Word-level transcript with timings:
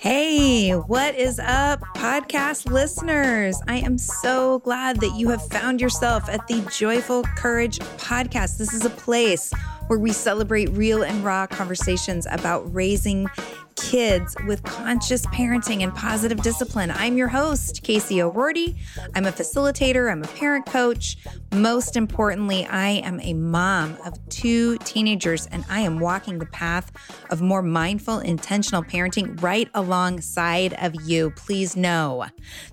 Hey, 0.00 0.70
what 0.70 1.16
is 1.16 1.40
up, 1.40 1.80
podcast 1.96 2.70
listeners? 2.70 3.60
I 3.66 3.78
am 3.78 3.98
so 3.98 4.60
glad 4.60 5.00
that 5.00 5.16
you 5.16 5.28
have 5.30 5.44
found 5.48 5.80
yourself 5.80 6.28
at 6.28 6.46
the 6.46 6.60
Joyful 6.70 7.24
Courage 7.36 7.80
podcast. 7.98 8.56
This 8.58 8.72
is 8.72 8.84
a 8.84 8.90
place 8.90 9.52
where 9.90 9.98
we 9.98 10.12
celebrate 10.12 10.70
real 10.70 11.02
and 11.02 11.24
raw 11.24 11.48
conversations 11.48 12.24
about 12.30 12.62
raising 12.72 13.28
kids 13.74 14.36
with 14.46 14.62
conscious 14.62 15.26
parenting 15.26 15.82
and 15.82 15.92
positive 15.92 16.40
discipline. 16.42 16.92
I'm 16.92 17.16
your 17.16 17.26
host, 17.26 17.82
Casey 17.82 18.22
O'Roarty. 18.22 18.76
I'm 19.16 19.26
a 19.26 19.32
facilitator, 19.32 20.08
I'm 20.08 20.22
a 20.22 20.28
parent 20.28 20.64
coach. 20.66 21.16
Most 21.52 21.96
importantly, 21.96 22.64
I 22.66 23.00
am 23.02 23.18
a 23.20 23.34
mom 23.34 23.96
of 24.04 24.16
two 24.28 24.78
teenagers, 24.78 25.48
and 25.48 25.64
I 25.68 25.80
am 25.80 25.98
walking 25.98 26.38
the 26.38 26.46
path 26.46 26.92
of 27.30 27.42
more 27.42 27.60
mindful, 27.60 28.20
intentional 28.20 28.84
parenting 28.84 29.42
right 29.42 29.68
alongside 29.74 30.74
of 30.74 30.94
you. 31.02 31.32
Please 31.32 31.76
know 31.76 32.26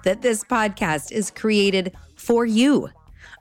that 0.03 0.21
this 0.21 0.43
podcast 0.43 1.11
is 1.11 1.31
created 1.31 1.95
for 2.15 2.45
you. 2.45 2.91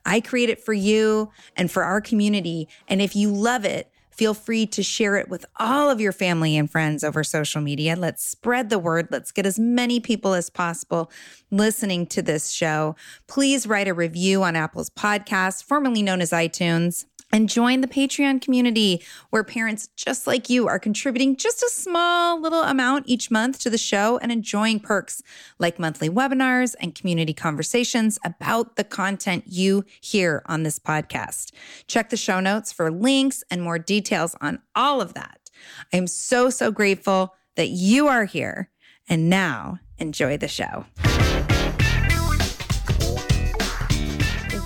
I 0.06 0.20
create 0.20 0.48
it 0.48 0.64
for 0.64 0.72
you 0.72 1.30
and 1.56 1.70
for 1.70 1.82
our 1.82 2.00
community. 2.00 2.68
And 2.88 3.02
if 3.02 3.14
you 3.14 3.30
love 3.30 3.64
it, 3.64 3.90
Feel 4.16 4.32
free 4.32 4.64
to 4.68 4.82
share 4.82 5.16
it 5.16 5.28
with 5.28 5.44
all 5.56 5.90
of 5.90 6.00
your 6.00 6.10
family 6.10 6.56
and 6.56 6.70
friends 6.70 7.04
over 7.04 7.22
social 7.22 7.60
media. 7.60 7.94
Let's 7.96 8.24
spread 8.24 8.70
the 8.70 8.78
word. 8.78 9.08
Let's 9.10 9.30
get 9.30 9.44
as 9.44 9.58
many 9.58 10.00
people 10.00 10.32
as 10.32 10.48
possible 10.48 11.10
listening 11.50 12.06
to 12.06 12.22
this 12.22 12.48
show. 12.50 12.96
Please 13.26 13.66
write 13.66 13.88
a 13.88 13.92
review 13.92 14.42
on 14.42 14.56
Apple's 14.56 14.88
podcast, 14.88 15.64
formerly 15.64 16.02
known 16.02 16.22
as 16.22 16.30
iTunes 16.30 17.04
and 17.32 17.48
join 17.48 17.80
the 17.80 17.88
Patreon 17.88 18.40
community 18.40 19.02
where 19.30 19.44
parents 19.44 19.88
just 19.96 20.26
like 20.26 20.48
you 20.48 20.68
are 20.68 20.78
contributing 20.78 21.36
just 21.36 21.62
a 21.62 21.70
small 21.70 22.40
little 22.40 22.62
amount 22.62 23.08
each 23.08 23.30
month 23.30 23.58
to 23.60 23.70
the 23.70 23.78
show 23.78 24.18
and 24.18 24.30
enjoying 24.30 24.80
perks 24.80 25.22
like 25.58 25.78
monthly 25.78 26.08
webinars 26.08 26.74
and 26.80 26.94
community 26.94 27.34
conversations 27.34 28.18
about 28.24 28.76
the 28.76 28.84
content 28.84 29.44
you 29.46 29.84
hear 30.00 30.42
on 30.46 30.62
this 30.62 30.78
podcast. 30.78 31.52
Check 31.86 32.10
the 32.10 32.16
show 32.16 32.40
notes 32.40 32.72
for 32.72 32.90
links 32.90 33.42
and 33.50 33.62
more 33.62 33.78
details 33.78 34.34
on 34.40 34.60
all 34.74 35.00
of 35.00 35.14
that. 35.14 35.50
I 35.92 35.96
am 35.96 36.06
so, 36.06 36.50
so 36.50 36.70
grateful 36.70 37.34
that 37.56 37.68
you 37.68 38.08
are 38.08 38.24
here. 38.24 38.70
And 39.08 39.30
now 39.30 39.78
enjoy 39.98 40.36
the 40.36 40.48
show. 40.48 40.84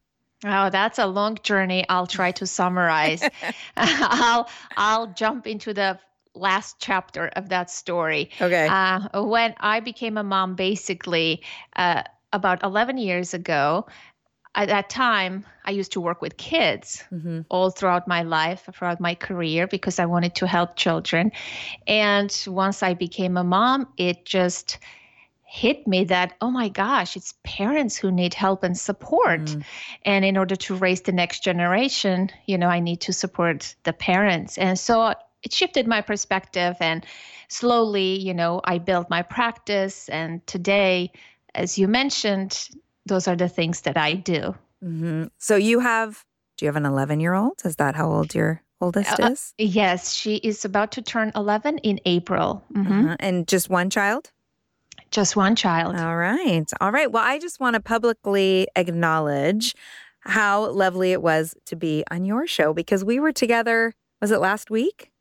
Oh, 0.43 0.71
that's 0.71 0.97
a 0.97 1.05
long 1.05 1.37
journey. 1.43 1.85
I'll 1.89 2.07
try 2.07 2.31
to 2.31 2.47
summarize. 2.47 3.21
I'll 3.77 4.49
I'll 4.77 5.07
jump 5.13 5.45
into 5.45 5.75
the 5.75 5.99
last 6.33 6.77
chapter 6.79 7.27
of 7.35 7.49
that 7.49 7.69
story. 7.69 8.31
Okay. 8.41 8.67
Uh, 8.67 9.21
when 9.21 9.53
I 9.59 9.79
became 9.79 10.17
a 10.17 10.23
mom, 10.23 10.55
basically 10.55 11.43
uh, 11.75 12.01
about 12.33 12.63
11 12.63 12.97
years 12.97 13.35
ago, 13.35 13.85
at 14.55 14.67
that 14.67 14.89
time, 14.89 15.45
I 15.65 15.71
used 15.71 15.91
to 15.93 16.01
work 16.01 16.21
with 16.21 16.37
kids 16.37 17.03
mm-hmm. 17.11 17.41
all 17.49 17.71
throughout 17.71 18.07
my 18.07 18.21
life, 18.21 18.69
throughout 18.73 18.99
my 18.99 19.15
career, 19.15 19.67
because 19.67 19.97
I 19.99 20.05
wanted 20.05 20.35
to 20.35 20.47
help 20.47 20.75
children. 20.75 21.31
And 21.87 22.31
once 22.47 22.83
I 22.83 22.93
became 22.93 23.37
a 23.37 23.43
mom, 23.43 23.87
it 23.97 24.25
just 24.25 24.77
hit 25.45 25.87
me 25.87 26.03
that, 26.03 26.33
oh 26.41 26.49
my 26.49 26.67
gosh, 26.67 27.15
it's 27.15 27.35
parents 27.43 27.95
who 27.95 28.11
need 28.11 28.33
help 28.33 28.63
and 28.63 28.77
support. 28.77 29.41
Mm. 29.41 29.63
And 30.03 30.25
in 30.25 30.35
order 30.35 30.55
to 30.55 30.75
raise 30.75 31.01
the 31.01 31.11
next 31.11 31.43
generation, 31.43 32.31
you 32.47 32.57
know, 32.57 32.67
I 32.67 32.79
need 32.79 33.01
to 33.01 33.13
support 33.13 33.75
the 33.83 33.93
parents. 33.93 34.57
And 34.57 34.79
so 34.79 35.13
it 35.43 35.53
shifted 35.53 35.87
my 35.87 36.01
perspective. 36.01 36.75
And 36.79 37.05
slowly, 37.49 38.19
you 38.19 38.33
know, 38.33 38.61
I 38.63 38.79
built 38.79 39.09
my 39.11 39.21
practice. 39.21 40.09
And 40.09 40.45
today, 40.47 41.11
as 41.53 41.77
you 41.77 41.87
mentioned, 41.87 42.69
those 43.05 43.27
are 43.27 43.35
the 43.35 43.49
things 43.49 43.81
that 43.81 43.97
I 43.97 44.13
do. 44.13 44.55
Mm-hmm. 44.83 45.25
So 45.37 45.55
you 45.55 45.79
have, 45.79 46.23
do 46.57 46.65
you 46.65 46.67
have 46.67 46.75
an 46.75 46.85
11 46.85 47.19
year 47.19 47.33
old? 47.33 47.61
Is 47.63 47.77
that 47.77 47.95
how 47.95 48.11
old 48.11 48.35
your 48.35 48.61
oldest 48.81 49.19
uh, 49.19 49.29
is? 49.31 49.53
Yes, 49.57 50.13
she 50.13 50.35
is 50.37 50.65
about 50.65 50.91
to 50.93 51.01
turn 51.01 51.31
11 51.35 51.79
in 51.79 51.99
April. 52.05 52.63
Mm-hmm. 52.73 53.05
Uh-huh. 53.05 53.15
And 53.19 53.47
just 53.47 53.69
one 53.69 53.89
child? 53.89 54.31
Just 55.11 55.35
one 55.35 55.55
child. 55.55 55.95
All 55.95 56.17
right. 56.17 56.65
All 56.81 56.91
right. 56.91 57.11
Well, 57.11 57.23
I 57.23 57.39
just 57.39 57.59
want 57.59 57.75
to 57.75 57.79
publicly 57.79 58.67
acknowledge 58.75 59.75
how 60.21 60.71
lovely 60.71 61.11
it 61.11 61.21
was 61.21 61.55
to 61.65 61.75
be 61.75 62.03
on 62.09 62.25
your 62.25 62.47
show 62.47 62.73
because 62.73 63.03
we 63.03 63.19
were 63.19 63.31
together, 63.31 63.93
was 64.21 64.31
it 64.31 64.39
last 64.39 64.69
week? 64.69 65.11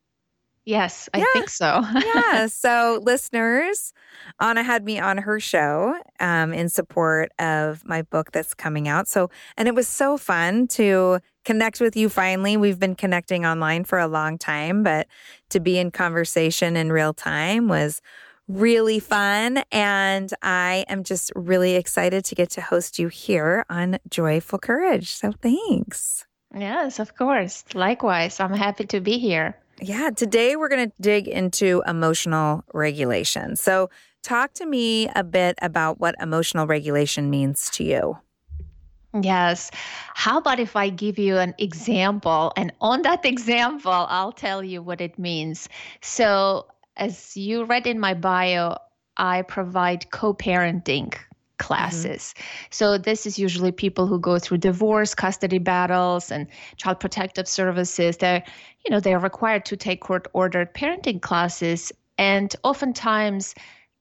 Yes, 0.64 1.08
I 1.12 1.18
yeah. 1.18 1.24
think 1.32 1.48
so. 1.48 1.82
yeah. 2.14 2.46
So, 2.48 3.00
listeners, 3.02 3.92
Anna 4.40 4.62
had 4.62 4.84
me 4.84 4.98
on 4.98 5.18
her 5.18 5.40
show 5.40 5.98
um, 6.20 6.52
in 6.52 6.68
support 6.68 7.32
of 7.38 7.84
my 7.84 8.02
book 8.02 8.30
that's 8.30 8.54
coming 8.54 8.86
out. 8.86 9.08
So, 9.08 9.30
and 9.56 9.66
it 9.66 9.74
was 9.74 9.88
so 9.88 10.16
fun 10.16 10.68
to 10.68 11.20
connect 11.44 11.80
with 11.80 11.96
you 11.96 12.08
finally. 12.08 12.56
We've 12.56 12.78
been 12.78 12.94
connecting 12.94 13.44
online 13.44 13.84
for 13.84 13.98
a 13.98 14.06
long 14.06 14.38
time, 14.38 14.82
but 14.82 15.08
to 15.50 15.60
be 15.60 15.78
in 15.78 15.90
conversation 15.90 16.76
in 16.76 16.92
real 16.92 17.12
time 17.12 17.68
was 17.68 18.00
really 18.46 19.00
fun. 19.00 19.62
And 19.72 20.32
I 20.42 20.84
am 20.88 21.02
just 21.02 21.32
really 21.34 21.74
excited 21.74 22.24
to 22.26 22.34
get 22.34 22.50
to 22.50 22.60
host 22.60 22.98
you 22.98 23.08
here 23.08 23.64
on 23.68 23.98
Joyful 24.08 24.60
Courage. 24.60 25.12
So, 25.12 25.32
thanks. 25.32 26.26
Yes, 26.54 26.98
of 26.98 27.16
course. 27.16 27.64
Likewise, 27.74 28.38
I'm 28.38 28.52
happy 28.52 28.84
to 28.86 29.00
be 29.00 29.18
here. 29.18 29.56
Yeah, 29.82 30.10
today 30.10 30.54
we're 30.54 30.68
going 30.68 30.90
to 30.90 30.96
dig 31.00 31.26
into 31.26 31.82
emotional 31.88 32.62
regulation. 32.72 33.56
So, 33.56 33.90
talk 34.22 34.52
to 34.54 34.64
me 34.64 35.08
a 35.16 35.24
bit 35.24 35.58
about 35.60 35.98
what 35.98 36.14
emotional 36.20 36.68
regulation 36.68 37.30
means 37.30 37.68
to 37.70 37.82
you. 37.82 38.16
Yes. 39.20 39.72
How 40.14 40.38
about 40.38 40.60
if 40.60 40.76
I 40.76 40.88
give 40.88 41.18
you 41.18 41.36
an 41.36 41.52
example? 41.58 42.52
And 42.56 42.72
on 42.80 43.02
that 43.02 43.24
example, 43.24 43.90
I'll 43.90 44.30
tell 44.30 44.62
you 44.62 44.82
what 44.82 45.00
it 45.00 45.18
means. 45.18 45.68
So, 46.00 46.66
as 46.96 47.36
you 47.36 47.64
read 47.64 47.88
in 47.88 47.98
my 47.98 48.14
bio, 48.14 48.76
I 49.16 49.42
provide 49.42 50.12
co 50.12 50.32
parenting. 50.32 51.12
Classes. 51.62 52.34
Mm-hmm. 52.34 52.66
So 52.70 52.98
this 52.98 53.24
is 53.24 53.38
usually 53.38 53.70
people 53.70 54.06
who 54.08 54.18
go 54.18 54.38
through 54.38 54.58
divorce, 54.58 55.14
custody 55.14 55.58
battles, 55.58 56.32
and 56.32 56.48
child 56.76 56.98
protective 56.98 57.46
services. 57.46 58.16
They're, 58.16 58.42
you 58.84 58.90
know, 58.90 58.98
they're 58.98 59.20
required 59.20 59.64
to 59.66 59.76
take 59.76 60.00
court-ordered 60.00 60.74
parenting 60.74 61.22
classes 61.22 61.92
And 62.18 62.54
oftentimes, 62.62 63.54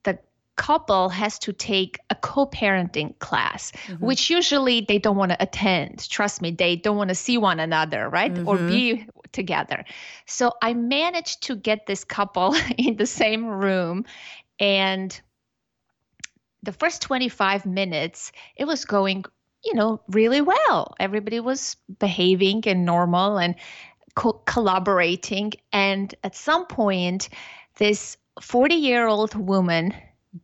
the 0.04 0.18
couple 0.56 1.08
has 1.08 1.38
to 1.38 1.52
take 1.52 1.98
a 2.10 2.14
co 2.14 2.46
parenting 2.46 3.18
class, 3.20 3.72
mm-hmm. 3.72 4.04
which 4.04 4.28
usually 4.28 4.84
they 4.86 4.98
don't 4.98 5.16
want 5.16 5.30
to 5.30 5.42
attend. 5.42 6.08
Trust 6.10 6.42
me, 6.42 6.50
they 6.50 6.76
don't 6.76 6.96
want 6.96 7.08
to 7.08 7.14
see 7.14 7.38
one 7.38 7.60
another, 7.60 8.08
right? 8.08 8.34
Mm-hmm. 8.34 8.48
Or 8.48 8.58
be 8.58 9.06
together. 9.32 9.84
So 10.26 10.52
I 10.60 10.74
managed 10.74 11.44
to 11.44 11.56
get 11.56 11.86
this 11.86 12.04
couple 12.04 12.54
in 12.76 12.96
the 12.96 13.06
same 13.06 13.46
room. 13.46 14.04
And 14.58 15.20
the 16.62 16.72
first 16.72 17.02
25 17.02 17.66
minutes, 17.66 18.32
it 18.56 18.66
was 18.66 18.84
going 18.84 19.24
you 19.64 19.74
know, 19.74 20.00
really 20.08 20.40
well. 20.40 20.94
Everybody 20.98 21.40
was 21.40 21.76
behaving 21.98 22.66
and 22.66 22.84
normal 22.84 23.38
and 23.38 23.54
co- 24.14 24.42
collaborating. 24.44 25.52
And 25.72 26.14
at 26.24 26.34
some 26.34 26.66
point, 26.66 27.28
this 27.76 28.16
40 28.40 28.74
year 28.74 29.06
old 29.06 29.34
woman 29.34 29.94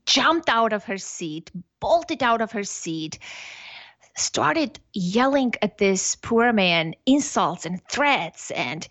jumped 0.07 0.49
out 0.49 0.73
of 0.73 0.85
her 0.85 0.99
seat, 0.99 1.51
bolted 1.81 2.23
out 2.23 2.41
of 2.41 2.53
her 2.53 2.65
seat, 2.65 3.19
started 4.17 4.79
yelling 4.93 5.55
at 5.63 5.79
this 5.79 6.17
poor 6.17 6.53
man 6.53 6.95
insults 7.07 7.65
and 7.65 7.81
threats, 7.89 8.51
and 8.51 8.87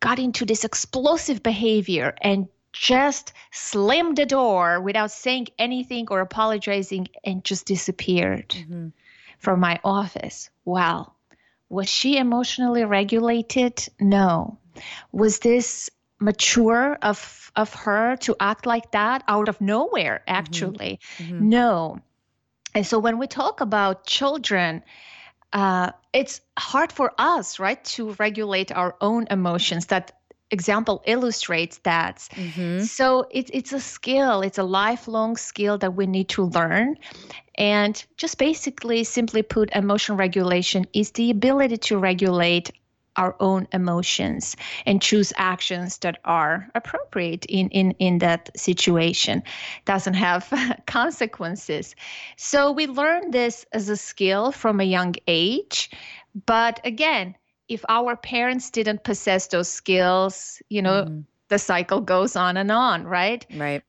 got 0.00 0.18
into 0.18 0.44
this 0.44 0.64
explosive 0.64 1.42
behavior 1.42 2.14
and 2.20 2.48
just 2.74 3.32
slammed 3.50 4.18
the 4.18 4.26
door 4.26 4.80
without 4.80 5.10
saying 5.10 5.46
anything 5.58 6.06
or 6.10 6.20
apologizing 6.20 7.08
and 7.24 7.42
just 7.44 7.66
disappeared. 7.66 8.50
Mm-hmm 8.50 8.88
from 9.44 9.60
my 9.60 9.78
office. 9.84 10.50
Well, 10.64 11.14
was 11.68 11.88
she 11.88 12.16
emotionally 12.16 12.84
regulated? 12.84 13.86
No. 14.00 14.58
Was 15.12 15.38
this 15.38 15.90
mature 16.18 16.98
of 17.02 17.52
of 17.54 17.72
her 17.74 18.16
to 18.16 18.34
act 18.40 18.66
like 18.66 18.90
that 18.92 19.22
out 19.28 19.48
of 19.48 19.60
nowhere 19.60 20.22
mm-hmm. 20.26 20.36
actually 20.36 20.98
mm-hmm. 21.18 21.34
Mm-hmm. 21.34 21.48
no 21.48 21.98
and 22.74 22.86
so 22.86 22.98
when 22.98 23.18
we 23.18 23.26
talk 23.26 23.60
about 23.60 24.06
children 24.06 24.82
uh, 25.52 25.90
it's 26.12 26.40
hard 26.56 26.92
for 26.92 27.12
us 27.18 27.58
right 27.58 27.84
to 27.96 28.12
regulate 28.12 28.72
our 28.72 28.96
own 29.00 29.26
emotions 29.30 29.86
that 29.86 30.12
example 30.50 31.02
illustrates 31.06 31.78
that. 31.78 32.28
Mm-hmm. 32.32 32.80
So 32.80 33.26
it's 33.30 33.50
it's 33.52 33.72
a 33.72 33.80
skill, 33.80 34.42
it's 34.42 34.58
a 34.58 34.64
lifelong 34.64 35.36
skill 35.36 35.78
that 35.78 35.94
we 35.94 36.06
need 36.06 36.28
to 36.30 36.44
learn. 36.44 36.96
And 37.56 38.04
just 38.16 38.38
basically, 38.38 39.04
simply 39.04 39.42
put, 39.42 39.70
emotion 39.74 40.16
regulation 40.16 40.86
is 40.92 41.12
the 41.12 41.30
ability 41.30 41.76
to 41.88 41.98
regulate 41.98 42.72
our 43.16 43.36
own 43.40 43.68
emotions 43.72 44.56
and 44.86 45.00
choose 45.00 45.32
actions 45.36 45.98
that 45.98 46.18
are 46.24 46.68
appropriate 46.74 47.44
in, 47.46 47.68
in, 47.70 47.92
in 47.92 48.18
that 48.18 48.50
situation 48.58 49.42
doesn't 49.84 50.14
have 50.14 50.52
consequences 50.86 51.94
so 52.36 52.72
we 52.72 52.86
learn 52.86 53.30
this 53.30 53.66
as 53.72 53.88
a 53.88 53.96
skill 53.96 54.50
from 54.50 54.80
a 54.80 54.84
young 54.84 55.14
age 55.26 55.90
but 56.46 56.80
again 56.84 57.34
if 57.68 57.84
our 57.88 58.16
parents 58.16 58.70
didn't 58.70 59.04
possess 59.04 59.46
those 59.48 59.68
skills, 59.68 60.60
you 60.68 60.82
know, 60.82 61.04
mm-hmm. 61.04 61.20
the 61.48 61.58
cycle 61.58 62.00
goes 62.00 62.36
on 62.36 62.56
and 62.56 62.70
on, 62.70 63.04
right? 63.04 63.46
Right. 63.56 63.82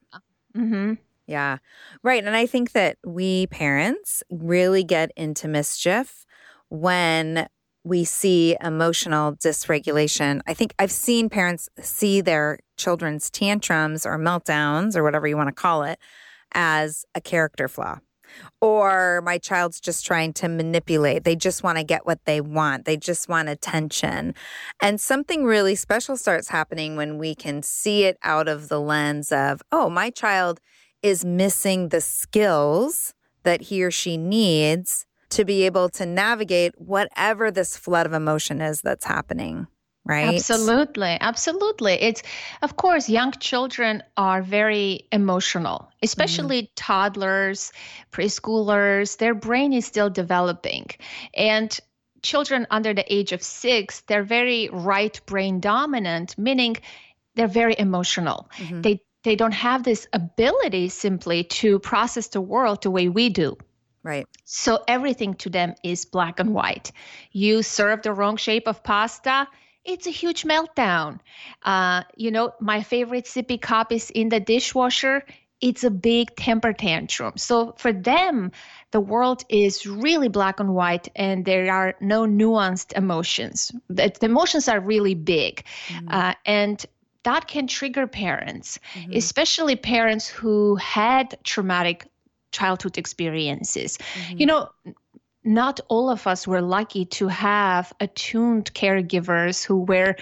Mm-hmm. 0.56 0.94
Yeah. 1.28 1.58
Right. 2.04 2.24
And 2.24 2.36
I 2.36 2.46
think 2.46 2.72
that 2.74 2.98
we 3.06 3.48
parents 3.48 4.24
really 4.30 4.84
get 4.84 5.12
into 5.16 5.48
mischief 5.48 6.26
when 6.70 7.48
we 7.84 8.04
see 8.04 8.56
emotional 8.62 9.34
dysregulation. 9.34 10.42
I 10.48 10.54
think 10.54 10.74
I've 10.80 10.92
seen 10.92 11.30
parents 11.30 11.70
see 11.80 12.22
their 12.22 12.60
children's 12.78 13.30
tantrums 13.30 14.06
or 14.06 14.18
meltdowns 14.18 14.96
or 14.96 15.04
whatever 15.04 15.28
you 15.28 15.38
want 15.38 15.50
to 15.50 15.54
call 15.54 15.84
it 15.84 16.00
as 16.54 17.06
a 17.14 17.22
character 17.22 17.68
flaw 17.68 18.00
or 18.62 19.22
my 19.24 19.38
child's 19.38 19.80
just 19.80 20.06
trying 20.06 20.34
to 20.34 20.48
manipulate. 20.48 21.24
They 21.24 21.36
just 21.36 21.64
want 21.64 21.78
to 21.78 21.84
get 21.84 22.06
what 22.06 22.24
they 22.26 22.42
want. 22.42 22.86
They 22.86 22.98
just 22.98 23.30
want 23.30 23.50
attention. 23.50 24.34
And 24.82 25.00
something 25.00 25.46
really 25.46 25.76
special 25.76 26.18
starts 26.18 26.50
happening 26.50 26.96
when 26.96 27.18
we 27.18 27.36
can 27.36 27.64
see 27.64 28.04
it 28.04 28.18
out 28.24 28.48
of 28.48 28.70
the 28.70 28.80
lens 28.80 29.32
of, 29.32 29.62
oh, 29.72 29.90
my 29.90 30.10
child 30.10 30.60
is 31.02 31.24
missing 31.24 31.90
the 31.90 32.02
skills 32.02 33.14
that 33.44 33.62
he 33.62 33.84
or 33.84 33.92
she 33.92 34.18
needs 34.18 35.06
to 35.30 35.46
be 35.46 35.64
able 35.64 35.90
to 35.90 36.06
navigate 36.06 36.74
whatever 36.80 37.52
this 37.52 37.78
flood 37.78 38.06
of 38.06 38.14
emotion 38.14 38.62
is 38.62 38.82
that's 38.82 39.06
happening 39.06 39.68
right? 40.06 40.36
Absolutely. 40.36 41.18
Absolutely. 41.20 41.94
It's, 41.94 42.24
of 42.62 42.78
course, 42.78 43.10
young 43.10 43.32
children 43.34 44.04
are 44.16 44.42
very 44.42 45.08
emotional, 45.12 45.92
especially 46.02 46.64
mm-hmm. 46.64 46.74
toddlers, 46.76 47.74
preschoolers. 48.12 49.18
Their 49.18 49.34
brain 49.34 49.74
is 49.74 49.86
still 49.86 50.10
developing. 50.10 50.88
And 51.34 51.78
children 52.22 52.68
under 52.70 52.94
the 52.94 53.14
age 53.14 53.32
of 53.32 53.42
six, 53.42 54.02
they're 54.02 54.24
very 54.24 54.70
right 54.72 55.20
brain 55.26 55.60
dominant, 55.60 56.38
meaning 56.38 56.78
they're 57.36 57.48
very 57.48 57.76
emotional. 57.78 58.50
Mm-hmm. 58.58 58.82
They 58.82 59.02
they 59.24 59.36
don't 59.36 59.54
have 59.54 59.84
this 59.84 60.08
ability 60.14 60.90
simply 60.90 61.46
to 61.46 61.80
process 61.80 62.28
the 62.28 62.42
world 62.42 62.84
the 62.84 62.92
way 62.92 63.10
we 63.10 63.30
do. 63.30 63.58
Right. 64.04 64.28
So 64.44 64.84
everything 64.88 65.34
to 65.36 65.50
them 65.50 65.74
is 65.84 66.06
black 66.06 66.40
and 66.40 66.54
white. 66.54 66.92
You 67.32 67.64
serve 67.64 68.04
the 68.04 68.14
wrong 68.14 68.38
shape 68.38 68.68
of 68.68 68.84
pasta, 68.84 69.48
it's 69.86 70.08
a 70.08 70.12
huge 70.12 70.44
meltdown. 70.44 71.20
Uh, 71.64 72.04
you 72.16 72.32
know, 72.32 72.54
my 72.60 72.82
favorite 72.82 73.26
sippy 73.26 73.62
cup 73.62 73.92
is 73.92 74.10
in 74.10 74.30
the 74.30 74.40
dishwasher. 74.40 75.24
It's 75.62 75.84
a 75.84 75.92
big 75.92 76.36
temper 76.36 76.74
tantrum. 76.74 77.34
So 77.38 77.74
for 77.78 77.94
them, 77.94 78.52
the 78.92 79.00
world 79.00 79.44
is 79.50 79.86
really 79.86 80.28
black 80.28 80.60
and 80.60 80.74
white, 80.74 81.08
and 81.16 81.46
there 81.46 81.72
are 81.72 81.96
no 82.02 82.26
nuanced 82.26 82.94
emotions. 82.94 83.72
The, 83.90 84.12
the 84.20 84.26
emotions 84.26 84.68
are 84.68 84.80
really 84.80 85.16
big, 85.16 85.64
mm-hmm. 85.88 86.08
uh, 86.10 86.34
and 86.46 86.86
that 87.24 87.48
can 87.48 87.68
trigger 87.68 88.06
parents, 88.06 88.80
mm-hmm. 88.94 89.14
especially 89.14 89.76
parents 89.76 90.28
who 90.28 90.76
had 90.76 91.38
traumatic 91.44 92.08
childhood 92.52 92.98
experiences. 92.98 93.98
Mm-hmm. 93.98 94.38
You 94.38 94.46
know, 94.46 94.70
not 95.46 95.80
all 95.88 96.10
of 96.10 96.28
us 96.28 96.48
were 96.48 96.62
lucky 96.62 97.06
to 97.06 97.28
have 97.28 97.94
attuned 98.00 98.74
caregivers 98.74 99.64
who 99.64 99.78
were 99.78 100.16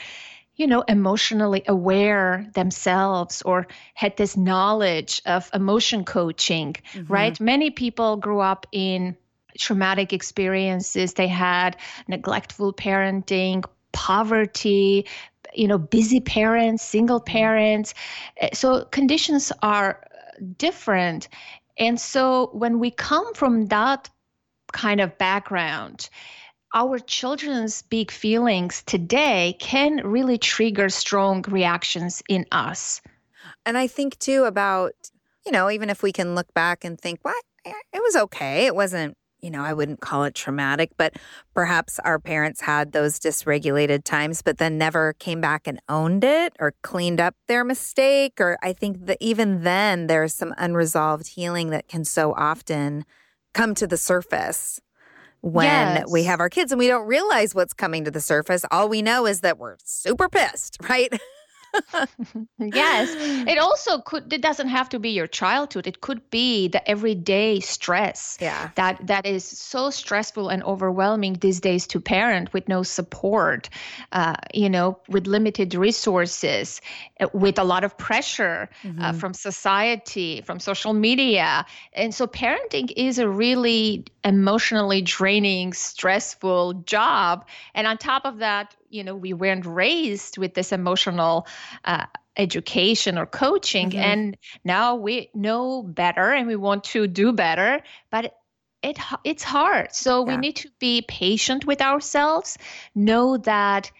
you 0.55 0.67
know 0.67 0.81
emotionally 0.87 1.63
aware 1.67 2.45
themselves 2.53 3.41
or 3.41 3.67
had 3.93 4.15
this 4.17 4.37
knowledge 4.37 5.21
of 5.25 5.49
emotion 5.53 6.03
coaching 6.03 6.75
mm-hmm. 6.93 7.11
right 7.11 7.39
many 7.39 7.71
people 7.71 8.17
grew 8.17 8.39
up 8.39 8.67
in 8.71 9.17
traumatic 9.57 10.13
experiences 10.13 11.13
they 11.13 11.27
had 11.27 11.77
neglectful 12.07 12.73
parenting 12.73 13.63
poverty 13.93 15.05
you 15.53 15.67
know 15.67 15.77
busy 15.77 16.19
parents 16.19 16.83
single 16.83 17.19
mm-hmm. 17.19 17.37
parents 17.37 17.93
eh, 18.37 18.49
so 18.53 18.85
conditions 18.85 19.51
are 19.61 20.05
different 20.57 21.29
and 21.77 21.99
so 21.99 22.49
when 22.53 22.79
we 22.79 22.91
come 22.91 23.33
from 23.33 23.67
that 23.67 24.09
kind 24.73 24.99
of 24.99 25.17
background, 25.17 26.09
our 26.75 26.99
children's 26.99 27.83
big 27.83 28.11
feelings 28.11 28.83
today 28.85 29.55
can 29.59 29.97
really 30.05 30.37
trigger 30.37 30.89
strong 30.89 31.43
reactions 31.43 32.21
in 32.27 32.45
us. 32.51 32.99
And 33.65 33.77
I 33.77 33.87
think 33.87 34.19
too 34.19 34.43
about, 34.43 34.93
you 35.45 35.51
know, 35.51 35.69
even 35.69 35.89
if 35.89 36.03
we 36.03 36.11
can 36.11 36.35
look 36.35 36.53
back 36.53 36.83
and 36.83 36.99
think, 36.99 37.19
what? 37.21 37.41
It 37.65 38.01
was 38.01 38.15
okay. 38.15 38.65
It 38.65 38.75
wasn't, 38.75 39.15
you 39.39 39.49
know, 39.49 39.61
I 39.61 39.71
wouldn't 39.71 40.01
call 40.01 40.23
it 40.25 40.35
traumatic, 40.35 40.91
but 40.97 41.15
perhaps 41.53 41.99
our 41.99 42.19
parents 42.19 42.61
had 42.61 42.91
those 42.91 43.19
dysregulated 43.19 44.03
times, 44.03 44.41
but 44.41 44.57
then 44.57 44.77
never 44.77 45.13
came 45.13 45.39
back 45.39 45.67
and 45.67 45.79
owned 45.87 46.23
it 46.23 46.53
or 46.59 46.73
cleaned 46.81 47.21
up 47.21 47.35
their 47.47 47.63
mistake. 47.63 48.41
Or 48.41 48.57
I 48.61 48.73
think 48.73 49.05
that 49.05 49.17
even 49.21 49.63
then 49.63 50.07
there's 50.07 50.33
some 50.33 50.53
unresolved 50.57 51.27
healing 51.27 51.69
that 51.69 51.87
can 51.87 52.03
so 52.03 52.33
often 52.33 53.05
come 53.53 53.75
to 53.75 53.87
the 53.87 53.97
surface 53.97 54.79
when 55.41 55.65
yes. 55.65 56.05
we 56.09 56.23
have 56.23 56.39
our 56.39 56.49
kids 56.49 56.71
and 56.71 56.79
we 56.79 56.87
don't 56.87 57.05
realize 57.05 57.53
what's 57.53 57.73
coming 57.73 58.05
to 58.05 58.11
the 58.11 58.21
surface. 58.21 58.63
All 58.71 58.87
we 58.87 59.01
know 59.01 59.25
is 59.25 59.41
that 59.41 59.57
we're 59.57 59.75
super 59.83 60.29
pissed, 60.29 60.77
right? 60.89 61.11
Yes. 62.59 63.15
It 63.53 63.57
also 63.57 63.99
could 63.99 64.31
it 64.31 64.41
doesn't 64.41 64.69
have 64.69 64.89
to 64.89 64.99
be 64.99 65.09
your 65.09 65.27
childhood. 65.27 65.87
It 65.87 66.01
could 66.01 66.29
be 66.29 66.67
the 66.67 66.87
everyday 66.89 67.59
stress. 67.59 68.37
Yeah. 68.39 68.69
That 68.75 69.05
that 69.07 69.25
is 69.25 69.43
so 69.43 69.89
stressful 69.89 70.49
and 70.49 70.63
overwhelming 70.63 71.33
these 71.41 71.59
days 71.59 71.87
to 71.87 71.99
parent 71.99 72.53
with 72.53 72.67
no 72.67 72.83
support, 72.83 73.69
uh, 74.11 74.35
you 74.53 74.69
know, 74.69 74.99
with 75.09 75.27
limited 75.27 75.75
resources, 75.75 76.81
uh, 77.19 77.27
with 77.33 77.59
a 77.59 77.63
lot 77.63 77.83
of 77.83 77.97
pressure 77.97 78.69
uh, 78.69 78.87
mm-hmm. 78.87 79.01
uh, 79.01 79.13
from 79.13 79.33
society, 79.33 80.41
from 80.41 80.59
social 80.59 80.93
media. 80.93 81.65
And 81.93 82.13
so 82.13 82.27
parenting 82.27 82.91
is 82.95 83.19
a 83.19 83.27
really 83.27 84.05
emotionally 84.23 85.01
draining, 85.01 85.73
stressful 85.73 86.73
job. 86.85 87.45
And 87.73 87.87
on 87.87 87.97
top 87.97 88.25
of 88.25 88.37
that, 88.39 88.75
you 88.93 89.03
know 89.03 89.15
we 89.15 89.33
weren't 89.33 89.65
raised 89.65 90.37
with 90.37 90.53
this 90.53 90.71
emotional 90.71 91.47
uh, 91.85 92.05
education 92.37 93.17
or 93.17 93.25
coaching 93.25 93.89
mm-hmm. 93.89 93.99
and 93.99 94.37
now 94.63 94.95
we 94.95 95.29
know 95.33 95.83
better 95.83 96.31
and 96.31 96.47
we 96.47 96.55
want 96.55 96.83
to 96.83 97.07
do 97.07 97.31
better 97.31 97.81
but 98.11 98.35
it 98.81 98.97
it's 99.23 99.43
hard 99.43 99.93
so 99.93 100.25
yeah. 100.25 100.35
we 100.35 100.37
need 100.37 100.55
to 100.55 100.69
be 100.79 101.01
patient 101.07 101.65
with 101.65 101.81
ourselves 101.81 102.57
know 102.95 103.37
that 103.37 103.91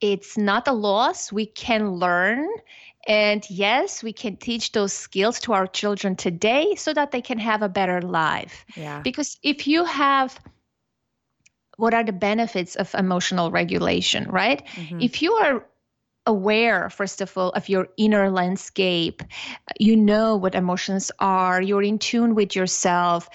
it's 0.00 0.38
not 0.38 0.66
a 0.66 0.72
loss 0.72 1.30
we 1.30 1.46
can 1.46 1.92
learn 1.92 2.48
and 3.08 3.48
yes, 3.48 4.02
we 4.02 4.12
can 4.12 4.36
teach 4.36 4.72
those 4.72 4.92
skills 4.92 5.40
to 5.40 5.54
our 5.54 5.66
children 5.66 6.16
today 6.16 6.74
so 6.76 6.92
that 6.92 7.12
they 7.12 7.22
can 7.22 7.38
have 7.38 7.62
a 7.62 7.68
better 7.68 8.02
life. 8.02 8.66
Yeah. 8.76 9.00
Because 9.00 9.38
if 9.42 9.66
you 9.66 9.84
have 9.84 10.38
what 11.80 11.94
are 11.94 12.04
the 12.04 12.12
benefits 12.12 12.76
of 12.76 12.94
emotional 12.94 13.50
regulation, 13.50 14.28
right? 14.30 14.66
Mm-hmm. 14.76 15.00
If 15.00 15.22
you 15.22 15.32
are 15.32 15.66
aware, 16.26 16.90
first 16.90 17.20
of 17.20 17.36
all, 17.36 17.50
of 17.50 17.68
your 17.68 17.88
inner 17.96 18.30
landscape, 18.30 19.22
you 19.78 19.96
know 19.96 20.36
what 20.36 20.54
emotions 20.54 21.10
are, 21.18 21.60
you're 21.62 21.82
in 21.82 21.98
tune 21.98 22.34
with 22.34 22.54
yourself, 22.54 23.28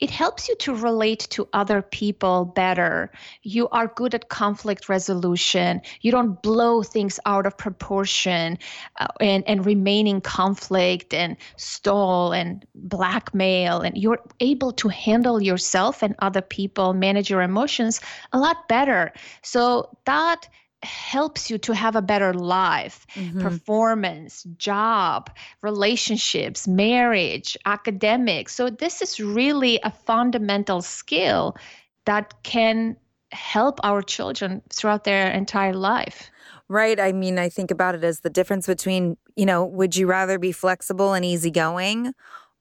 it 0.00 0.10
helps 0.10 0.48
you 0.48 0.54
to 0.56 0.74
relate 0.74 1.26
to 1.30 1.48
other 1.52 1.82
people 1.82 2.44
better. 2.44 3.10
You 3.42 3.68
are 3.70 3.88
good 3.88 4.14
at 4.14 4.28
conflict 4.28 4.88
resolution. 4.88 5.80
You 6.02 6.12
don't 6.12 6.40
blow 6.42 6.82
things 6.82 7.18
out 7.26 7.46
of 7.46 7.58
proportion 7.58 8.58
uh, 9.00 9.08
and, 9.20 9.42
and 9.48 9.66
remain 9.66 10.06
in 10.06 10.20
conflict 10.20 11.12
and 11.12 11.36
stall 11.56 12.32
and 12.32 12.64
blackmail. 12.74 13.80
And 13.80 13.96
you're 13.96 14.22
able 14.40 14.72
to 14.72 14.88
handle 14.88 15.42
yourself 15.42 16.02
and 16.02 16.14
other 16.20 16.42
people, 16.42 16.94
manage 16.94 17.28
your 17.28 17.42
emotions 17.42 18.00
a 18.32 18.38
lot 18.38 18.68
better. 18.68 19.12
So 19.42 19.96
that 20.04 20.48
helps 20.82 21.50
you 21.50 21.58
to 21.58 21.74
have 21.74 21.96
a 21.96 22.02
better 22.02 22.32
life, 22.32 23.06
mm-hmm. 23.14 23.40
performance, 23.40 24.44
job, 24.56 25.30
relationships, 25.62 26.68
marriage, 26.68 27.56
academics. 27.66 28.54
So, 28.54 28.70
this 28.70 29.02
is 29.02 29.18
really 29.18 29.80
a 29.82 29.90
fundamental 29.90 30.82
skill 30.82 31.56
that 32.04 32.42
can 32.42 32.96
help 33.32 33.80
our 33.82 34.02
children 34.02 34.62
throughout 34.70 35.04
their 35.04 35.30
entire 35.30 35.74
life. 35.74 36.30
Right. 36.68 37.00
I 37.00 37.12
mean, 37.12 37.38
I 37.38 37.48
think 37.48 37.70
about 37.70 37.94
it 37.94 38.04
as 38.04 38.20
the 38.20 38.30
difference 38.30 38.66
between, 38.66 39.16
you 39.36 39.46
know, 39.46 39.64
would 39.64 39.96
you 39.96 40.06
rather 40.06 40.38
be 40.38 40.52
flexible 40.52 41.14
and 41.14 41.24
easygoing 41.24 42.12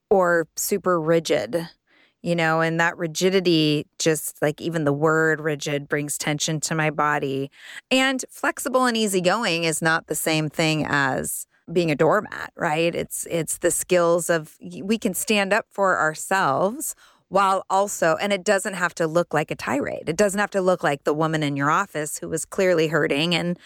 or 0.10 0.48
super 0.56 1.00
rigid? 1.00 1.68
You 2.28 2.36
know, 2.36 2.60
and 2.60 2.78
that 2.78 2.98
rigidity, 2.98 3.88
just 4.00 4.42
like 4.42 4.60
even 4.60 4.84
the 4.84 4.92
word 4.92 5.40
rigid 5.40 5.88
brings 5.88 6.18
tension 6.18 6.60
to 6.60 6.76
my 6.76 6.90
body. 6.90 7.50
And 7.90 8.26
flexible 8.30 8.84
and 8.84 8.98
easygoing 8.98 9.64
is 9.64 9.82
not 9.82 10.08
the 10.08 10.14
same 10.14 10.50
thing 10.50 10.86
as 10.86 11.48
being 11.72 11.90
a 11.90 11.96
doormat, 11.96 12.52
right? 12.58 12.94
It's 12.94 13.26
it's 13.32 13.60
the 13.60 13.72
skills 13.72 14.30
of 14.30 14.58
we 14.60 14.98
can 14.98 15.14
stand 15.14 15.54
up 15.54 15.68
for 15.70 15.98
ourselves 15.98 16.96
while 17.30 17.66
also 17.70 18.18
and 18.20 18.34
it 18.34 18.44
doesn't 18.44 18.74
have 18.74 18.94
to 18.96 19.08
look 19.08 19.34
like 19.34 19.50
a 19.50 19.56
tirade. 19.56 20.10
It 20.10 20.18
doesn't 20.18 20.40
have 20.42 20.52
to 20.52 20.62
look 20.62 20.84
like 20.84 21.06
the 21.06 21.14
woman 21.14 21.44
in 21.44 21.56
your 21.56 21.72
office 21.72 22.18
who 22.18 22.28
was 22.28 22.44
clearly 22.44 22.90
hurting 22.90 23.36
and 23.36 23.58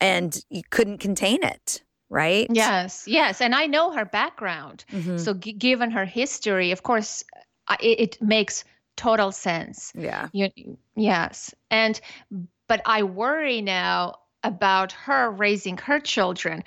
and 0.00 0.40
you 0.50 0.62
couldn't 0.70 0.98
contain 0.98 1.42
it 1.42 1.82
right? 2.10 2.46
Yes, 2.50 3.08
yes. 3.08 3.40
And 3.40 3.54
I 3.54 3.66
know 3.66 3.90
her 3.90 4.04
background. 4.04 4.84
Mm-hmm. 4.92 5.16
So, 5.16 5.34
g- 5.34 5.52
given 5.52 5.90
her 5.90 6.04
history, 6.04 6.70
of 6.70 6.82
course, 6.82 7.24
it, 7.80 8.00
it 8.00 8.22
makes 8.22 8.64
total 8.96 9.32
sense. 9.32 9.92
Yeah. 9.94 10.28
You, 10.32 10.50
yes. 10.96 11.54
And, 11.70 12.00
but 12.68 12.82
I 12.86 13.02
worry 13.02 13.60
now 13.60 14.16
about 14.42 14.92
her 14.92 15.30
raising 15.30 15.78
her 15.78 15.98
children 15.98 16.64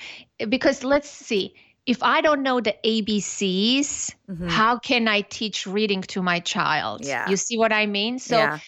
because 0.49 0.83
let's 0.83 1.09
see 1.09 1.53
if 1.87 2.03
I 2.03 2.19
don't 2.19 2.43
know 2.43 2.59
the 2.59 2.75
ABCs, 2.83 4.13
mm-hmm. 4.29 4.47
how 4.49 4.77
can 4.77 5.07
I 5.07 5.21
teach 5.21 5.65
reading 5.65 6.01
to 6.13 6.21
my 6.21 6.41
child? 6.41 7.05
Yeah. 7.05 7.29
You 7.29 7.37
see 7.37 7.57
what 7.57 7.71
I 7.71 7.85
mean? 7.85 8.19
So, 8.19 8.37
yeah. 8.37 8.59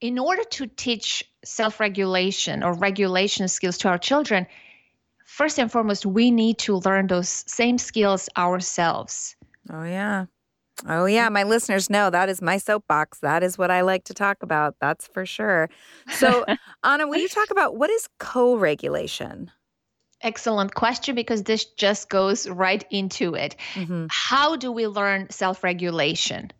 in 0.00 0.18
order 0.18 0.42
to 0.52 0.66
teach 0.66 1.24
self 1.44 1.78
regulation 1.78 2.62
or 2.62 2.72
regulation 2.72 3.48
skills 3.48 3.76
to 3.78 3.88
our 3.90 3.98
children, 3.98 4.46
first 5.26 5.58
and 5.58 5.70
foremost, 5.70 6.06
we 6.06 6.30
need 6.30 6.58
to 6.60 6.76
learn 6.76 7.06
those 7.06 7.28
same 7.28 7.76
skills 7.76 8.30
ourselves. 8.34 9.36
Oh, 9.70 9.84
yeah. 9.84 10.24
Oh, 10.86 11.06
yeah. 11.06 11.28
My 11.28 11.42
listeners 11.42 11.90
know 11.90 12.10
that 12.10 12.28
is 12.28 12.40
my 12.40 12.58
soapbox. 12.58 13.18
That 13.20 13.42
is 13.42 13.58
what 13.58 13.70
I 13.70 13.80
like 13.80 14.04
to 14.04 14.14
talk 14.14 14.42
about. 14.42 14.76
That's 14.80 15.08
for 15.08 15.26
sure. 15.26 15.68
So, 16.10 16.44
Anna, 16.84 17.06
will 17.06 17.18
you 17.18 17.28
talk 17.28 17.50
about 17.50 17.76
what 17.76 17.90
is 17.90 18.08
co 18.18 18.56
regulation? 18.56 19.50
Excellent 20.22 20.74
question 20.74 21.14
because 21.14 21.44
this 21.44 21.64
just 21.64 22.08
goes 22.08 22.48
right 22.48 22.84
into 22.90 23.34
it. 23.34 23.54
Mm-hmm. 23.74 24.06
How 24.10 24.56
do 24.56 24.72
we 24.72 24.86
learn 24.86 25.30
self 25.30 25.62
regulation? 25.62 26.50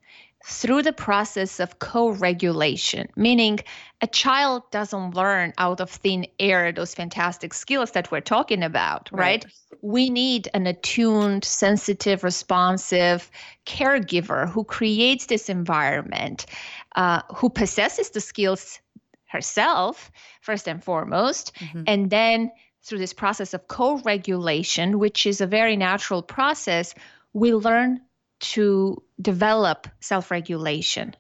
Through 0.45 0.83
the 0.83 0.93
process 0.93 1.61
of 1.61 1.79
co 1.79 2.11
regulation, 2.11 3.09
meaning 3.17 3.59
a 4.01 4.07
child 4.07 4.63
doesn't 4.71 5.15
learn 5.15 5.53
out 5.59 5.81
of 5.81 5.91
thin 5.91 6.27
air 6.39 6.71
those 6.73 6.95
fantastic 6.95 7.53
skills 7.53 7.91
that 7.93 8.11
we're 8.11 8.21
talking 8.21 8.63
about, 8.63 9.09
right? 9.13 9.45
right? 9.45 9.47
We 9.83 10.11
need 10.11 10.49
an 10.55 10.67
attuned, 10.67 11.45
sensitive, 11.45 12.23
responsive 12.23 13.31
caregiver 13.67 14.49
who 14.49 14.65
creates 14.65 15.27
this 15.27 15.49
environment, 15.49 16.47
uh, 16.95 17.23
who 17.35 17.51
possesses 17.51 18.11
the 18.11 18.21
skills 18.21 18.81
herself, 19.27 20.11
first 20.41 20.69
and 20.69 20.83
foremost, 20.83 21.53
mm-hmm. 21.57 21.83
and 21.87 22.11
then 22.11 22.51
through 22.83 22.99
this 22.99 23.13
process 23.13 23.55
of 23.55 23.69
co 23.69 23.99
regulation, 23.99 24.99
which 24.99 25.27
is 25.27 25.41
a 25.41 25.47
very 25.47 25.77
natural 25.77 26.23
process, 26.23 26.95
we 27.33 27.53
learn 27.53 28.01
to 28.41 29.03
develop 29.21 29.89
self 30.01 30.31
regulation. 30.31 31.15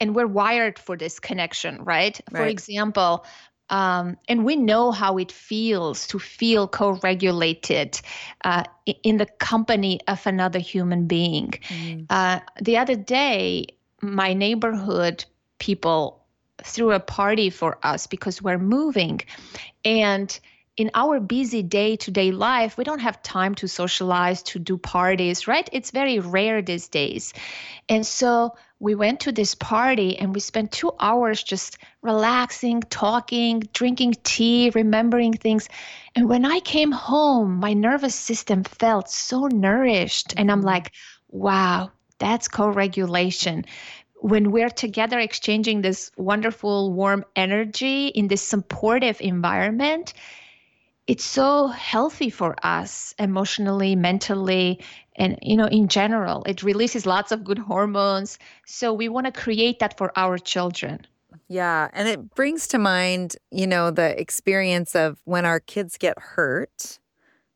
And 0.00 0.14
we're 0.14 0.26
wired 0.26 0.78
for 0.78 0.96
this 0.96 1.20
connection, 1.20 1.84
right? 1.84 2.20
right. 2.30 2.40
For 2.40 2.46
example, 2.46 3.24
um, 3.70 4.18
and 4.28 4.44
we 4.44 4.56
know 4.56 4.92
how 4.92 5.16
it 5.18 5.32
feels 5.32 6.06
to 6.08 6.18
feel 6.18 6.68
co 6.68 6.98
regulated 7.02 8.00
uh, 8.44 8.64
in 9.02 9.16
the 9.16 9.26
company 9.26 10.00
of 10.06 10.26
another 10.26 10.58
human 10.58 11.06
being. 11.06 11.52
Mm. 11.68 12.06
Uh, 12.10 12.40
the 12.60 12.76
other 12.76 12.96
day, 12.96 13.66
my 14.02 14.34
neighborhood 14.34 15.24
people 15.58 16.24
threw 16.62 16.92
a 16.92 17.00
party 17.00 17.50
for 17.50 17.78
us 17.82 18.06
because 18.06 18.42
we're 18.42 18.58
moving. 18.58 19.20
And 19.84 20.38
in 20.76 20.90
our 20.94 21.20
busy 21.20 21.62
day 21.62 21.96
to 21.96 22.10
day 22.10 22.32
life, 22.32 22.76
we 22.76 22.84
don't 22.84 23.00
have 23.00 23.22
time 23.22 23.54
to 23.56 23.68
socialize, 23.68 24.42
to 24.42 24.58
do 24.58 24.76
parties, 24.76 25.46
right? 25.46 25.68
It's 25.72 25.92
very 25.92 26.18
rare 26.18 26.62
these 26.62 26.88
days. 26.88 27.32
And 27.88 28.04
so 28.04 28.56
we 28.80 28.94
went 28.94 29.20
to 29.20 29.32
this 29.32 29.54
party 29.54 30.18
and 30.18 30.34
we 30.34 30.40
spent 30.40 30.72
two 30.72 30.90
hours 30.98 31.42
just 31.42 31.78
relaxing, 32.02 32.80
talking, 32.82 33.60
drinking 33.72 34.14
tea, 34.24 34.72
remembering 34.74 35.34
things. 35.34 35.68
And 36.16 36.28
when 36.28 36.44
I 36.44 36.60
came 36.60 36.90
home, 36.90 37.60
my 37.60 37.72
nervous 37.72 38.14
system 38.14 38.64
felt 38.64 39.08
so 39.08 39.46
nourished. 39.46 40.34
And 40.36 40.50
I'm 40.50 40.58
mm-hmm. 40.58 40.66
like, 40.66 40.92
wow, 41.28 41.92
that's 42.18 42.48
co 42.48 42.68
regulation 42.68 43.64
when 44.16 44.50
we're 44.50 44.70
together 44.70 45.18
exchanging 45.18 45.82
this 45.82 46.10
wonderful 46.16 46.92
warm 46.94 47.26
energy 47.36 48.06
in 48.06 48.26
this 48.26 48.40
supportive 48.40 49.20
environment 49.20 50.14
it's 51.06 51.24
so 51.24 51.68
healthy 51.68 52.30
for 52.30 52.54
us 52.62 53.14
emotionally 53.18 53.94
mentally 53.94 54.80
and 55.16 55.38
you 55.42 55.56
know 55.56 55.66
in 55.66 55.88
general. 55.88 56.42
It 56.44 56.62
releases 56.62 57.06
lots 57.06 57.30
of 57.32 57.44
good 57.44 57.58
hormones. 57.58 58.38
So 58.66 58.92
we 58.92 59.08
want 59.08 59.26
to 59.26 59.32
create 59.32 59.78
that 59.80 59.98
for 59.98 60.12
our 60.16 60.38
children. 60.38 61.06
Yeah 61.48 61.88
and 61.92 62.08
it 62.08 62.34
brings 62.34 62.66
to 62.68 62.78
mind 62.78 63.36
you 63.50 63.66
know 63.66 63.90
the 63.90 64.18
experience 64.18 64.94
of 64.94 65.20
when 65.24 65.44
our 65.44 65.60
kids 65.60 65.98
get 65.98 66.18
hurt 66.18 66.98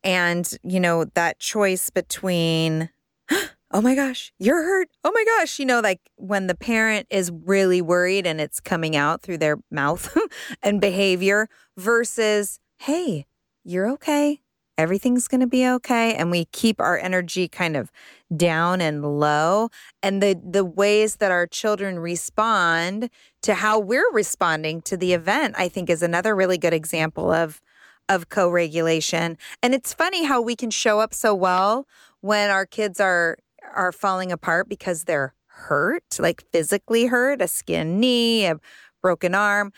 and 0.03 0.57
you 0.63 0.79
know 0.79 1.05
that 1.15 1.39
choice 1.39 1.89
between 1.89 2.89
oh 3.71 3.81
my 3.81 3.95
gosh 3.95 4.31
you're 4.37 4.63
hurt. 4.63 4.89
Oh 5.03 5.11
my 5.11 5.25
gosh 5.25 5.57
you 5.57 5.65
know 5.65 5.79
like 5.79 6.01
when 6.17 6.45
the 6.45 6.55
parent 6.55 7.07
is 7.09 7.31
really 7.31 7.81
worried 7.81 8.27
and 8.27 8.39
it's 8.39 8.59
coming 8.59 8.95
out 8.95 9.23
through 9.23 9.39
their 9.39 9.57
mouth 9.71 10.15
and 10.61 10.79
behavior 10.79 11.49
versus 11.75 12.59
hey 12.77 13.25
you're 13.63 13.89
okay. 13.91 14.41
Everything's 14.77 15.27
going 15.27 15.41
to 15.41 15.47
be 15.47 15.67
okay. 15.67 16.15
And 16.15 16.31
we 16.31 16.45
keep 16.45 16.79
our 16.79 16.97
energy 16.97 17.49
kind 17.49 17.75
of 17.75 17.91
down 18.35 18.79
and 18.79 19.19
low. 19.19 19.69
And 20.01 20.23
the, 20.23 20.39
the 20.41 20.63
ways 20.63 21.17
that 21.17 21.31
our 21.31 21.45
children 21.45 21.99
respond 21.99 23.09
to 23.41 23.55
how 23.55 23.77
we're 23.77 24.09
responding 24.13 24.81
to 24.83 24.95
the 24.95 25.11
event, 25.11 25.55
I 25.57 25.67
think 25.67 25.89
is 25.89 26.01
another 26.01 26.33
really 26.33 26.57
good 26.57 26.73
example 26.73 27.29
of, 27.29 27.59
of 28.07 28.29
co-regulation. 28.29 29.37
And 29.61 29.75
it's 29.75 29.93
funny 29.93 30.23
how 30.23 30.41
we 30.41 30.55
can 30.55 30.69
show 30.69 31.01
up 31.01 31.13
so 31.13 31.35
well 31.35 31.85
when 32.21 32.49
our 32.49 32.65
kids 32.65 33.01
are, 33.01 33.37
are 33.75 33.91
falling 33.91 34.31
apart 34.31 34.69
because 34.69 35.03
they're 35.03 35.33
hurt, 35.47 36.17
like 36.19 36.41
physically 36.51 37.07
hurt, 37.07 37.41
a 37.41 37.49
skin 37.49 37.99
knee, 37.99 38.45
a 38.45 38.59
broken 39.01 39.35
arm. 39.35 39.73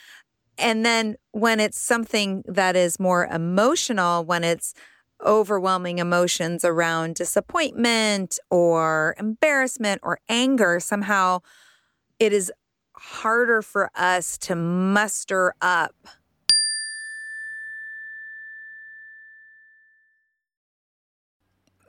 And 0.62 0.86
then 0.86 1.15
when 1.32 1.60
it's 1.60 1.80
something 1.80 2.44
that 2.48 2.75
is 2.75 3.00
more 3.00 3.25
emotional, 3.25 4.24
when 4.24 4.44
it's 4.44 4.74
overwhelming 5.25 6.00
emotions 6.00 6.63
around 6.63 7.15
disappointment 7.15 8.39
or 8.50 9.15
embarrassment 9.20 10.01
or 10.03 10.20
anger, 10.30 10.80
somehow 10.80 11.39
it 12.20 12.32
is 12.32 12.51
harder 12.94 13.62
for 13.62 13.89
us 13.96 14.38
to 14.38 14.56
muster 14.56 15.56
up 15.62 15.96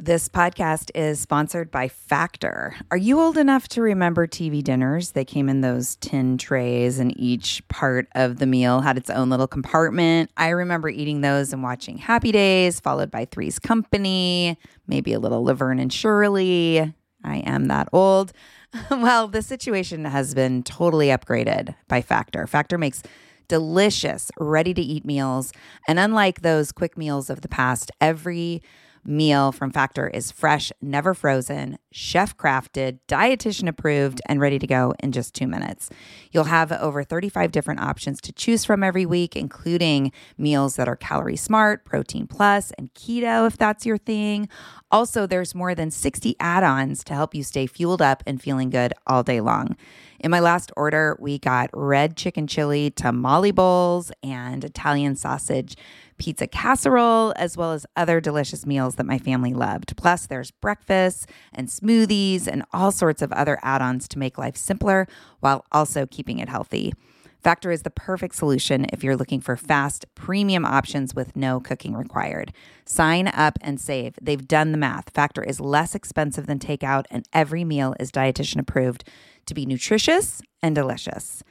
This 0.04 0.28
podcast 0.28 0.90
is 0.96 1.20
sponsored 1.20 1.70
by 1.70 1.86
Factor. 1.86 2.74
Are 2.90 2.96
you 2.96 3.20
old 3.20 3.38
enough 3.38 3.68
to 3.68 3.82
remember 3.82 4.26
TV 4.26 4.60
dinners? 4.60 5.12
They 5.12 5.24
came 5.24 5.48
in 5.48 5.60
those 5.60 5.94
tin 5.94 6.38
trays, 6.38 6.98
and 6.98 7.16
each 7.16 7.62
part 7.68 8.08
of 8.16 8.38
the 8.38 8.46
meal 8.46 8.80
had 8.80 8.96
its 8.96 9.10
own 9.10 9.30
little 9.30 9.46
compartment. 9.46 10.32
I 10.36 10.48
remember 10.48 10.88
eating 10.88 11.20
those 11.20 11.52
and 11.52 11.62
watching 11.62 11.98
Happy 11.98 12.32
Days, 12.32 12.80
followed 12.80 13.12
by 13.12 13.26
Three's 13.26 13.60
Company, 13.60 14.58
maybe 14.88 15.12
a 15.12 15.20
little 15.20 15.44
Laverne 15.44 15.78
and 15.78 15.92
Shirley. 15.92 16.80
I 17.22 17.36
am 17.36 17.68
that 17.68 17.88
old. 17.92 18.32
well, 18.90 19.28
the 19.28 19.40
situation 19.40 20.04
has 20.04 20.34
been 20.34 20.64
totally 20.64 21.10
upgraded 21.10 21.76
by 21.86 22.02
Factor. 22.02 22.48
Factor 22.48 22.76
makes 22.76 23.04
delicious, 23.46 24.32
ready 24.36 24.74
to 24.74 24.82
eat 24.82 25.04
meals. 25.04 25.52
And 25.86 26.00
unlike 26.00 26.40
those 26.40 26.72
quick 26.72 26.98
meals 26.98 27.30
of 27.30 27.42
the 27.42 27.48
past, 27.48 27.92
every 28.00 28.62
meal 29.04 29.52
from 29.52 29.70
Factor 29.70 30.08
is 30.08 30.30
fresh, 30.30 30.70
never 30.80 31.14
frozen, 31.14 31.78
chef 31.90 32.36
crafted, 32.36 32.98
dietitian 33.08 33.68
approved, 33.68 34.20
and 34.26 34.40
ready 34.40 34.58
to 34.58 34.66
go 34.66 34.94
in 35.00 35.12
just 35.12 35.34
two 35.34 35.46
minutes. 35.46 35.90
You'll 36.30 36.44
have 36.44 36.72
over 36.72 37.02
35 37.04 37.52
different 37.52 37.80
options 37.80 38.20
to 38.22 38.32
choose 38.32 38.64
from 38.64 38.82
every 38.82 39.06
week, 39.06 39.36
including 39.36 40.12
meals 40.38 40.76
that 40.76 40.88
are 40.88 40.96
calorie 40.96 41.36
smart, 41.36 41.84
protein 41.84 42.26
plus, 42.26 42.70
and 42.72 42.92
keto 42.94 43.46
if 43.46 43.56
that's 43.56 43.84
your 43.86 43.98
thing. 43.98 44.48
Also, 44.90 45.26
there's 45.26 45.54
more 45.54 45.74
than 45.74 45.90
60 45.90 46.36
add 46.38 46.62
ons 46.62 47.02
to 47.04 47.14
help 47.14 47.34
you 47.34 47.42
stay 47.42 47.66
fueled 47.66 48.02
up 48.02 48.22
and 48.26 48.40
feeling 48.40 48.70
good 48.70 48.92
all 49.06 49.22
day 49.22 49.40
long. 49.40 49.76
In 50.22 50.30
my 50.30 50.38
last 50.38 50.70
order, 50.76 51.16
we 51.18 51.40
got 51.40 51.68
red 51.72 52.16
chicken 52.16 52.46
chili 52.46 52.92
tamale 52.92 53.50
bowls 53.50 54.12
and 54.22 54.62
Italian 54.62 55.16
sausage 55.16 55.76
pizza 56.16 56.46
casserole, 56.46 57.32
as 57.34 57.56
well 57.56 57.72
as 57.72 57.86
other 57.96 58.20
delicious 58.20 58.64
meals 58.64 58.94
that 58.94 59.06
my 59.06 59.18
family 59.18 59.52
loved. 59.52 59.96
Plus, 59.96 60.26
there's 60.26 60.52
breakfast 60.52 61.28
and 61.52 61.66
smoothies 61.66 62.46
and 62.46 62.62
all 62.72 62.92
sorts 62.92 63.20
of 63.20 63.32
other 63.32 63.58
add 63.62 63.82
ons 63.82 64.06
to 64.06 64.18
make 64.20 64.38
life 64.38 64.56
simpler 64.56 65.08
while 65.40 65.66
also 65.72 66.06
keeping 66.06 66.38
it 66.38 66.48
healthy. 66.48 66.92
Factor 67.42 67.72
is 67.72 67.82
the 67.82 67.90
perfect 67.90 68.36
solution 68.36 68.86
if 68.92 69.02
you're 69.02 69.16
looking 69.16 69.40
for 69.40 69.56
fast, 69.56 70.06
premium 70.14 70.64
options 70.64 71.12
with 71.12 71.34
no 71.34 71.58
cooking 71.58 71.94
required. 71.94 72.52
Sign 72.84 73.26
up 73.26 73.58
and 73.60 73.80
save. 73.80 74.14
They've 74.22 74.46
done 74.46 74.70
the 74.70 74.78
math. 74.78 75.10
Factor 75.10 75.42
is 75.42 75.58
less 75.58 75.96
expensive 75.96 76.46
than 76.46 76.60
takeout, 76.60 77.06
and 77.10 77.26
every 77.32 77.64
meal 77.64 77.96
is 77.98 78.12
dietitian 78.12 78.60
approved 78.60 79.02
to 79.46 79.54
be 79.54 79.66
nutritious 79.66 80.42
and 80.62 80.74
delicious. 80.74 81.42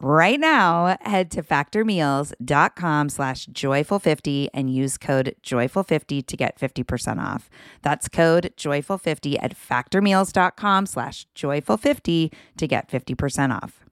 Right 0.00 0.38
now, 0.38 0.98
head 1.00 1.30
to 1.30 1.42
factormeals.com 1.42 3.08
slash 3.08 3.46
joyful50 3.46 4.48
and 4.52 4.68
use 4.68 4.98
code 4.98 5.34
joyful50 5.42 6.26
to 6.26 6.36
get 6.36 6.58
50% 6.58 7.24
off. 7.24 7.48
That's 7.82 8.08
code 8.08 8.52
joyful50 8.56 9.36
at 9.40 9.56
factormeals.com 9.56 10.86
slash 10.86 11.26
joyful50 11.34 12.32
to 12.58 12.66
get 12.66 12.90
50% 12.90 13.62
off. 13.62 13.84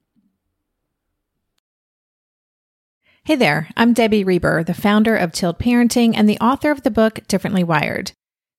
Hey 3.25 3.35
there, 3.35 3.69
I'm 3.77 3.93
Debbie 3.93 4.25
Reber, 4.25 4.65
the 4.65 4.73
founder 4.73 5.15
of 5.15 5.31
Tilt 5.31 5.57
Parenting 5.57 6.13
and 6.13 6.27
the 6.27 6.39
author 6.39 6.71
of 6.71 6.83
the 6.83 6.91
book 6.91 7.21
Differently 7.27 7.63
Wired. 7.63 8.11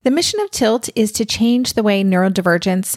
The 0.05 0.11
mission 0.11 0.41
of 0.41 0.51
Tilt 0.51 0.89
is 0.97 1.13
to 1.13 1.27
change 1.27 1.75
the 1.75 1.83
way 1.83 2.03
neurodivergence 2.03 2.97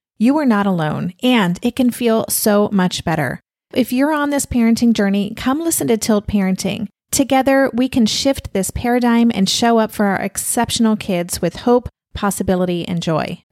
you 0.21 0.37
are 0.37 0.45
not 0.45 0.67
alone, 0.67 1.15
and 1.23 1.57
it 1.63 1.75
can 1.75 1.89
feel 1.89 2.25
so 2.29 2.69
much 2.71 3.03
better. 3.03 3.39
If 3.73 3.91
you're 3.91 4.13
on 4.13 4.29
this 4.29 4.45
parenting 4.45 4.93
journey, 4.93 5.33
come 5.35 5.59
listen 5.59 5.87
to 5.87 5.97
Tilt 5.97 6.27
Parenting. 6.27 6.89
Together, 7.09 7.71
we 7.73 7.89
can 7.89 8.05
shift 8.05 8.53
this 8.53 8.69
paradigm 8.69 9.31
and 9.33 9.49
show 9.49 9.79
up 9.79 9.91
for 9.91 10.05
our 10.05 10.21
exceptional 10.21 10.95
kids 10.95 11.41
with 11.41 11.55
hope, 11.55 11.89
possibility, 12.13 12.87
and 12.87 13.01
joy. 13.01 13.43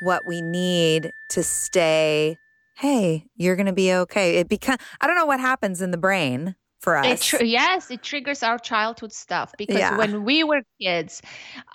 What 0.00 0.26
we 0.26 0.42
need 0.42 1.14
to 1.30 1.42
stay, 1.42 2.36
hey, 2.76 3.24
you're 3.36 3.56
going 3.56 3.66
to 3.66 3.72
be 3.72 3.94
okay. 3.94 4.36
It 4.36 4.50
become 4.50 4.76
I 5.00 5.06
don't 5.06 5.16
know 5.16 5.24
what 5.24 5.40
happens 5.40 5.80
in 5.80 5.92
the 5.92 5.96
brain 5.96 6.56
for 6.80 6.96
us. 6.96 7.06
It 7.06 7.20
tr- 7.20 7.44
yes, 7.44 7.90
it 7.90 8.02
triggers 8.02 8.42
our 8.42 8.58
childhood 8.58 9.12
stuff 9.12 9.52
because 9.58 9.78
yeah. 9.78 9.96
when 9.96 10.24
we 10.24 10.44
were 10.44 10.62
kids, 10.80 11.22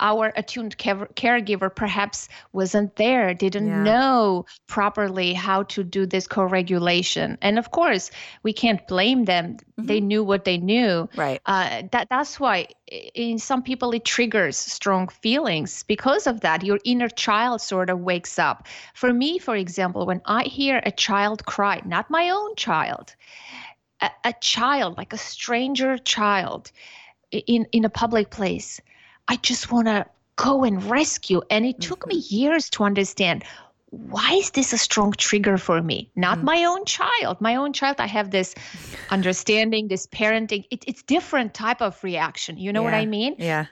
our 0.00 0.32
attuned 0.36 0.78
care- 0.78 1.08
caregiver 1.14 1.74
perhaps 1.74 2.28
wasn't 2.52 2.96
there, 2.96 3.34
didn't 3.34 3.66
yeah. 3.66 3.82
know 3.82 4.46
properly 4.66 5.34
how 5.34 5.62
to 5.64 5.84
do 5.84 6.06
this 6.06 6.26
co-regulation, 6.26 7.36
and 7.42 7.58
of 7.58 7.70
course, 7.70 8.10
we 8.42 8.52
can't 8.52 8.86
blame 8.88 9.24
them. 9.24 9.56
Mm-hmm. 9.56 9.86
They 9.86 10.00
knew 10.00 10.24
what 10.24 10.44
they 10.44 10.58
knew. 10.58 11.08
Right. 11.16 11.40
Uh, 11.46 11.82
that 11.92 12.08
that's 12.08 12.40
why 12.40 12.68
in 13.14 13.38
some 13.38 13.62
people 13.62 13.92
it 13.92 14.04
triggers 14.04 14.56
strong 14.56 15.08
feelings 15.08 15.82
because 15.82 16.26
of 16.26 16.40
that. 16.40 16.64
Your 16.64 16.78
inner 16.84 17.08
child 17.08 17.60
sort 17.60 17.90
of 17.90 18.00
wakes 18.00 18.38
up. 18.38 18.66
For 18.94 19.12
me, 19.12 19.38
for 19.38 19.56
example, 19.56 20.06
when 20.06 20.22
I 20.26 20.44
hear 20.44 20.80
a 20.84 20.92
child 20.92 21.44
cry, 21.44 21.82
not 21.84 22.08
my 22.10 22.30
own 22.30 22.54
child 22.56 23.14
a, 24.04 24.10
a 24.24 24.34
child, 24.40 24.96
like 24.96 25.12
a 25.12 25.18
stranger 25.18 25.98
child, 25.98 26.70
in 27.30 27.66
in 27.72 27.84
a 27.84 27.90
public 27.90 28.30
place, 28.30 28.80
I 29.28 29.36
just 29.36 29.72
want 29.72 29.88
to 29.88 30.06
go 30.36 30.64
and 30.64 30.82
rescue. 30.90 31.42
And 31.50 31.64
it 31.64 31.80
took 31.80 32.06
me 32.06 32.20
mm-hmm. 32.20 32.36
years 32.36 32.70
to 32.70 32.84
understand 32.84 33.44
why 33.90 34.32
is 34.32 34.50
this 34.50 34.72
a 34.72 34.78
strong 34.78 35.12
trigger 35.12 35.56
for 35.56 35.80
me? 35.80 36.10
Not 36.16 36.38
mm. 36.38 36.42
my 36.42 36.64
own 36.64 36.84
child. 36.84 37.40
My 37.40 37.54
own 37.54 37.72
child 37.72 37.96
i 38.00 38.06
have 38.06 38.30
this 38.30 38.54
understanding 39.10 39.88
this 39.88 40.06
parenting. 40.06 40.64
It, 40.70 40.84
it's 40.86 41.02
different 41.02 41.54
type 41.54 41.80
of 41.80 42.02
reaction. 42.02 42.58
You 42.58 42.72
know 42.72 42.80
yeah. 42.80 42.90
what 42.90 42.94
i 42.94 43.06
mean? 43.06 43.36
Yeah. 43.38 43.66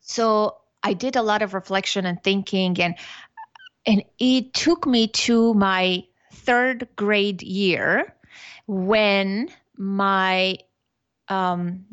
So 0.00 0.56
i 0.82 0.92
did 0.92 1.16
a 1.16 1.22
lot 1.22 1.42
of 1.42 1.54
reflection 1.54 2.06
and 2.06 2.22
thinking 2.22 2.80
and 2.80 2.94
and 3.86 4.02
it 4.18 4.52
took 4.52 4.86
me 4.86 5.08
to 5.08 5.54
my 5.54 6.04
third 6.32 6.88
grade 6.96 7.42
year 7.42 8.14
when 8.66 9.48
my 9.76 10.58
um, 11.28 11.84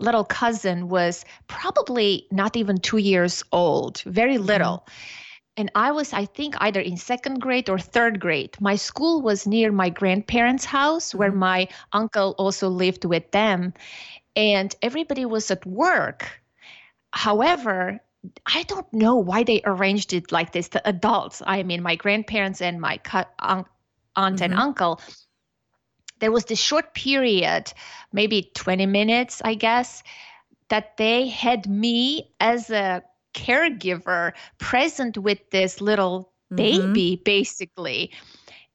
little 0.00 0.24
cousin 0.24 0.88
was 0.88 1.24
probably 1.46 2.26
not 2.30 2.56
even 2.56 2.78
two 2.78 2.98
years 2.98 3.42
old, 3.52 4.00
very 4.02 4.36
mm-hmm. 4.36 4.46
little. 4.46 4.76
Mm-hmm. 4.78 5.20
And 5.56 5.70
I 5.76 5.92
was, 5.92 6.12
I 6.12 6.24
think, 6.24 6.56
either 6.58 6.80
in 6.80 6.96
second 6.96 7.40
grade 7.40 7.70
or 7.70 7.78
third 7.78 8.18
grade. 8.18 8.56
My 8.60 8.74
school 8.74 9.22
was 9.22 9.46
near 9.46 9.70
my 9.70 9.88
grandparents' 9.88 10.64
house, 10.64 11.10
mm-hmm. 11.10 11.18
where 11.18 11.32
my 11.32 11.68
uncle 11.92 12.34
also 12.38 12.68
lived 12.68 13.04
with 13.04 13.30
them. 13.30 13.72
And 14.36 14.74
everybody 14.82 15.24
was 15.24 15.50
at 15.52 15.64
work. 15.64 16.40
However, 17.12 18.00
I 18.46 18.64
don't 18.64 18.92
know 18.92 19.16
why 19.16 19.44
they 19.44 19.62
arranged 19.64 20.12
it 20.12 20.32
like 20.32 20.50
this. 20.50 20.68
The 20.68 20.86
adults, 20.88 21.40
I 21.46 21.62
mean, 21.62 21.82
my 21.82 21.94
grandparents 21.94 22.60
and 22.60 22.80
my 22.80 22.98
aunt 23.38 23.66
mm-hmm. 24.16 24.42
and 24.42 24.54
uncle, 24.54 25.00
there 26.24 26.32
was 26.32 26.46
this 26.46 26.58
short 26.58 26.94
period, 26.94 27.70
maybe 28.14 28.50
20 28.54 28.86
minutes, 28.86 29.42
I 29.44 29.52
guess, 29.52 30.02
that 30.70 30.96
they 30.96 31.28
had 31.28 31.68
me 31.68 32.30
as 32.40 32.70
a 32.70 33.02
caregiver 33.34 34.32
present 34.56 35.18
with 35.18 35.38
this 35.50 35.82
little 35.82 36.32
mm-hmm. 36.50 36.56
baby, 36.56 37.20
basically. 37.22 38.10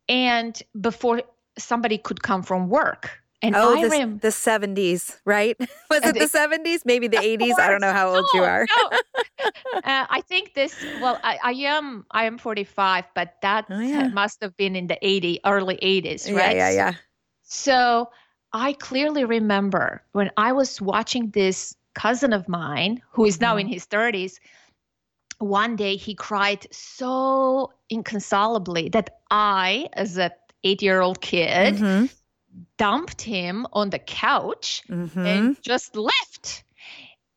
And 0.07 0.61
before 0.79 1.23
somebody 1.57 1.97
could 1.97 2.21
come 2.21 2.43
from 2.43 2.69
work. 2.69 3.09
And 3.41 3.55
oh, 3.55 3.73
I 3.73 3.81
the, 3.81 3.89
rem- 3.89 4.19
the 4.19 4.27
70s, 4.27 5.17
right? 5.25 5.57
Was 5.89 6.03
it 6.03 6.13
the 6.13 6.29
70s? 6.29 6.81
Maybe 6.85 7.07
the 7.07 7.17
80s? 7.33 7.57
I 7.57 7.71
don't 7.71 7.81
know 7.81 7.93
how 7.93 8.13
old 8.13 8.25
no, 8.31 8.39
you 8.39 8.45
are. 8.45 8.67
no. 8.77 8.89
uh, 9.77 10.05
I 10.07 10.21
think 10.27 10.53
this. 10.53 10.75
Well, 11.01 11.19
I, 11.23 11.39
I, 11.43 11.51
am. 11.53 12.05
I 12.11 12.25
am 12.25 12.37
45, 12.37 13.05
but 13.15 13.37
that 13.41 13.65
Oh, 13.71 13.79
yeah. 13.79 14.09
must 14.09 14.37
have 14.43 14.55
been 14.55 14.75
in 14.75 14.85
the 14.85 14.99
80, 15.01 15.39
early 15.45 15.77
80s, 15.81 16.31
right? 16.31 16.55
Yeah, 16.55 16.69
yeah, 16.69 16.71
yeah. 16.71 16.93
So 17.49 18.09
I 18.53 18.73
clearly 18.73 19.25
remember 19.25 20.03
when 20.13 20.31
I 20.37 20.53
was 20.53 20.81
watching 20.81 21.31
this 21.31 21.75
cousin 21.95 22.31
of 22.33 22.47
mine, 22.47 23.01
who 23.11 23.25
is 23.25 23.41
now 23.41 23.57
in 23.57 23.67
Mm-hmm. 23.67 23.73
his 23.73 23.85
30s. 23.85 24.39
One 25.39 25.75
day 25.75 25.95
he 25.97 26.15
cried 26.15 26.67
so 26.73 27.73
inconsolably 27.89 28.89
that 28.89 29.21
I, 29.31 29.89
as 29.93 30.17
a 30.17 30.31
eight-year-old 30.63 31.21
kid, 31.21 31.81
Mhm, 31.81 32.09
dumped 32.77 33.21
him 33.21 33.65
on 33.73 33.89
the 33.89 33.99
couch 33.99 34.83
mhm. 34.89 35.25
and 35.25 35.61
just 35.61 35.95
left. 35.95 36.63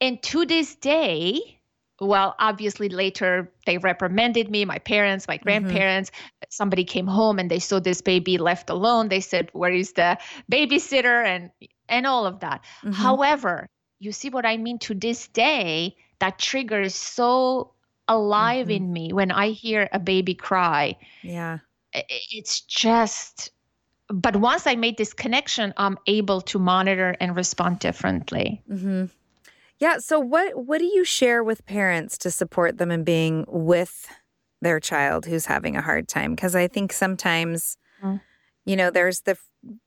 And 0.00 0.22
to 0.24 0.44
this 0.46 0.76
day, 0.76 1.60
well, 2.02 2.34
obviously 2.38 2.88
later 2.88 3.50
they 3.64 3.78
reprimanded 3.78 4.50
me, 4.50 4.64
my 4.64 4.78
parents, 4.78 5.28
my 5.28 5.36
grandparents. 5.38 6.10
Somebody 6.50 6.84
came 6.84 7.06
home 7.06 7.38
and 7.38 7.48
they 7.50 7.60
saw 7.60 7.78
this 7.80 8.02
baby 8.02 8.38
left 8.38 8.70
alone. 8.70 9.08
They 9.08 9.20
said, 9.20 9.48
"Where 9.52 9.72
is 9.72 9.92
the 9.92 10.18
babysitter?" 10.50 11.24
and 11.24 11.50
and 11.88 12.06
all 12.06 12.26
of 12.26 12.40
that. 12.40 12.64
Mhm. 12.84 12.94
However, 12.94 13.68
you 14.00 14.10
see 14.12 14.30
what 14.30 14.44
I 14.44 14.56
mean 14.56 14.78
to 14.80 14.94
this 14.94 15.28
day, 15.28 15.94
that 16.18 16.38
trigger 16.38 16.80
is 16.80 16.94
so 16.94 17.72
alive 18.08 18.66
Mhm. 18.66 18.76
in 18.76 18.92
me 18.92 19.12
when 19.12 19.30
I 19.30 19.50
hear 19.50 19.88
a 19.92 19.98
baby 19.98 20.34
cry 20.34 20.98
Yeah. 21.22 21.58
it's 21.94 22.62
just 22.62 23.50
but 24.08 24.34
once 24.36 24.66
i 24.66 24.74
made 24.74 24.96
this 24.96 25.12
connection 25.12 25.72
i'm 25.76 25.96
able 26.06 26.40
to 26.40 26.58
monitor 26.58 27.14
and 27.20 27.36
respond 27.36 27.78
differently 27.78 28.62
hmm 28.66 29.04
Yeah. 29.82 29.98
So, 29.98 30.20
what 30.20 30.64
what 30.64 30.78
do 30.78 30.84
you 30.84 31.04
share 31.04 31.42
with 31.42 31.66
parents 31.66 32.16
to 32.18 32.30
support 32.30 32.78
them 32.78 32.92
in 32.92 33.02
being 33.02 33.44
with 33.48 34.06
their 34.60 34.78
child 34.78 35.26
who's 35.26 35.46
having 35.46 35.76
a 35.76 35.82
hard 35.82 36.06
time? 36.06 36.36
Because 36.36 36.54
I 36.54 36.68
think 36.68 36.92
sometimes, 36.92 37.76
Mm. 38.00 38.20
you 38.64 38.76
know, 38.76 38.90
there's 38.90 39.22
the 39.22 39.36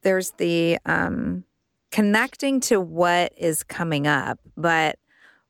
there's 0.03 0.31
the 0.31 0.77
um, 0.85 1.45
connecting 1.91 2.59
to 2.61 2.81
what 2.81 3.31
is 3.37 3.63
coming 3.63 4.05
up, 4.05 4.37
but 4.57 4.99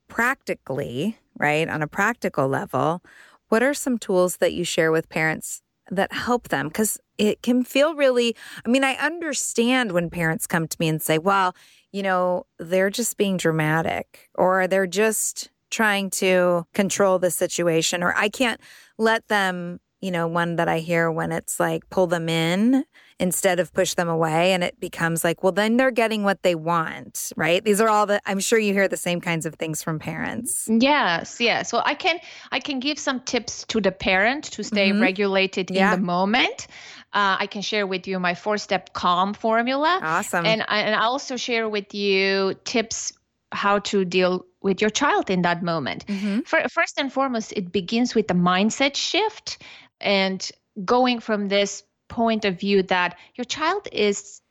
practically, 0.08 1.18
right 1.40 1.68
on 1.68 1.82
a 1.82 1.88
practical 1.88 2.48
level, 2.48 3.02
what 3.50 3.64
are 3.64 3.74
some 3.74 3.98
tools 3.98 4.38
that 4.38 4.54
you 4.54 4.64
share 4.64 4.92
with 4.92 5.10
parents 5.10 5.64
that 5.90 6.14
help 6.14 6.50
them? 6.50 6.68
Because 6.68 7.00
it 7.18 7.42
can 7.42 7.64
feel 7.64 7.96
really. 7.96 8.36
I 8.66 8.70
mean, 8.70 8.84
I 8.84 8.94
understand 8.96 9.92
when 9.92 10.10
parents 10.10 10.48
come 10.48 10.68
to 10.68 10.78
me 10.80 10.88
and 10.88 11.02
say, 11.02 11.18
"Well." 11.18 11.56
you 11.92 12.04
know, 12.04 12.46
they're 12.60 12.90
just 12.90 13.16
being 13.16 13.38
dramatic 13.38 14.30
or 14.36 14.68
they're 14.68 14.86
just 14.86 15.50
trying 15.72 16.10
to 16.10 16.66
control 16.74 17.20
the 17.20 17.32
situation 17.32 18.04
or 18.04 18.14
I 18.18 18.28
can't 18.28 18.60
let 18.98 19.26
them, 19.30 19.80
you 20.02 20.12
know, 20.12 20.28
one 20.28 20.58
that 20.58 20.68
I 20.68 20.80
hear 20.80 21.10
when 21.10 21.32
it's 21.32 21.58
like 21.58 21.90
pull 21.90 22.06
them 22.08 22.28
in 22.28 22.84
instead 23.20 23.60
of 23.62 23.74
push 23.74 23.94
them 23.94 24.10
away 24.10 24.52
and 24.52 24.62
it 24.64 24.78
becomes 24.80 25.24
like, 25.24 25.42
well, 25.42 25.54
then 25.54 25.78
they're 25.78 25.92
getting 25.92 26.24
what 26.24 26.44
they 26.44 26.54
want, 26.56 27.32
right? 27.38 27.64
These 27.64 27.80
are 27.80 27.88
all 27.88 28.06
the 28.06 28.20
I'm 28.26 28.40
sure 28.40 28.60
you 28.60 28.74
hear 28.74 28.88
the 28.90 28.98
same 28.98 29.22
kinds 29.22 29.46
of 29.46 29.56
things 29.56 29.82
from 29.82 30.00
parents. 30.00 30.68
yes 30.70 31.40
yes 31.40 31.72
well 31.72 31.84
i 31.86 31.94
can 31.94 32.20
i 32.52 32.60
can 32.60 32.80
give 32.80 32.98
some 33.00 33.20
tips 33.22 33.64
to 33.68 33.80
the 33.80 33.92
parent 33.92 34.44
to 34.46 34.64
stay 34.64 34.92
Mhm. 34.92 35.02
regulated 35.02 35.72
Yeah. 35.72 35.94
in 35.94 36.00
the 36.02 36.06
moment 36.06 36.68
uh, 37.14 37.38
i 37.40 37.48
can 37.48 37.62
share 37.62 37.88
with 37.88 38.08
you 38.08 38.20
my 38.20 38.34
four 38.36 38.58
step 38.58 38.94
calm 38.94 39.34
formula 39.34 40.00
Awesome. 40.04 40.46
and 40.46 40.64
I, 40.68 40.80
and 40.82 40.96
I 40.96 41.04
also 41.06 41.38
share 41.38 41.70
with 41.70 41.94
you 41.94 42.56
tips 42.66 43.14
how 43.52 43.80
to 43.80 44.04
deal 44.04 44.46
with 44.62 44.82
your 44.82 44.90
child 44.90 45.30
in 45.30 45.42
that 45.44 45.64
moment 45.64 46.06
Mhm. 46.08 46.46
For, 46.48 46.68
first 46.70 47.00
and 47.00 47.12
foremost, 47.14 47.54
it 47.54 47.72
begins 47.72 48.16
with 48.16 48.28
the 48.28 48.34
mindset 48.34 48.96
shift 48.96 49.58
and 50.02 50.40
going 50.84 51.20
from 51.22 51.48
this 51.48 51.84
point 52.08 52.46
of 52.46 52.60
view 52.60 52.84
that 52.84 53.18
your 53.36 53.46
child 53.46 53.88
is 53.92 54.42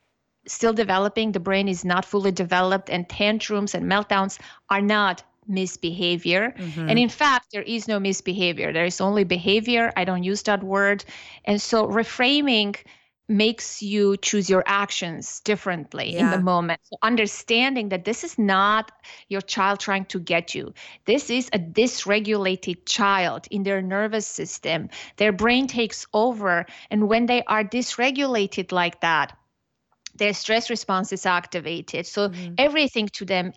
still 0.46 0.72
developing, 0.72 1.32
the 1.32 1.40
brain 1.40 1.68
is 1.68 1.84
not 1.84 2.04
fully 2.04 2.32
developed, 2.32 2.90
and 2.90 3.08
tantrums 3.08 3.74
and 3.74 3.90
meltdowns 3.90 4.38
are 4.68 4.82
not 4.82 5.22
misbehavior. 5.46 6.54
Mhm. 6.58 6.90
And 6.90 6.98
in 6.98 7.08
fact, 7.08 7.52
there 7.52 7.62
is 7.62 7.88
no 7.88 7.98
misbehavior, 8.00 8.72
there 8.72 8.84
is 8.84 9.00
only 9.00 9.24
behavior. 9.24 9.92
I 9.96 10.04
don't 10.04 10.22
use 10.24 10.42
that 10.42 10.62
word. 10.62 11.04
And 11.44 11.60
so 11.60 11.86
reframing 11.86 12.76
makes 13.28 13.82
you 13.82 14.16
choose 14.18 14.50
your 14.50 14.62
actions 14.66 15.40
differently 15.40 16.16
in 16.16 16.30
the 16.30 16.38
moment. 16.38 16.80
So 16.84 16.96
understanding 17.02 17.88
that 17.88 18.04
this 18.04 18.24
is 18.24 18.38
not 18.38 18.92
your 19.28 19.40
child 19.40 19.80
trying 19.80 20.04
to 20.06 20.20
get 20.20 20.54
you. 20.54 20.74
This 21.04 21.30
is 21.30 21.48
a 21.52 21.58
dysregulated 21.58 22.84
child 22.86 23.46
in 23.50 23.62
their 23.62 23.80
nervous 23.82 24.26
system. 24.26 24.88
Their 25.16 25.32
brain 25.32 25.66
takes 25.66 26.06
over. 26.12 26.66
And 26.90 27.08
when 27.08 27.26
they 27.26 27.42
are 27.44 27.64
dysregulated 27.64 28.72
like 28.72 29.00
that, 29.00 29.36
their 30.16 30.32
stress 30.32 30.70
response 30.70 31.12
is 31.12 31.26
activated. 31.26 32.06
So 32.06 32.30
Mhm. 32.30 32.54
everything 32.58 33.08
to 33.14 33.24
them 33.24 33.52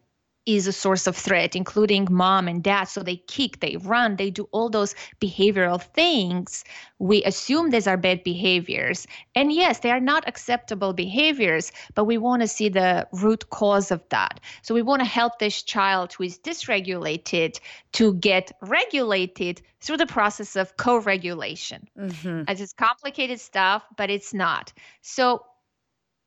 is 0.47 0.65
a 0.65 0.71
source 0.71 1.07
of 1.07 1.15
threat, 1.15 1.55
including 1.55 2.07
mom 2.09 2.47
and 2.47 2.63
dad. 2.63 2.85
So 2.85 3.03
they 3.03 3.17
kick, 3.17 3.59
they 3.59 3.75
run, 3.77 4.15
they 4.15 4.31
do 4.31 4.47
all 4.51 4.69
those 4.69 4.95
behavioral 5.19 5.83
things. 5.83 6.63
We 6.99 7.21
assume 7.25 7.69
these 7.69 7.85
are 7.85 7.97
bad 7.97 8.23
behaviors. 8.23 9.05
And 9.35 9.51
yes, 9.51 9.79
they 9.79 9.91
are 9.91 9.99
not 9.99 10.25
acceptable 10.25 10.93
behaviors, 10.93 11.73
but 11.95 12.05
we 12.05 12.17
want 12.17 12.41
to 12.43 12.47
see 12.47 12.69
the 12.69 13.07
root 13.11 13.49
cause 13.49 13.91
of 13.91 14.01
that. 14.09 14.39
So 14.61 14.73
we 14.73 14.81
want 14.81 15.01
to 15.01 15.05
help 15.05 15.37
this 15.37 15.61
child 15.61 16.13
who 16.13 16.23
is 16.23 16.39
dysregulated 16.39 17.59
to 17.93 18.13
get 18.13 18.53
regulated 18.61 19.61
through 19.81 19.97
the 19.97 20.05
process 20.07 20.55
of 20.55 20.77
co 20.77 20.97
regulation. 20.97 21.87
Mhm. 21.97 22.49
It's 22.49 22.73
complicated 22.73 23.41
stuff, 23.41 23.83
but 23.97 24.09
it's 24.09 24.33
not. 24.33 24.71
So, 25.01 25.45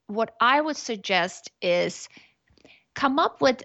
what 0.09 0.35
I 0.41 0.61
would 0.61 0.77
suggest 0.77 1.51
is 1.63 2.09
come 2.95 3.19
up 3.19 3.41
with 3.41 3.63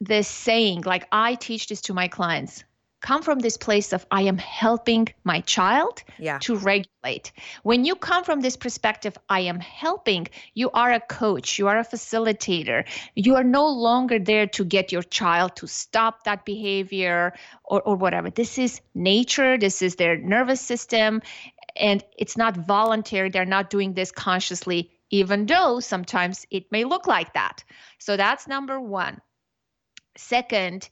this 0.00 0.28
saying, 0.28 0.82
like 0.82 1.06
I 1.12 1.34
teach 1.34 1.68
this 1.68 1.82
to 1.82 1.94
my 1.94 2.08
clients 2.08 2.64
come 3.00 3.22
from 3.22 3.38
this 3.38 3.56
place 3.56 3.92
of 3.92 4.04
I 4.10 4.22
am 4.22 4.38
helping 4.38 5.08
my 5.24 5.40
child 5.40 6.02
Yeah. 6.18 6.38
to 6.40 6.56
regulate. 6.56 7.32
When 7.62 7.84
you 7.84 7.94
come 7.94 8.24
from 8.24 8.40
this 8.40 8.56
perspective, 8.56 9.16
I 9.28 9.40
am 9.40 9.60
helping, 9.60 10.28
you 10.54 10.70
are 10.70 10.92
a 10.92 11.00
coach, 11.00 11.58
you 11.58 11.68
are 11.68 11.78
a 11.78 11.84
facilitator. 11.84 12.84
You 13.14 13.36
are 13.36 13.44
no 13.44 13.68
longer 13.68 14.18
there 14.18 14.46
to 14.48 14.64
get 14.64 14.90
your 14.90 15.02
child 15.02 15.56
to 15.56 15.66
stop 15.66 16.24
that 16.24 16.44
behavior 16.44 17.34
or, 17.64 17.82
or 17.82 17.96
whatever. 17.96 18.30
This 18.30 18.58
is 18.58 18.80
nature, 18.94 19.56
this 19.58 19.80
is 19.80 19.96
their 19.96 20.16
nervous 20.16 20.60
system, 20.60 21.22
and 21.76 22.02
it's 22.16 22.36
not 22.36 22.56
voluntary. 22.56 23.30
They're 23.30 23.44
not 23.44 23.70
doing 23.70 23.94
this 23.94 24.10
consciously, 24.10 24.90
even 25.10 25.46
though 25.46 25.78
sometimes 25.78 26.46
it 26.50 26.72
may 26.72 26.84
look 26.84 27.06
like 27.06 27.34
that. 27.34 27.62
So 27.98 28.16
that's 28.16 28.48
number 28.48 28.80
one. 28.80 29.20
Second, 30.18 30.88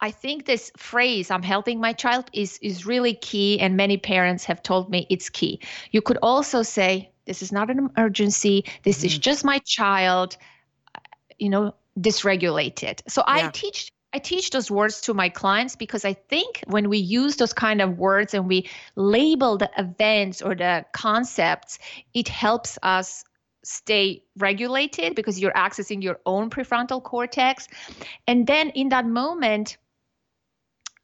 I 0.00 0.10
think 0.10 0.44
this 0.44 0.70
phrase 0.76 1.30
"I'm 1.30 1.42
helping 1.42 1.80
my 1.80 1.94
child" 1.94 2.30
is 2.32 2.58
is 2.62 2.84
really 2.84 3.14
key, 3.14 3.58
and 3.60 3.76
many 3.76 3.96
parents 3.96 4.44
have 4.44 4.62
told 4.62 4.90
me 4.90 5.06
it's 5.08 5.30
key. 5.30 5.60
You 5.90 6.02
could 6.02 6.18
also 6.22 6.62
say, 6.62 7.12
"This 7.24 7.42
is 7.42 7.50
not 7.50 7.70
an 7.70 7.78
emergency. 7.78 8.64
This 8.82 9.04
is 9.04 9.12
mm-hmm. 9.12 9.20
just 9.22 9.44
my 9.44 9.58
child." 9.64 10.36
You 11.38 11.48
know, 11.48 11.74
dysregulated. 11.98 13.00
So 13.08 13.22
Yeah. 13.26 13.46
I 13.46 13.50
teach 13.50 13.90
I 14.12 14.18
teach 14.18 14.50
those 14.50 14.70
words 14.70 15.00
to 15.02 15.14
my 15.14 15.28
clients 15.28 15.76
because 15.76 16.04
I 16.04 16.14
think 16.14 16.62
when 16.66 16.88
we 16.88 16.98
use 16.98 17.36
those 17.36 17.52
kind 17.52 17.80
of 17.80 17.96
words 17.96 18.34
and 18.34 18.48
we 18.48 18.68
label 18.96 19.56
the 19.56 19.70
events 19.78 20.42
or 20.42 20.54
the 20.54 20.84
concepts, 20.92 21.78
it 22.12 22.28
helps 22.28 22.76
us 22.82 23.24
stay 23.64 24.22
regulated 24.38 25.14
because 25.14 25.38
you're 25.40 25.52
accessing 25.52 26.02
your 26.02 26.18
own 26.26 26.50
prefrontal 26.50 27.02
cortex. 27.02 27.68
And 28.26 28.46
then 28.46 28.70
in 28.70 28.88
that 28.90 29.06
moment, 29.06 29.76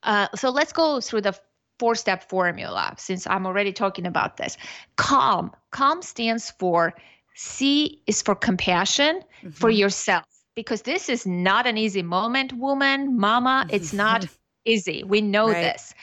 uh, 0.03 0.29
so 0.35 0.51
let's 0.51 0.73
go 0.73 1.01
through 1.01 1.23
the 1.23 1.39
four 1.79 1.95
step 1.95 2.29
formula 2.29 2.95
since 2.97 3.27
I'm 3.27 3.47
already 3.47 3.73
talking 3.73 4.07
about 4.07 4.37
this. 4.37 4.57
Calm. 4.97 5.51
Calm 5.71 6.03
stands 6.03 6.51
for 6.51 6.95
C 7.35 8.03
is 8.07 8.23
for 8.23 8.35
compassion 8.35 9.23
for 9.51 9.71
Mhm. 9.71 9.79
yourself 9.79 10.25
because 10.55 10.83
this 10.83 11.09
is 11.09 11.27
not 11.27 11.67
an 11.67 11.77
easy 11.77 12.03
moment, 12.03 12.53
woman, 12.55 13.19
mama. 13.19 13.67
It's 13.69 13.93
not 13.93 14.27
easy. 14.65 15.05
We 15.05 15.21
know 15.21 15.49
Right. 15.49 15.61
this. 15.61 15.95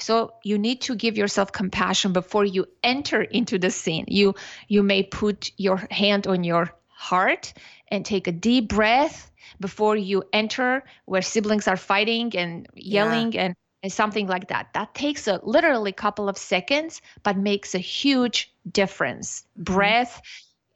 So 0.00 0.34
you 0.42 0.58
need 0.58 0.80
to 0.82 0.94
give 0.94 1.16
yourself 1.16 1.52
compassion 1.52 2.12
before 2.12 2.44
you 2.44 2.66
enter 2.82 3.22
into 3.22 3.58
the 3.58 3.70
scene. 3.70 4.04
You 4.08 4.34
you 4.68 4.82
may 4.82 5.02
put 5.02 5.52
your 5.56 5.76
hand 5.90 6.26
on 6.26 6.44
your 6.44 6.70
heart 6.88 7.52
and 7.88 8.04
take 8.04 8.26
a 8.26 8.32
deep 8.32 8.68
breath 8.68 9.30
before 9.58 9.96
you 9.96 10.22
enter 10.32 10.84
where 11.06 11.22
siblings 11.22 11.66
are 11.66 11.76
fighting 11.76 12.36
and 12.36 12.66
yelling 12.74 13.36
and, 13.36 13.54
and 13.82 13.92
something 13.92 14.26
like 14.26 14.48
that. 14.48 14.68
That 14.74 14.94
takes 14.94 15.26
a 15.26 15.40
literally 15.42 15.92
couple 15.92 16.28
of 16.28 16.38
seconds 16.38 17.00
but 17.22 17.36
makes 17.36 17.74
a 17.74 17.78
huge 17.78 18.52
difference. 18.70 19.44
Mm-hmm. 19.58 19.74
Breath, 19.74 20.22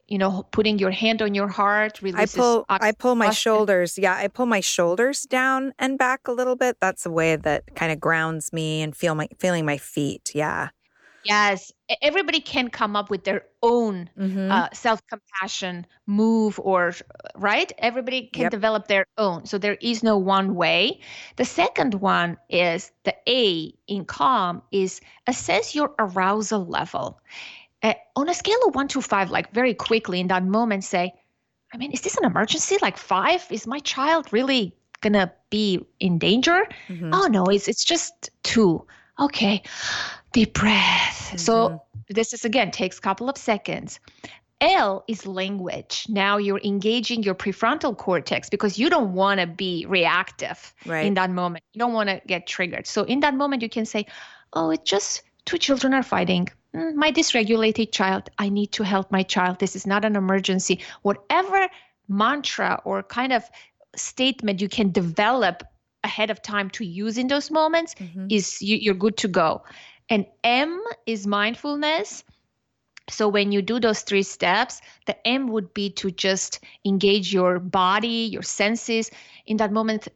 you 0.07 0.17
know, 0.17 0.45
putting 0.51 0.77
your 0.77 0.91
hand 0.91 1.21
on 1.21 1.33
your 1.33 1.47
heart 1.47 2.01
releases. 2.01 2.35
I 2.35 2.39
pull, 2.39 2.65
I 2.69 2.91
pull 2.91 3.15
my 3.15 3.31
shoulders. 3.31 3.97
Yeah, 3.97 4.15
I 4.15 4.27
pull 4.27 4.45
my 4.45 4.59
shoulders 4.59 5.23
down 5.23 5.73
and 5.79 5.97
back 5.97 6.27
a 6.27 6.31
little 6.31 6.55
bit. 6.55 6.77
That's 6.79 7.05
a 7.05 7.11
way 7.11 7.35
that 7.35 7.75
kind 7.75 7.91
of 7.91 7.99
grounds 7.99 8.53
me 8.53 8.81
and 8.81 8.95
feel 8.95 9.15
my 9.15 9.27
feeling 9.39 9.65
my 9.65 9.77
feet. 9.77 10.31
Yeah. 10.35 10.69
Yes, 11.25 11.71
everybody 12.03 12.39
can 12.39 12.69
come 12.69 12.95
up 12.95 13.09
with 13.09 13.23
their 13.23 13.45
own 13.63 14.11
mm-hmm. 14.17 14.51
uh, 14.51 14.69
self 14.73 15.01
compassion 15.07 15.87
move, 16.05 16.59
or 16.59 16.93
right? 17.35 17.71
Everybody 17.79 18.29
can 18.31 18.43
yep. 18.43 18.51
develop 18.51 18.87
their 18.87 19.07
own. 19.17 19.47
So 19.47 19.57
there 19.57 19.77
is 19.81 20.03
no 20.03 20.19
one 20.19 20.53
way. 20.53 20.99
The 21.37 21.45
second 21.45 21.95
one 21.95 22.37
is 22.47 22.91
the 23.05 23.15
A 23.27 23.73
in 23.87 24.05
calm 24.05 24.61
is 24.71 25.01
assess 25.25 25.73
your 25.73 25.95
arousal 25.97 26.63
level. 26.63 27.19
Uh, 27.85 27.93
on 28.15 28.29
a 28.29 28.33
scale 28.33 28.57
of 28.67 28.75
one 28.75 28.87
to 28.87 29.01
five, 29.01 29.29
like 29.29 29.51
very 29.53 29.73
quickly 29.73 30.19
in 30.19 30.27
that 30.27 30.43
moment, 30.43 30.83
say, 30.83 31.13
I 31.73 31.77
mean, 31.77 31.91
is 31.91 32.01
this 32.01 32.17
an 32.17 32.25
emergency? 32.25 32.77
Like 32.81 32.97
five? 32.97 33.45
Is 33.49 33.67
my 33.67 33.79
child 33.79 34.31
really 34.31 34.75
gonna 35.01 35.31
be 35.49 35.85
in 35.99 36.17
danger? 36.17 36.67
Mm-hmm. 36.87 37.11
Oh 37.13 37.27
no, 37.27 37.45
it's 37.45 37.67
it's 37.67 37.85
just 37.85 38.31
two. 38.43 38.85
Okay 39.17 39.63
deep 40.35 40.53
breath. 40.53 41.27
Mm-hmm. 41.27 41.37
So 41.37 41.81
this 42.09 42.33
is 42.33 42.43
again 42.43 42.69
takes 42.69 42.97
a 42.97 43.01
couple 43.01 43.29
of 43.29 43.37
seconds. 43.37 43.99
L 44.61 45.03
is 45.07 45.25
language. 45.25 46.05
Now 46.09 46.37
you're 46.37 46.61
engaging 46.63 47.23
your 47.23 47.35
prefrontal 47.35 47.97
cortex 47.97 48.49
because 48.49 48.77
you 48.77 48.89
don't 48.89 49.13
want 49.13 49.39
to 49.39 49.47
be 49.47 49.85
reactive 49.87 50.73
right. 50.85 51.05
in 51.05 51.13
that 51.15 51.29
moment. 51.29 51.63
You 51.73 51.79
don't 51.79 51.93
want 51.93 52.09
to 52.09 52.21
get 52.27 52.47
triggered. 52.47 52.85
So 52.85 53.03
in 53.03 53.21
that 53.21 53.33
moment, 53.33 53.61
you 53.61 53.69
can 53.69 53.85
say, 53.85 54.05
"Oh, 54.53 54.71
it's 54.71 54.89
just 54.89 55.23
two 55.45 55.57
children 55.57 55.93
are 55.93 56.03
fighting. 56.03 56.49
Mm, 56.75 56.95
my 56.95 57.11
dysregulated 57.11 57.91
child. 57.91 58.29
I 58.37 58.49
need 58.49 58.71
to 58.73 58.83
help 58.83 59.11
my 59.11 59.23
child. 59.23 59.59
This 59.59 59.75
is 59.75 59.87
not 59.87 60.05
an 60.05 60.15
emergency." 60.15 60.81
Whatever 61.03 61.69
mantra 62.07 62.81
or 62.85 63.03
kind 63.03 63.33
of 63.33 63.43
statement 63.95 64.61
you 64.61 64.69
can 64.69 64.91
develop 64.91 65.63
ahead 66.03 66.29
of 66.29 66.41
time 66.41 66.69
to 66.69 66.85
use 66.85 67.17
in 67.17 67.27
those 67.27 67.49
moments 67.49 67.95
mm-hmm. 67.95 68.27
is 68.29 68.61
you, 68.61 68.77
you're 68.77 68.93
good 68.93 69.17
to 69.17 69.27
go 69.27 69.63
and 70.09 70.25
M 70.43 70.81
is 71.05 71.25
mindfulness. 71.25 72.23
So 73.09 73.27
when 73.27 73.51
you 73.51 73.61
do 73.61 73.79
those 73.79 74.01
three 74.01 74.23
steps, 74.23 74.81
the 75.05 75.27
M 75.27 75.47
would 75.47 75.73
be 75.73 75.89
to 75.91 76.09
just 76.11 76.59
engage 76.85 77.33
your 77.33 77.59
body, 77.59 78.29
your 78.31 78.41
senses 78.41 79.11
in 79.45 79.57
that 79.57 79.71
moment. 79.71 80.07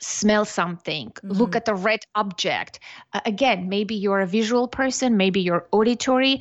Smell 0.00 0.44
something, 0.44 1.08
mm-hmm. 1.08 1.30
look 1.30 1.56
at 1.56 1.64
the 1.64 1.74
red 1.74 2.00
object. 2.14 2.80
Uh, 3.12 3.20
again, 3.24 3.68
maybe 3.68 3.94
you're 3.94 4.20
a 4.20 4.26
visual 4.26 4.68
person, 4.68 5.16
maybe 5.16 5.40
you're 5.40 5.66
auditory. 5.72 6.40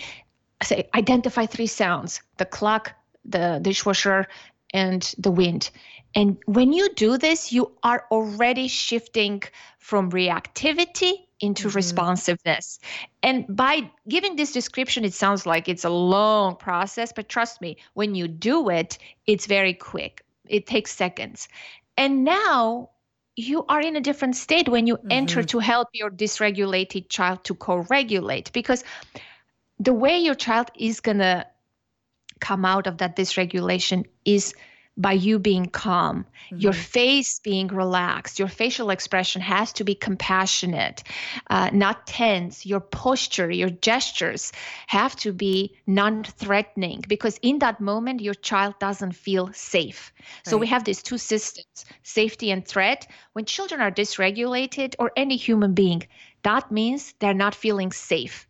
Say, 0.63 0.89
identify 0.93 1.45
three 1.45 1.67
sounds 1.67 2.21
the 2.37 2.45
clock, 2.45 2.93
the 3.23 3.59
dishwasher, 3.61 4.27
and 4.73 5.13
the 5.17 5.31
wind. 5.31 5.69
And 6.15 6.37
when 6.45 6.73
you 6.73 6.93
do 6.95 7.17
this, 7.17 7.51
you 7.51 7.71
are 7.83 8.05
already 8.09 8.67
shifting 8.67 9.43
from 9.79 10.11
reactivity 10.11 11.13
into 11.41 11.67
mm-hmm. 11.67 11.75
responsiveness. 11.75 12.79
And 13.21 13.45
by 13.49 13.89
giving 14.07 14.35
this 14.35 14.51
description, 14.51 15.03
it 15.03 15.13
sounds 15.13 15.45
like 15.45 15.67
it's 15.67 15.83
a 15.83 15.89
long 15.89 16.55
process, 16.55 17.11
but 17.13 17.29
trust 17.29 17.61
me, 17.61 17.77
when 17.93 18.15
you 18.15 18.27
do 18.27 18.69
it, 18.69 18.97
it's 19.27 19.45
very 19.45 19.73
quick. 19.73 20.23
It 20.47 20.67
takes 20.67 20.91
seconds. 20.91 21.47
And 21.97 22.23
now 22.23 22.89
you 23.35 23.65
are 23.67 23.81
in 23.81 23.95
a 23.95 24.01
different 24.01 24.35
state 24.35 24.69
when 24.69 24.87
you 24.87 24.97
mm-hmm. 24.97 25.11
enter 25.11 25.43
to 25.43 25.59
help 25.59 25.89
your 25.93 26.09
dysregulated 26.09 27.09
child 27.09 27.43
to 27.43 27.55
co 27.55 27.77
regulate 27.89 28.51
because 28.53 28.83
the 29.79 29.93
way 29.93 30.17
your 30.17 30.35
child 30.35 30.71
is 30.77 31.01
going 31.01 31.17
to 31.17 31.45
come 32.39 32.65
out 32.65 32.87
of 32.87 32.97
that 32.97 33.15
dysregulation 33.15 34.05
is 34.23 34.53
by 34.97 35.11
you 35.11 35.39
being 35.39 35.65
calm, 35.65 36.23
mm-hmm. 36.23 36.59
your 36.59 36.73
face 36.73 37.39
being 37.39 37.67
relaxed, 37.67 38.39
your 38.39 38.47
facial 38.47 38.89
expression 38.89 39.41
has 39.41 39.73
to 39.73 39.83
be 39.83 39.93
compassionate, 39.93 41.03
uh, 41.49 41.69
not 41.73 42.07
tense. 42.07 42.65
Your 42.65 42.79
posture, 42.79 43.51
your 43.51 43.69
gestures 43.69 44.53
have 44.87 45.15
to 45.17 45.33
be 45.33 45.75
non 45.85 46.23
threatening 46.23 47.03
because 47.07 47.37
in 47.41 47.59
that 47.59 47.81
moment, 47.81 48.21
your 48.21 48.33
child 48.33 48.79
doesn't 48.79 49.13
feel 49.13 49.51
safe. 49.53 50.13
Right. 50.17 50.49
So 50.49 50.57
we 50.57 50.67
have 50.67 50.85
these 50.85 51.03
two 51.03 51.17
systems 51.17 51.85
safety 52.03 52.51
and 52.51 52.65
threat. 52.65 53.07
When 53.33 53.45
children 53.45 53.81
are 53.81 53.91
dysregulated, 53.91 54.95
or 54.97 55.11
any 55.17 55.35
human 55.35 55.73
being, 55.73 56.03
that 56.43 56.71
means 56.71 57.13
they're 57.19 57.33
not 57.33 57.53
feeling 57.55 57.91
safe. 57.91 58.47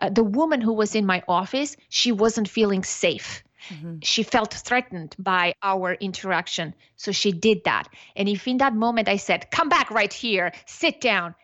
Uh, 0.00 0.10
the 0.10 0.24
woman 0.24 0.60
who 0.60 0.72
was 0.72 0.94
in 0.94 1.06
my 1.06 1.22
office, 1.28 1.76
she 1.88 2.12
wasn't 2.12 2.48
feeling 2.48 2.82
safe 2.82 3.42
Mm-hmm. 3.68 3.98
She 4.02 4.22
felt 4.22 4.52
threatened 4.54 5.14
by 5.18 5.54
our 5.62 5.94
interaction. 5.94 6.74
So 6.96 7.12
she 7.12 7.32
did 7.32 7.64
that. 7.64 7.88
And 8.14 8.28
if 8.28 8.46
in 8.46 8.58
that 8.58 8.74
moment 8.74 9.08
I 9.08 9.16
said, 9.16 9.50
come 9.50 9.68
back 9.68 9.90
right 9.90 10.12
here, 10.12 10.52
sit 10.66 11.00
down, 11.00 11.34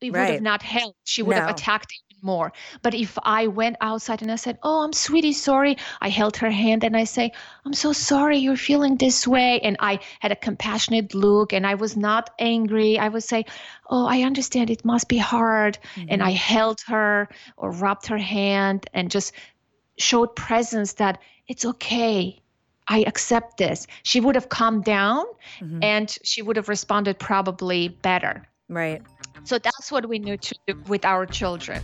it 0.00 0.12
right. 0.12 0.20
would 0.20 0.32
have 0.34 0.42
not 0.42 0.62
helped. 0.62 0.98
She 1.04 1.22
would 1.22 1.36
no. 1.36 1.42
have 1.42 1.50
attacked 1.50 1.94
even 2.10 2.24
more. 2.24 2.52
But 2.82 2.94
if 2.94 3.16
I 3.22 3.46
went 3.46 3.76
outside 3.80 4.20
and 4.20 4.30
I 4.30 4.36
said, 4.36 4.58
Oh, 4.62 4.84
I'm 4.84 4.92
sweetie, 4.92 5.32
sorry, 5.32 5.78
I 6.00 6.10
held 6.10 6.36
her 6.36 6.50
hand 6.50 6.84
and 6.84 6.94
I 6.94 7.04
say, 7.04 7.32
I'm 7.64 7.72
so 7.72 7.92
sorry 7.92 8.38
you're 8.38 8.56
feeling 8.56 8.96
this 8.96 9.26
way. 9.26 9.60
And 9.60 9.76
I 9.80 10.00
had 10.20 10.32
a 10.32 10.36
compassionate 10.36 11.14
look 11.14 11.54
and 11.54 11.66
I 11.66 11.76
was 11.76 11.96
not 11.96 12.30
angry. 12.38 12.98
I 12.98 13.08
would 13.08 13.24
say, 13.24 13.46
Oh, 13.88 14.06
I 14.06 14.22
understand 14.22 14.68
it 14.70 14.84
must 14.84 15.08
be 15.08 15.18
hard. 15.18 15.78
Mm-hmm. 15.94 16.08
And 16.10 16.22
I 16.22 16.32
held 16.32 16.82
her 16.88 17.28
or 17.56 17.70
rubbed 17.70 18.06
her 18.08 18.18
hand 18.18 18.90
and 18.92 19.10
just 19.10 19.32
showed 19.98 20.34
presence 20.36 20.94
that 20.94 21.20
it's 21.48 21.64
okay. 21.64 22.40
I 22.88 23.00
accept 23.00 23.58
this. 23.58 23.86
She 24.02 24.20
would 24.20 24.34
have 24.34 24.48
calmed 24.48 24.84
down 24.84 25.24
mm-hmm. 25.60 25.82
and 25.82 26.16
she 26.22 26.42
would 26.42 26.56
have 26.56 26.68
responded 26.68 27.18
probably 27.18 27.88
better. 27.88 28.46
Right. 28.68 29.02
So 29.44 29.58
that's 29.58 29.92
what 29.92 30.08
we 30.08 30.18
need 30.18 30.42
to 30.42 30.54
do 30.66 30.82
with 30.86 31.04
our 31.04 31.26
children. 31.26 31.82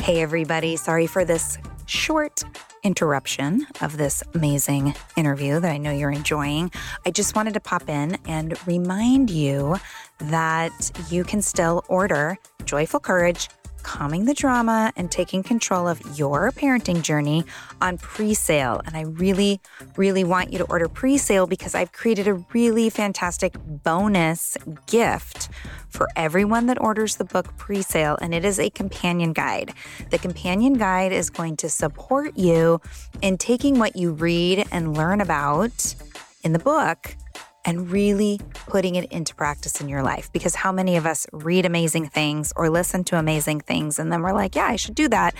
Hey, 0.00 0.22
everybody. 0.22 0.76
Sorry 0.76 1.06
for 1.06 1.24
this 1.24 1.58
short 1.86 2.42
interruption 2.82 3.66
of 3.80 3.96
this 3.96 4.22
amazing 4.34 4.94
interview 5.16 5.58
that 5.58 5.72
I 5.72 5.76
know 5.76 5.90
you're 5.90 6.12
enjoying. 6.12 6.70
I 7.04 7.10
just 7.10 7.34
wanted 7.34 7.54
to 7.54 7.60
pop 7.60 7.88
in 7.88 8.16
and 8.26 8.54
remind 8.66 9.30
you 9.30 9.76
that 10.18 10.92
you 11.10 11.24
can 11.24 11.42
still 11.42 11.84
order 11.88 12.38
Joyful 12.64 13.00
Courage 13.00 13.48
calming 13.86 14.24
the 14.24 14.34
drama 14.34 14.92
and 14.96 15.12
taking 15.12 15.44
control 15.44 15.86
of 15.86 16.02
your 16.18 16.50
parenting 16.50 17.02
journey 17.02 17.44
on 17.80 17.96
pre 17.98 18.34
sale. 18.34 18.82
And 18.84 18.96
I 18.96 19.02
really, 19.02 19.60
really 19.96 20.24
want 20.24 20.52
you 20.52 20.58
to 20.58 20.64
order 20.64 20.88
pre 20.88 21.16
sale 21.16 21.46
because 21.46 21.72
I've 21.76 21.92
created 21.92 22.26
a 22.26 22.34
really 22.52 22.90
fantastic 22.90 23.54
bonus 23.84 24.58
gift 24.86 25.50
for 25.88 26.08
everyone 26.16 26.66
that 26.66 26.80
orders 26.80 27.14
the 27.14 27.24
book 27.24 27.56
pre 27.56 27.80
sale, 27.80 28.18
and 28.20 28.34
it 28.34 28.44
is 28.44 28.58
a 28.58 28.70
companion 28.70 29.32
guide. 29.32 29.72
The 30.10 30.18
companion 30.18 30.74
guide 30.74 31.12
is 31.12 31.30
going 31.30 31.56
to 31.58 31.68
support 31.68 32.36
you 32.36 32.80
in 33.22 33.38
taking 33.38 33.78
what 33.78 33.94
you 33.94 34.10
read 34.10 34.66
and 34.72 34.96
learn 34.96 35.20
about 35.20 35.94
in 36.42 36.52
the 36.52 36.58
book 36.58 37.14
and 37.66 37.90
really 37.90 38.40
putting 38.54 38.94
it 38.94 39.10
into 39.12 39.34
practice 39.34 39.80
in 39.80 39.88
your 39.88 40.02
life. 40.02 40.32
Because 40.32 40.54
how 40.54 40.72
many 40.72 40.96
of 40.96 41.04
us 41.04 41.26
read 41.32 41.66
amazing 41.66 42.08
things 42.08 42.52
or 42.56 42.70
listen 42.70 43.04
to 43.04 43.18
amazing 43.18 43.60
things 43.60 43.98
and 43.98 44.10
then 44.10 44.22
we're 44.22 44.32
like, 44.32 44.54
yeah, 44.54 44.66
I 44.66 44.76
should 44.76 44.94
do 44.94 45.08
that. 45.08 45.34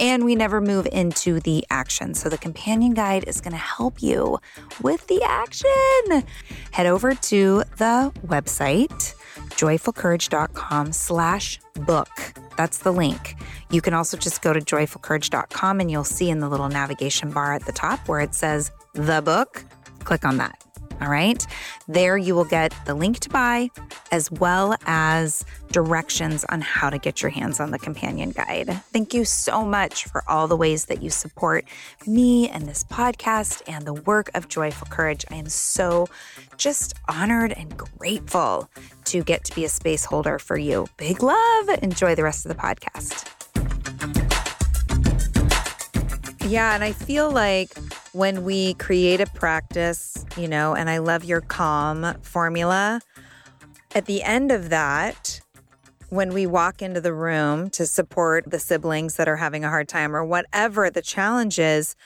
And 0.00 0.24
we 0.24 0.34
never 0.34 0.60
move 0.60 0.86
into 0.92 1.40
the 1.40 1.66
action. 1.70 2.14
So 2.14 2.28
the 2.28 2.38
companion 2.38 2.94
guide 2.94 3.24
is 3.26 3.40
going 3.40 3.52
to 3.52 3.58
help 3.58 4.00
you 4.00 4.38
with 4.80 5.06
the 5.08 5.22
action. 5.22 6.24
Head 6.70 6.86
over 6.86 7.14
to 7.14 7.64
the 7.76 8.12
website 8.26 9.14
joyfulcourage.com 9.50 10.92
slash 10.92 11.60
book. 11.86 12.08
That's 12.56 12.78
the 12.78 12.92
link. 12.92 13.36
You 13.70 13.80
can 13.80 13.94
also 13.94 14.16
just 14.16 14.42
go 14.42 14.52
to 14.52 14.60
joyfulcourage.com 14.60 15.80
and 15.80 15.90
you'll 15.90 16.04
see 16.04 16.30
in 16.30 16.40
the 16.40 16.48
little 16.48 16.68
navigation 16.68 17.30
bar 17.30 17.54
at 17.54 17.64
the 17.64 17.72
top 17.72 18.08
where 18.08 18.20
it 18.20 18.34
says 18.34 18.70
the 18.94 19.22
book. 19.22 19.64
Click 20.04 20.24
on 20.24 20.38
that. 20.38 20.62
All 21.02 21.08
right. 21.08 21.44
There 21.88 22.16
you 22.16 22.36
will 22.36 22.44
get 22.44 22.72
the 22.86 22.94
link 22.94 23.18
to 23.20 23.28
buy 23.28 23.70
as 24.12 24.30
well 24.30 24.76
as 24.86 25.44
directions 25.72 26.44
on 26.44 26.60
how 26.60 26.90
to 26.90 26.98
get 26.98 27.22
your 27.22 27.30
hands 27.30 27.58
on 27.58 27.72
the 27.72 27.78
companion 27.78 28.30
guide. 28.30 28.68
Thank 28.92 29.12
you 29.12 29.24
so 29.24 29.64
much 29.64 30.04
for 30.04 30.22
all 30.28 30.46
the 30.46 30.56
ways 30.56 30.84
that 30.84 31.02
you 31.02 31.10
support 31.10 31.64
me 32.06 32.48
and 32.48 32.68
this 32.68 32.84
podcast 32.84 33.62
and 33.66 33.84
the 33.84 33.94
work 33.94 34.30
of 34.34 34.48
Joyful 34.48 34.86
Courage. 34.90 35.24
I 35.28 35.34
am 35.34 35.48
so 35.48 36.06
just 36.56 36.94
honored 37.08 37.52
and 37.52 37.76
grateful 37.76 38.70
to 39.06 39.24
get 39.24 39.42
to 39.46 39.54
be 39.56 39.64
a 39.64 39.68
space 39.68 40.04
holder 40.04 40.38
for 40.38 40.56
you. 40.56 40.86
Big 40.98 41.20
love. 41.20 41.68
Enjoy 41.82 42.14
the 42.14 42.22
rest 42.22 42.46
of 42.46 42.54
the 42.54 42.62
podcast. 42.62 43.28
Yeah. 46.48 46.74
And 46.74 46.84
I 46.84 46.92
feel 46.92 47.28
like 47.28 47.70
when 48.12 48.44
we 48.44 48.74
create 48.74 49.20
a 49.20 49.26
practice, 49.26 50.24
you 50.36 50.46
know, 50.46 50.74
and 50.74 50.90
I 50.90 50.98
love 50.98 51.24
your 51.24 51.40
calm 51.40 52.14
formula, 52.20 53.00
at 53.94 54.06
the 54.06 54.22
end 54.22 54.52
of 54.52 54.70
that, 54.70 55.40
when 56.10 56.34
we 56.34 56.46
walk 56.46 56.82
into 56.82 57.00
the 57.00 57.14
room 57.14 57.70
to 57.70 57.86
support 57.86 58.50
the 58.50 58.58
siblings 58.58 59.16
that 59.16 59.28
are 59.28 59.36
having 59.36 59.64
a 59.64 59.70
hard 59.70 59.88
time 59.88 60.14
or 60.14 60.24
whatever 60.24 60.90
the 60.90 61.00
challenge 61.00 61.58
is, 61.58 61.96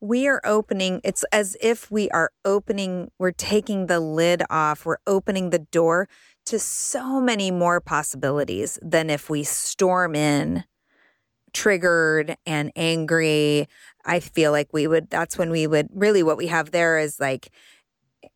we 0.00 0.28
are 0.28 0.42
opening, 0.44 1.00
it's 1.04 1.24
as 1.32 1.56
if 1.62 1.90
we 1.90 2.10
are 2.10 2.30
opening, 2.44 3.10
we're 3.18 3.32
taking 3.32 3.86
the 3.86 3.98
lid 3.98 4.42
off, 4.50 4.84
we're 4.84 4.98
opening 5.06 5.48
the 5.50 5.58
door 5.58 6.06
to 6.44 6.58
so 6.58 7.18
many 7.18 7.50
more 7.50 7.80
possibilities 7.80 8.78
than 8.82 9.08
if 9.08 9.30
we 9.30 9.42
storm 9.42 10.14
in 10.14 10.64
triggered 11.56 12.36
and 12.44 12.70
angry. 12.76 13.66
I 14.06 14.20
feel 14.20 14.52
like 14.52 14.72
we 14.72 14.86
would, 14.86 15.10
that's 15.10 15.36
when 15.36 15.50
we 15.50 15.66
would 15.66 15.88
really 15.92 16.22
what 16.22 16.36
we 16.36 16.46
have 16.46 16.70
there 16.70 16.98
is 16.98 17.20
like, 17.20 17.50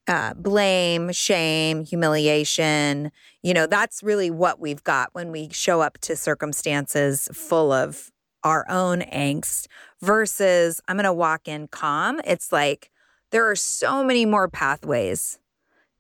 uh, 0.06 0.35
blame, 0.35 1.12
shame, 1.12 1.85
humiliation. 1.85 3.12
You 3.42 3.54
know, 3.54 3.66
that's 3.66 4.02
really 4.02 4.30
what 4.30 4.61
we've 4.61 4.83
got 4.83 5.11
when 5.12 5.30
we 5.30 5.48
show 5.52 5.80
up 5.80 5.98
to 5.98 6.16
circumstances 6.16 7.28
full 7.33 7.72
of 7.72 8.11
our 8.42 8.68
own 8.68 9.00
angst 9.00 9.66
versus 10.00 10.80
I'm 10.88 10.96
going 10.96 11.04
to 11.04 11.12
walk 11.12 11.46
in 11.46 11.68
calm. 11.68 12.20
It's 12.24 12.52
like 12.52 12.90
there 13.30 13.48
are 13.48 13.56
so 13.56 14.02
many 14.02 14.26
more 14.26 14.48
pathways 14.48 15.38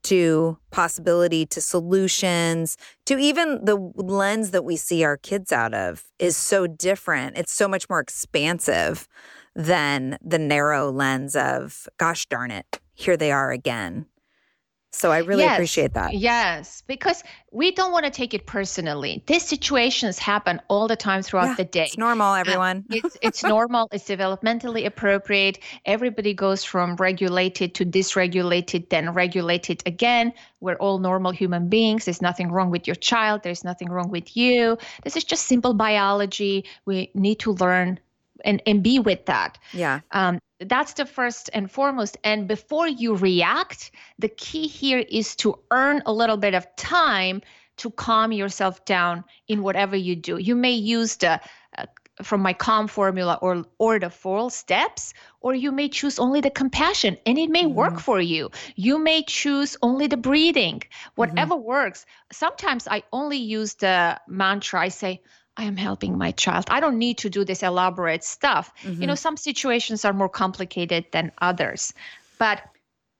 to 0.02 0.58
possibility, 0.70 1.44
to 1.46 1.60
solutions, 1.60 2.76
to 3.04 3.18
even 3.18 3.64
the 3.64 3.76
lens 3.94 4.50
that 4.50 4.64
we 4.64 4.76
see 4.76 5.04
our 5.04 5.18
kids 5.18 5.52
out 5.52 5.74
of 5.74 6.04
is 6.18 6.36
so 6.36 6.66
different. 6.66 7.36
It's 7.36 7.52
so 7.52 7.68
much 7.68 7.88
more 7.88 8.00
expansive 8.00 9.06
than 9.54 10.18
the 10.22 10.38
narrow 10.38 10.90
lens 10.90 11.36
of, 11.36 11.88
gosh 11.98 12.26
darn 12.26 12.50
it, 12.50 12.80
here 12.94 13.16
they 13.16 13.32
are 13.32 13.50
again. 13.50 14.06
So 14.92 15.12
I 15.12 15.18
really 15.18 15.44
yes, 15.44 15.54
appreciate 15.54 15.94
that. 15.94 16.14
Yes, 16.14 16.82
because 16.86 17.22
we 17.52 17.70
don't 17.70 17.92
want 17.92 18.06
to 18.06 18.10
take 18.10 18.34
it 18.34 18.46
personally. 18.46 19.22
These 19.28 19.46
situations 19.46 20.18
happen 20.18 20.60
all 20.66 20.88
the 20.88 20.96
time 20.96 21.22
throughout 21.22 21.46
yeah, 21.46 21.54
the 21.54 21.64
day. 21.64 21.84
It's 21.84 21.96
normal, 21.96 22.34
everyone. 22.34 22.84
it's 22.90 23.16
it's 23.22 23.44
normal. 23.44 23.88
It's 23.92 24.04
developmentally 24.04 24.84
appropriate. 24.84 25.60
Everybody 25.84 26.34
goes 26.34 26.64
from 26.64 26.96
regulated 26.96 27.72
to 27.76 27.84
dysregulated, 27.84 28.88
then 28.88 29.14
regulated 29.14 29.80
again. 29.86 30.32
We're 30.58 30.76
all 30.76 30.98
normal 30.98 31.30
human 31.30 31.68
beings. 31.68 32.06
There's 32.06 32.20
nothing 32.20 32.50
wrong 32.50 32.70
with 32.70 32.88
your 32.88 32.96
child. 32.96 33.44
There's 33.44 33.62
nothing 33.62 33.90
wrong 33.90 34.10
with 34.10 34.36
you. 34.36 34.76
This 35.04 35.16
is 35.16 35.22
just 35.22 35.46
simple 35.46 35.72
biology. 35.72 36.64
We 36.84 37.12
need 37.14 37.38
to 37.40 37.52
learn 37.52 38.00
and 38.44 38.62
and 38.66 38.82
be 38.82 38.98
with 38.98 39.26
that. 39.26 39.58
Yeah. 39.72 40.00
Um, 40.12 40.40
that's 40.60 40.92
the 40.94 41.06
first 41.06 41.50
and 41.54 41.70
foremost. 41.70 42.18
And 42.22 42.46
before 42.46 42.86
you 42.86 43.16
react, 43.16 43.90
the 44.18 44.28
key 44.28 44.66
here 44.66 44.98
is 44.98 45.36
to 45.36 45.58
earn 45.70 46.02
a 46.04 46.12
little 46.12 46.36
bit 46.36 46.54
of 46.54 46.66
time 46.76 47.40
to 47.78 47.90
calm 47.90 48.30
yourself 48.30 48.84
down 48.84 49.24
in 49.48 49.62
whatever 49.62 49.96
you 49.96 50.14
do. 50.14 50.36
You 50.36 50.54
may 50.54 50.72
use 50.72 51.16
the 51.16 51.40
uh, 51.78 51.86
from 52.22 52.42
my 52.42 52.52
calm 52.52 52.88
formula 52.88 53.38
or 53.40 53.64
or 53.78 53.98
the 53.98 54.10
four 54.10 54.50
steps 54.50 55.14
or 55.40 55.54
you 55.54 55.72
may 55.72 55.88
choose 55.88 56.18
only 56.18 56.40
the 56.40 56.50
compassion 56.50 57.16
and 57.24 57.38
it 57.38 57.48
may 57.48 57.64
mm-hmm. 57.64 57.74
work 57.74 57.98
for 57.98 58.20
you 58.20 58.50
you 58.76 58.98
may 58.98 59.22
choose 59.22 59.76
only 59.82 60.06
the 60.06 60.16
breathing 60.16 60.82
whatever 61.14 61.54
mm-hmm. 61.54 61.64
works 61.64 62.04
sometimes 62.32 62.86
i 62.88 63.02
only 63.12 63.38
use 63.38 63.74
the 63.74 64.20
mantra 64.28 64.80
i 64.80 64.88
say 64.88 65.22
I 65.56 65.64
am 65.64 65.76
helping 65.76 66.16
my 66.16 66.30
child. 66.32 66.66
I 66.70 66.80
don't 66.80 66.98
need 66.98 67.18
to 67.18 67.30
do 67.30 67.44
this 67.44 67.62
elaborate 67.62 68.24
stuff. 68.24 68.72
Mm-hmm. 68.82 69.00
You 69.00 69.06
know, 69.06 69.12
mm-hmm. 69.12 69.18
some 69.18 69.36
situations 69.36 70.04
are 70.04 70.12
more 70.12 70.28
complicated 70.28 71.06
than 71.12 71.32
others. 71.38 71.92
But 72.38 72.62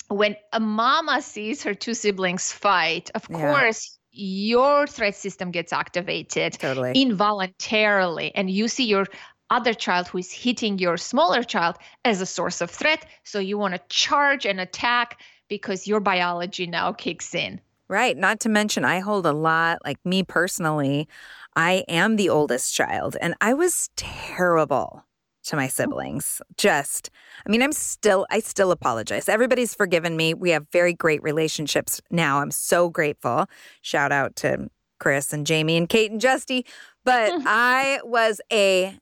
when 0.09 0.37
a 0.53 0.61
mama 0.61 1.23
sees 1.23 1.62
her 1.64 1.75
two 1.75 1.95
siblings 1.95 2.53
fight, 2.53 3.11
of 3.14 3.27
yeah. 3.29 3.37
course, 3.37 3.99
your 4.11 4.87
threat 4.87 5.14
system 5.14 5.51
gets 5.51 5.73
activated 5.73 6.55
totally. 6.55 6.93
involuntarily. 6.93 8.35
And 8.35 8.51
you 8.51 8.69
see 8.69 8.85
your 8.85 9.07
other 9.51 9.75
child 9.75 10.09
who 10.09 10.19
is 10.19 10.33
hitting 10.33 10.79
your 10.79 10.97
smaller 10.97 11.43
child 11.43 11.77
as 12.05 12.21
a 12.21 12.27
source 12.27 12.61
of 12.61 12.71
threat. 12.71 13.05
So 13.25 13.38
you 13.38 13.59
want 13.59 13.75
to 13.75 13.81
charge 13.88 14.47
and 14.47 14.61
attack 14.61 15.21
because 15.49 15.87
your 15.87 16.01
biology 16.01 16.66
now 16.66 16.93
kicks 16.93 17.35
in. 17.35 17.61
Right. 17.90 18.16
Not 18.16 18.38
to 18.40 18.48
mention, 18.48 18.85
I 18.85 19.00
hold 19.00 19.26
a 19.26 19.33
lot, 19.33 19.81
like 19.85 19.98
me 20.05 20.22
personally, 20.22 21.09
I 21.57 21.85
am 21.88 22.14
the 22.14 22.29
oldest 22.29 22.72
child 22.72 23.16
and 23.20 23.35
I 23.40 23.53
was 23.53 23.90
terrible 23.96 25.05
to 25.46 25.57
my 25.57 25.64
oh. 25.64 25.68
siblings. 25.70 26.40
Just, 26.57 27.11
I 27.44 27.50
mean, 27.50 27.64
I'm 27.64 27.72
still, 27.72 28.29
I 28.31 28.38
still 28.38 28.70
apologize. 28.70 29.29
Everybody's 29.29 29.74
forgiven 29.74 30.16
me. 30.16 30.35
We 30.35 30.50
have 30.50 30.68
very 30.70 30.94
great 30.94 31.20
relationships 31.24 32.00
now. 32.12 32.38
I'm 32.38 32.53
so 32.53 32.90
grateful. 32.90 33.46
Shout 33.83 34.12
out 34.12 34.37
to 34.37 34.68
Chris 35.00 35.33
and 35.33 35.44
Jamie 35.44 35.76
and 35.76 35.88
Kate 35.88 36.12
and 36.12 36.20
Justy. 36.20 36.64
But 37.05 37.33
I 37.44 37.98
was 38.05 38.40
a 38.53 38.96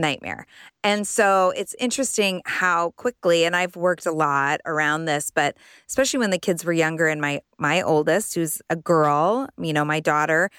nightmare. 0.00 0.46
And 0.82 1.06
so 1.06 1.52
it's 1.56 1.74
interesting 1.78 2.42
how 2.44 2.90
quickly 2.92 3.44
and 3.44 3.54
I've 3.54 3.76
worked 3.76 4.06
a 4.06 4.12
lot 4.12 4.60
around 4.64 5.04
this, 5.04 5.30
but 5.30 5.56
especially 5.86 6.18
when 6.18 6.30
the 6.30 6.38
kids 6.38 6.64
were 6.64 6.72
younger 6.72 7.06
and 7.06 7.20
my 7.20 7.40
my 7.58 7.82
oldest 7.82 8.34
who's 8.34 8.62
a 8.70 8.76
girl, 8.76 9.48
you 9.58 9.72
know, 9.72 9.84
my 9.84 10.00
daughter 10.00 10.50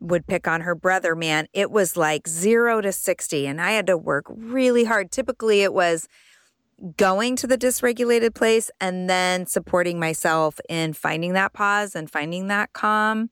would 0.00 0.26
pick 0.26 0.46
on 0.46 0.60
her 0.60 0.74
brother, 0.74 1.14
man, 1.14 1.46
it 1.52 1.70
was 1.70 1.96
like 1.96 2.28
0 2.28 2.80
to 2.82 2.92
60 2.92 3.46
and 3.46 3.60
I 3.60 3.72
had 3.72 3.86
to 3.86 3.96
work 3.96 4.26
really 4.28 4.84
hard. 4.84 5.10
Typically 5.10 5.62
it 5.62 5.72
was 5.72 6.08
going 6.96 7.36
to 7.36 7.46
the 7.46 7.56
dysregulated 7.56 8.34
place 8.34 8.70
and 8.80 9.08
then 9.08 9.46
supporting 9.46 9.98
myself 9.98 10.60
in 10.68 10.92
finding 10.92 11.32
that 11.32 11.52
pause 11.52 11.94
and 11.94 12.10
finding 12.10 12.48
that 12.48 12.72
calm 12.72 13.30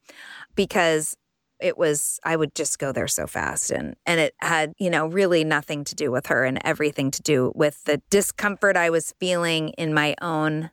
because 0.55 1.16
it 1.62 1.79
was 1.79 2.20
I 2.25 2.37
would 2.37 2.55
just 2.55 2.79
go 2.79 2.92
there 2.92 3.09
so 3.09 3.27
fast 3.27 3.70
and 3.70 3.96
and 4.05 4.20
it 4.20 4.35
had, 4.38 4.75
you 4.79 4.90
know, 4.90 5.07
really 5.07 5.44
nothing 5.44 5.85
to 5.85 5.94
do 5.94 6.11
with 6.11 6.27
her 6.27 6.44
and 6.44 6.59
everything 6.64 7.11
to 7.12 7.22
do 7.22 7.53
with 7.55 7.85
the 7.85 8.03
discomfort 8.11 8.77
I 8.77 8.90
was 8.90 9.14
feeling 9.18 9.70
in 9.70 9.94
my 9.94 10.14
own 10.20 10.70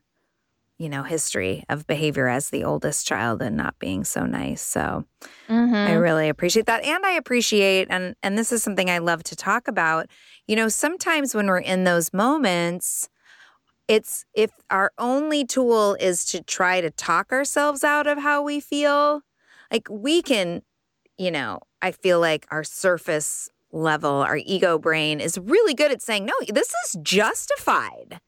you 0.79 0.87
know, 0.87 1.03
history 1.03 1.65
of 1.67 1.85
behavior 1.87 2.29
as 2.29 2.49
the 2.49 2.63
oldest 2.63 3.05
child 3.05 3.41
and 3.41 3.57
not 3.57 3.77
being 3.79 4.05
so 4.05 4.25
nice. 4.25 4.61
So 4.61 5.03
mm-hmm. 5.49 5.75
I 5.75 5.91
really 5.91 6.29
appreciate 6.29 6.67
that. 6.67 6.85
And 6.85 7.05
I 7.05 7.11
appreciate 7.11 7.87
and 7.91 8.15
and 8.23 8.37
this 8.37 8.53
is 8.53 8.63
something 8.63 8.89
I 8.89 8.99
love 8.99 9.21
to 9.23 9.35
talk 9.35 9.67
about. 9.67 10.07
You 10.47 10.55
know, 10.55 10.69
sometimes 10.69 11.35
when 11.35 11.47
we're 11.47 11.59
in 11.59 11.83
those 11.83 12.13
moments, 12.13 13.09
it's 13.89 14.23
if 14.33 14.51
our 14.69 14.93
only 14.97 15.45
tool 15.45 15.97
is 15.99 16.23
to 16.25 16.41
try 16.41 16.79
to 16.79 16.89
talk 16.91 17.33
ourselves 17.33 17.83
out 17.83 18.07
of 18.07 18.17
how 18.19 18.41
we 18.41 18.61
feel, 18.61 19.21
like 19.71 19.87
we 19.91 20.21
can 20.21 20.61
you 21.19 21.29
know, 21.29 21.59
I 21.81 21.91
feel 21.91 22.19
like 22.19 22.47
our 22.49 22.63
surface 22.63 23.49
level, 23.71 24.09
our 24.09 24.37
ego 24.37 24.79
brain 24.79 25.19
is 25.19 25.37
really 25.37 25.73
good 25.73 25.91
at 25.91 26.01
saying, 26.01 26.25
no, 26.25 26.33
this 26.47 26.73
is 26.85 26.97
justified. 27.03 28.19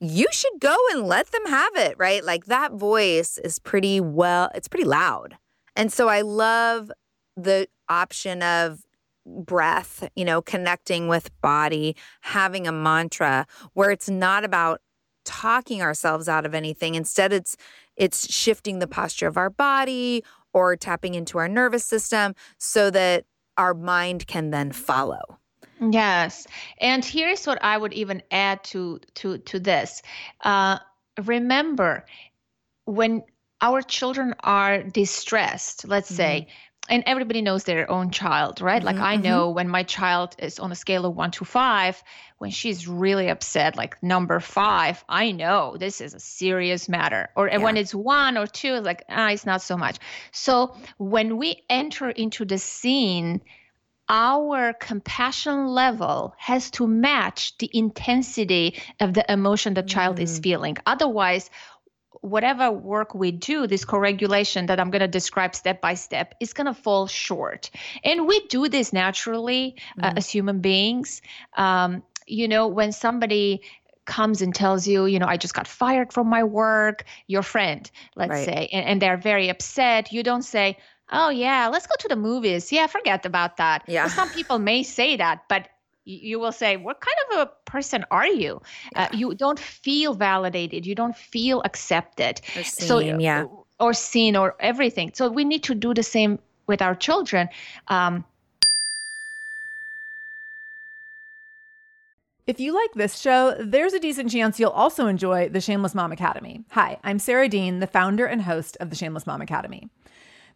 You 0.00 0.26
should 0.30 0.60
go 0.60 0.76
and 0.92 1.06
let 1.06 1.32
them 1.32 1.44
have 1.46 1.76
it, 1.76 1.96
right? 1.98 2.24
Like 2.24 2.46
that 2.46 2.72
voice 2.72 3.36
is 3.36 3.58
pretty 3.58 4.00
well, 4.00 4.50
it's 4.54 4.68
pretty 4.68 4.86
loud. 4.86 5.36
And 5.76 5.92
so 5.92 6.08
I 6.08 6.22
love 6.22 6.90
the 7.36 7.68
option 7.88 8.42
of 8.42 8.82
breath, 9.26 10.08
you 10.16 10.24
know, 10.24 10.40
connecting 10.40 11.08
with 11.08 11.30
body, 11.42 11.96
having 12.22 12.66
a 12.66 12.72
mantra 12.72 13.46
where 13.74 13.90
it's 13.90 14.08
not 14.08 14.44
about 14.44 14.80
talking 15.24 15.82
ourselves 15.82 16.28
out 16.28 16.46
of 16.46 16.54
anything. 16.54 16.94
Instead, 16.94 17.32
it's 17.32 17.56
it's 17.96 18.32
shifting 18.32 18.78
the 18.78 18.86
posture 18.86 19.26
of 19.26 19.36
our 19.36 19.50
body 19.50 20.24
or 20.52 20.76
tapping 20.76 21.14
into 21.14 21.38
our 21.38 21.48
nervous 21.48 21.84
system 21.84 22.34
so 22.58 22.90
that 22.90 23.24
our 23.56 23.74
mind 23.74 24.26
can 24.26 24.50
then 24.50 24.72
follow. 24.72 25.38
Yes. 25.80 26.46
And 26.80 27.04
here's 27.04 27.46
what 27.46 27.62
I 27.62 27.76
would 27.78 27.92
even 27.94 28.22
add 28.30 28.62
to 28.64 29.00
to 29.14 29.38
to 29.38 29.58
this. 29.58 30.02
Uh, 30.44 30.78
remember 31.24 32.04
when 32.84 33.22
our 33.62 33.82
children 33.82 34.34
are 34.40 34.82
distressed, 34.82 35.86
let's 35.86 36.08
mm-hmm. 36.08 36.16
say, 36.16 36.48
and 36.90 37.04
everybody 37.06 37.40
knows 37.40 37.64
their 37.64 37.90
own 37.90 38.10
child, 38.10 38.60
right? 38.60 38.82
Mm-hmm, 38.82 38.86
like 38.86 38.98
I 38.98 39.14
mm-hmm. 39.14 39.22
know 39.22 39.50
when 39.50 39.68
my 39.68 39.84
child 39.84 40.34
is 40.38 40.58
on 40.58 40.72
a 40.72 40.74
scale 40.74 41.06
of 41.06 41.16
one 41.16 41.30
to 41.32 41.44
five, 41.44 42.02
when 42.38 42.50
she's 42.50 42.88
really 42.88 43.28
upset, 43.28 43.76
like 43.76 44.02
number 44.02 44.40
five, 44.40 45.02
I 45.08 45.30
know 45.30 45.76
this 45.78 46.00
is 46.00 46.14
a 46.14 46.20
serious 46.20 46.88
matter. 46.88 47.28
Or 47.36 47.48
yeah. 47.48 47.58
when 47.58 47.76
it's 47.76 47.94
one 47.94 48.36
or 48.36 48.46
two, 48.46 48.80
like, 48.80 49.04
ah, 49.08 49.30
it's 49.30 49.46
not 49.46 49.62
so 49.62 49.76
much. 49.76 49.98
So 50.32 50.74
when 50.98 51.38
we 51.38 51.62
enter 51.70 52.10
into 52.10 52.44
the 52.44 52.58
scene, 52.58 53.40
our 54.08 54.72
compassion 54.72 55.68
level 55.68 56.34
has 56.36 56.72
to 56.72 56.88
match 56.88 57.56
the 57.58 57.70
intensity 57.72 58.82
of 58.98 59.14
the 59.14 59.32
emotion 59.32 59.74
the 59.74 59.84
child 59.84 60.16
mm. 60.16 60.22
is 60.22 60.40
feeling. 60.40 60.76
Otherwise, 60.84 61.48
whatever 62.20 62.70
work 62.70 63.14
we 63.14 63.30
do, 63.30 63.66
this 63.66 63.84
co-regulation 63.84 64.66
that 64.66 64.78
I'm 64.78 64.90
going 64.90 65.00
to 65.00 65.08
describe 65.08 65.54
step 65.54 65.80
by 65.80 65.94
step 65.94 66.34
is 66.40 66.52
going 66.52 66.66
to 66.66 66.74
fall 66.74 67.06
short. 67.06 67.70
And 68.04 68.26
we 68.26 68.46
do 68.48 68.68
this 68.68 68.92
naturally 68.92 69.76
uh, 69.98 70.02
mm-hmm. 70.02 70.04
uh, 70.04 70.18
as 70.18 70.28
human 70.28 70.60
beings. 70.60 71.22
Um, 71.56 72.02
you 72.26 72.46
know, 72.46 72.68
when 72.68 72.92
somebody 72.92 73.62
comes 74.04 74.42
and 74.42 74.54
tells 74.54 74.86
you, 74.86 75.06
you 75.06 75.18
know, 75.18 75.26
I 75.26 75.36
just 75.36 75.54
got 75.54 75.66
fired 75.66 76.12
from 76.12 76.28
my 76.28 76.44
work, 76.44 77.04
your 77.26 77.42
friend, 77.42 77.90
let's 78.16 78.30
right. 78.30 78.44
say, 78.44 78.68
and, 78.72 78.86
and 78.86 79.02
they're 79.02 79.16
very 79.16 79.48
upset, 79.48 80.12
you 80.12 80.22
don't 80.22 80.42
say, 80.42 80.76
oh 81.12 81.28
yeah 81.28 81.68
let's 81.68 81.88
go 81.88 81.94
to 81.98 82.06
the 82.06 82.14
movies 82.14 82.70
yeah 82.70 82.86
forget 82.86 83.26
about 83.26 83.56
that 83.56 83.82
yeah 83.88 84.02
well, 84.02 84.10
some 84.10 84.30
people 84.30 84.60
may 84.60 84.84
say 84.84 85.16
that 85.16 85.42
but 85.48 85.68
you 86.04 86.40
will 86.40 86.52
say 86.52 86.76
what 86.76 87.00
kind 87.00 87.16
of 87.32 87.48
a 87.48 87.70
person 87.70 88.04
are 88.10 88.26
you 88.26 88.60
yeah. 88.92 89.04
uh, 89.04 89.16
you 89.16 89.34
don't 89.34 89.58
feel 89.58 90.14
validated 90.14 90.86
you 90.86 90.94
don't 90.94 91.16
feel 91.16 91.60
accepted 91.64 92.40
or 92.56 92.62
seen, 92.62 92.88
so 92.88 92.98
yeah 92.98 93.44
or 93.78 93.92
seen 93.92 94.36
or 94.36 94.56
everything 94.60 95.10
so 95.14 95.30
we 95.30 95.44
need 95.44 95.62
to 95.62 95.74
do 95.74 95.92
the 95.94 96.02
same 96.02 96.38
with 96.66 96.80
our 96.82 96.94
children 96.94 97.48
um, 97.88 98.24
If 102.46 102.58
you 102.58 102.74
like 102.74 102.94
this 102.94 103.16
show, 103.16 103.54
there's 103.60 103.92
a 103.92 104.00
decent 104.00 104.32
chance 104.32 104.58
you'll 104.58 104.70
also 104.70 105.06
enjoy 105.06 105.48
the 105.48 105.60
Shameless 105.60 105.94
Mom 105.94 106.10
Academy. 106.10 106.64
Hi, 106.72 106.98
I'm 107.04 107.20
Sarah 107.20 107.48
Dean, 107.48 107.78
the 107.78 107.86
founder 107.86 108.26
and 108.26 108.42
host 108.42 108.76
of 108.80 108.90
the 108.90 108.96
Shameless 108.96 109.24
Mom 109.24 109.40
Academy. 109.40 109.88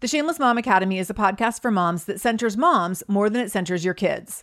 The 0.00 0.08
Shameless 0.08 0.40
Mom 0.40 0.58
Academy 0.58 0.98
is 0.98 1.08
a 1.08 1.14
podcast 1.14 1.62
for 1.62 1.70
moms 1.70 2.06
that 2.06 2.20
centers 2.20 2.56
moms 2.56 3.04
more 3.06 3.30
than 3.30 3.40
it 3.40 3.52
centers 3.52 3.84
your 3.84 3.94
kids. 3.94 4.42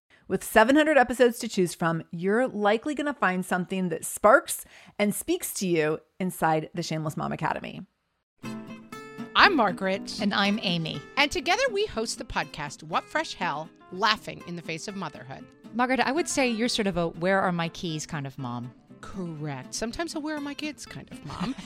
With 0.31 0.45
700 0.45 0.97
episodes 0.97 1.39
to 1.39 1.49
choose 1.49 1.73
from, 1.73 2.03
you're 2.09 2.47
likely 2.47 2.95
going 2.95 3.07
to 3.07 3.13
find 3.13 3.45
something 3.45 3.89
that 3.89 4.05
sparks 4.05 4.63
and 4.97 5.13
speaks 5.13 5.53
to 5.55 5.67
you 5.67 5.99
inside 6.21 6.69
the 6.73 6.81
Shameless 6.81 7.17
Mom 7.17 7.33
Academy. 7.33 7.81
I'm 9.35 9.57
Margaret. 9.57 10.21
And 10.21 10.33
I'm 10.33 10.57
Amy. 10.63 11.01
And 11.17 11.29
together 11.29 11.61
we 11.73 11.85
host 11.85 12.17
the 12.17 12.23
podcast, 12.23 12.81
What 12.83 13.03
Fresh 13.03 13.33
Hell 13.33 13.69
Laughing 13.91 14.41
in 14.47 14.55
the 14.55 14.61
Face 14.61 14.87
of 14.87 14.95
Motherhood. 14.95 15.43
Margaret, 15.73 15.99
I 15.99 16.13
would 16.13 16.29
say 16.29 16.47
you're 16.47 16.69
sort 16.69 16.87
of 16.87 16.95
a 16.95 17.09
where 17.09 17.41
are 17.41 17.51
my 17.51 17.67
keys 17.67 18.05
kind 18.05 18.25
of 18.25 18.39
mom. 18.39 18.71
Correct. 19.01 19.73
Sometimes 19.73 20.15
a 20.15 20.21
where 20.21 20.37
are 20.37 20.39
my 20.39 20.53
kids 20.53 20.85
kind 20.85 21.11
of 21.11 21.25
mom. 21.25 21.55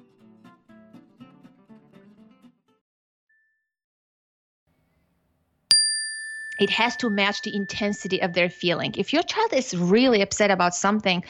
It 6.61 6.69
has 6.69 6.95
to 6.97 7.09
match 7.09 7.41
the 7.41 7.55
intensity 7.55 8.21
of 8.21 8.33
their 8.33 8.49
feeling. 8.49 8.93
If 8.95 9.13
your 9.13 9.23
child 9.23 9.51
is 9.53 9.75
really 9.75 10.21
upset 10.21 10.51
about 10.51 10.75
something, 10.75 11.23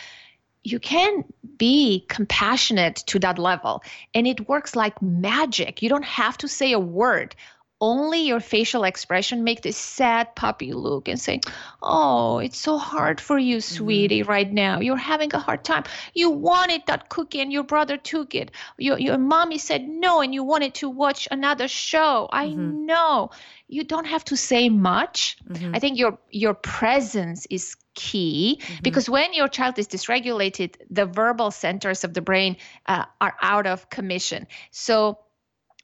you 0.63 0.79
can 0.79 1.23
be 1.57 2.05
compassionate 2.07 2.97
to 3.07 3.19
that 3.19 3.39
level 3.39 3.83
and 4.13 4.27
it 4.27 4.47
works 4.47 4.75
like 4.75 5.01
magic. 5.01 5.81
You 5.81 5.89
don't 5.89 6.05
have 6.05 6.37
to 6.39 6.47
say 6.47 6.73
a 6.73 6.79
word 6.79 7.35
only 7.81 8.27
your 8.27 8.39
facial 8.39 8.83
expression 8.83 9.43
make 9.43 9.63
this 9.63 9.75
sad 9.75 10.35
puppy 10.35 10.71
look 10.71 11.07
and 11.07 11.19
say 11.19 11.41
oh 11.81 12.37
it's 12.37 12.57
so 12.57 12.77
hard 12.77 13.19
for 13.19 13.39
you 13.39 13.57
mm-hmm. 13.57 13.75
sweetie 13.75 14.21
mm-hmm. 14.21 14.29
right 14.29 14.51
now 14.53 14.79
you're 14.79 14.95
having 14.95 15.33
a 15.33 15.39
hard 15.39 15.63
time 15.63 15.83
you 16.13 16.29
wanted 16.29 16.83
that 16.85 17.09
cookie 17.09 17.41
and 17.41 17.51
your 17.51 17.63
brother 17.63 17.97
took 17.97 18.35
it 18.35 18.51
your, 18.77 18.99
your 18.99 19.17
mommy 19.17 19.57
said 19.57 19.87
no 19.87 20.21
and 20.21 20.33
you 20.33 20.43
wanted 20.43 20.75
to 20.75 20.87
watch 20.87 21.27
another 21.31 21.67
show 21.67 22.29
i 22.31 22.45
mm-hmm. 22.45 22.85
know 22.85 23.31
you 23.71 23.85
don't 23.85 24.05
have 24.05 24.23
to 24.25 24.37
say 24.37 24.69
much 24.69 25.37
mm-hmm. 25.49 25.73
i 25.73 25.79
think 25.79 25.97
your 25.97 26.19
your 26.29 26.53
presence 26.53 27.47
is 27.49 27.75
key 27.95 28.59
mm-hmm. 28.61 28.75
because 28.83 29.09
when 29.09 29.33
your 29.33 29.47
child 29.47 29.79
is 29.79 29.87
dysregulated 29.87 30.75
the 30.89 31.05
verbal 31.05 31.49
centers 31.49 32.03
of 32.03 32.13
the 32.13 32.21
brain 32.21 32.57
uh, 32.85 33.05
are 33.19 33.35
out 33.41 33.65
of 33.65 33.89
commission 33.89 34.45
so 34.69 35.17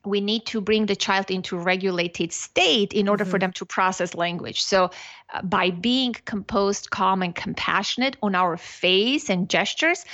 we 0.05 0.21
need 0.21 0.45
to 0.45 0.61
bring 0.61 0.85
the 0.85 0.95
child 0.95 1.29
into 1.29 1.57
regulated 1.57 2.31
state 2.31 2.93
in 2.93 3.09
order 3.09 3.23
mm-hmm. 3.23 3.31
for 3.31 3.39
them 3.39 3.51
to 3.53 3.65
process 3.65 4.13
language 4.13 4.61
so 4.61 4.89
uh, 5.33 5.41
by 5.41 5.69
being 5.71 6.13
composed 6.13 6.89
calm 6.89 7.21
and 7.21 7.35
compassionate 7.35 8.15
on 8.21 8.35
our 8.35 8.57
face 8.57 9.29
and 9.29 9.49
gestures 9.49 10.05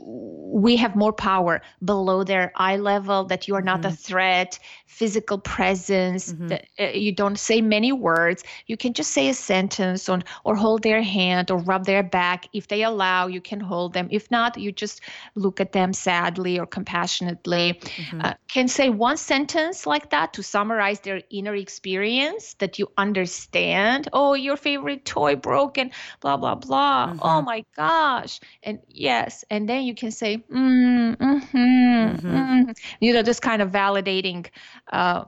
we 0.00 0.76
have 0.76 0.96
more 0.96 1.12
power 1.12 1.60
below 1.84 2.24
their 2.24 2.52
eye 2.56 2.76
level 2.76 3.24
that 3.24 3.48
you 3.48 3.54
are 3.54 3.62
not 3.62 3.80
mm-hmm. 3.80 3.92
a 3.92 3.96
threat 3.96 4.58
physical 4.86 5.38
presence 5.38 6.32
mm-hmm. 6.32 6.48
that 6.48 6.66
uh, 6.80 6.84
you 6.84 7.12
don't 7.12 7.38
say 7.38 7.60
many 7.60 7.92
words 7.92 8.42
you 8.66 8.76
can 8.76 8.92
just 8.92 9.10
say 9.10 9.28
a 9.28 9.34
sentence 9.34 10.08
on 10.08 10.24
or 10.44 10.56
hold 10.56 10.82
their 10.82 11.02
hand 11.02 11.50
or 11.50 11.58
rub 11.58 11.84
their 11.84 12.02
back 12.02 12.48
if 12.52 12.68
they 12.68 12.82
allow 12.82 13.26
you 13.26 13.40
can 13.40 13.60
hold 13.60 13.92
them 13.92 14.08
if 14.10 14.30
not 14.30 14.56
you 14.58 14.72
just 14.72 15.00
look 15.34 15.60
at 15.60 15.72
them 15.72 15.92
sadly 15.92 16.58
or 16.58 16.66
compassionately 16.66 17.74
mm-hmm. 17.74 18.20
uh, 18.22 18.34
can 18.48 18.68
say 18.68 18.88
one 18.88 19.16
sentence 19.16 19.86
like 19.86 20.10
that 20.10 20.32
to 20.32 20.42
summarize 20.42 21.00
their 21.00 21.20
inner 21.30 21.54
experience 21.54 22.54
that 22.54 22.78
you 22.78 22.90
understand 22.96 24.08
oh 24.12 24.34
your 24.34 24.56
favorite 24.56 25.04
toy 25.04 25.36
broken 25.36 25.90
blah 26.20 26.36
blah 26.36 26.54
blah 26.54 27.14
oh 27.20 27.26
mm-hmm. 27.26 27.46
my 27.46 27.64
gosh 27.76 28.40
and 28.62 28.78
yes 28.88 29.44
and 29.50 29.68
then 29.68 29.84
you 29.88 29.94
can 29.94 30.12
say, 30.12 30.38
mm, 30.38 31.16
mm-hmm, 31.16 31.56
mm-hmm. 31.56 32.28
Mm-hmm. 32.28 32.70
you 33.00 33.12
know, 33.12 33.22
just 33.22 33.42
kind 33.42 33.62
of 33.62 33.70
validating, 33.72 34.46
uh, 34.92 35.24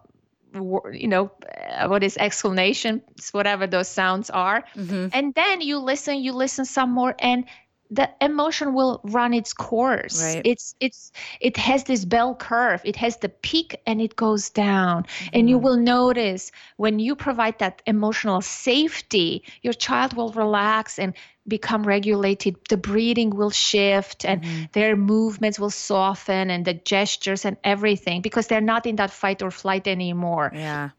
you 0.54 1.08
know, 1.08 1.32
uh, 1.76 1.88
what 1.88 2.04
is 2.04 2.16
exclamation, 2.18 3.02
whatever 3.32 3.66
those 3.66 3.88
sounds 3.88 4.30
are. 4.30 4.64
Mm-hmm. 4.76 5.08
And 5.12 5.34
then 5.34 5.61
you 5.61 5.78
listen, 5.78 6.18
you 6.18 6.32
listen 6.32 6.64
some 6.64 6.90
more, 6.92 7.14
and 7.18 7.44
the 7.91 8.09
emotion 8.20 8.72
will 8.72 9.01
run 9.05 9.34
its 9.34 9.53
course 9.53 10.22
right. 10.22 10.43
it's 10.45 10.74
it's 10.80 11.11
it 11.41 11.57
has 11.57 11.84
this 11.84 12.05
bell 12.05 12.34
curve 12.34 12.80
it 12.84 12.97
has 12.97 13.16
the 13.18 13.28
peak 13.28 13.80
and 13.86 14.01
it 14.01 14.14
goes 14.16 14.51
down 14.51 15.03
mm-hmm. 15.03 15.28
and 15.32 15.51
you 15.51 15.57
mm-hmm. 15.57 15.64
will 15.64 15.76
notice 15.76 16.53
when 16.76 16.99
you 16.99 17.16
provide 17.16 17.59
that 17.59 17.82
emotional 17.86 18.41
safety 18.41 19.43
your 19.62 19.72
child 19.72 20.14
will 20.14 20.32
relax 20.32 20.99
and 20.99 21.14
become 21.49 21.82
regulated 21.82 22.57
the 22.68 22.76
breathing 22.76 23.30
will 23.30 23.51
shift 23.51 24.24
and 24.24 24.43
mm-hmm. 24.43 24.64
their 24.72 24.95
movements 24.95 25.59
will 25.59 25.70
soften 25.70 26.51
and 26.51 26.64
the 26.64 26.74
gestures 26.74 27.45
and 27.45 27.57
everything 27.64 28.20
because 28.20 28.47
they're 28.47 28.61
not 28.61 28.86
in 28.86 28.97
that 28.97 29.11
fight 29.11 29.43
or 29.43 29.51
flight 29.51 29.88
anymore 29.88 30.53
yeah 30.55 30.91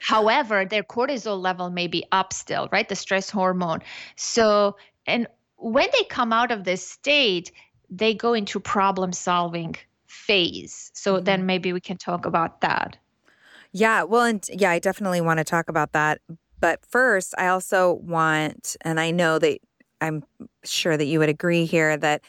however 0.00 0.64
their 0.64 0.82
cortisol 0.82 1.40
level 1.40 1.70
may 1.70 1.86
be 1.86 2.04
up 2.10 2.32
still 2.32 2.68
right 2.72 2.88
the 2.88 2.96
stress 2.96 3.30
hormone 3.30 3.80
so 4.16 4.76
and 5.06 5.28
when 5.62 5.88
they 5.92 6.04
come 6.04 6.32
out 6.32 6.50
of 6.50 6.64
this 6.64 6.86
state, 6.86 7.52
they 7.88 8.14
go 8.14 8.34
into 8.34 8.60
problem 8.60 9.12
solving 9.12 9.76
phase. 10.06 10.90
So 10.94 11.14
mm-hmm. 11.14 11.24
then 11.24 11.46
maybe 11.46 11.72
we 11.72 11.80
can 11.80 11.96
talk 11.96 12.26
about 12.26 12.60
that. 12.60 12.96
Yeah, 13.72 14.02
well, 14.02 14.24
and 14.24 14.44
yeah, 14.52 14.70
I 14.70 14.78
definitely 14.78 15.20
want 15.20 15.38
to 15.38 15.44
talk 15.44 15.68
about 15.68 15.92
that. 15.92 16.20
But 16.60 16.84
first, 16.86 17.34
I 17.38 17.48
also 17.48 17.94
want, 17.94 18.76
and 18.82 19.00
I 19.00 19.10
know 19.10 19.38
that 19.38 19.58
I'm 20.00 20.24
sure 20.64 20.96
that 20.96 21.06
you 21.06 21.18
would 21.18 21.28
agree 21.28 21.64
here 21.64 21.96
that, 21.96 22.22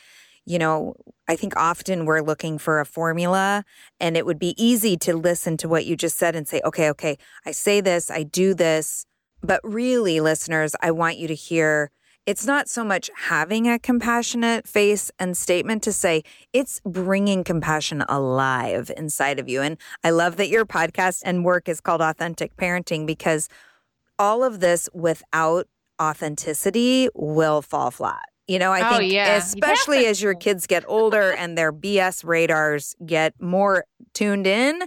you 0.45 0.57
know, 0.59 0.95
I 1.27 1.35
think 1.35 1.55
often 1.55 2.05
we're 2.05 2.21
looking 2.21 2.57
for 2.57 2.79
a 2.79 2.85
formula, 2.85 3.63
and 3.99 4.17
it 4.17 4.25
would 4.25 4.39
be 4.39 4.53
easy 4.61 4.97
to 4.97 5.15
listen 5.15 5.57
to 5.57 5.69
what 5.69 5.85
you 5.85 5.95
just 5.95 6.17
said 6.17 6.35
and 6.35 6.47
say, 6.47 6.61
okay, 6.65 6.89
okay, 6.89 7.17
I 7.45 7.51
say 7.51 7.81
this, 7.81 8.11
I 8.11 8.23
do 8.23 8.53
this, 8.53 9.05
But 9.43 9.59
really, 9.63 10.21
listeners, 10.21 10.73
I 10.81 10.91
want 10.91 11.17
you 11.17 11.27
to 11.27 11.35
hear 11.35 11.91
it's 12.25 12.45
not 12.45 12.69
so 12.69 12.83
much 12.83 13.09
having 13.15 13.67
a 13.67 13.77
compassionate 13.77 14.67
face 14.67 15.11
and 15.19 15.35
statement 15.35 15.83
to 15.83 15.91
say, 15.91 16.23
it's 16.53 16.79
bringing 16.85 17.43
compassion 17.43 18.03
alive 18.07 18.89
inside 18.95 19.39
of 19.39 19.49
you. 19.49 19.61
And 19.61 19.77
I 20.03 20.11
love 20.11 20.37
that 20.37 20.47
your 20.49 20.65
podcast 20.65 21.21
and 21.25 21.43
work 21.43 21.67
is 21.67 21.81
called 21.81 22.01
Authentic 22.01 22.55
Parenting 22.55 23.05
because 23.05 23.49
all 24.17 24.43
of 24.43 24.59
this 24.61 24.89
without 24.93 25.67
authenticity 26.01 27.09
will 27.13 27.61
fall 27.61 27.91
flat. 27.91 28.23
You 28.47 28.59
know, 28.59 28.71
I 28.71 28.89
Oh, 28.95 28.97
think 28.99 29.11
yeah. 29.13 29.35
especially 29.35 30.05
as 30.05 30.21
your 30.21 30.33
kids 30.35 30.67
get 30.67 30.83
older 30.87 31.31
and 31.31 31.57
their 31.57 31.71
BS 31.73 32.25
radars 32.25 32.95
get 33.05 33.33
more 33.41 33.85
tuned 34.13 34.47
in, 34.47 34.81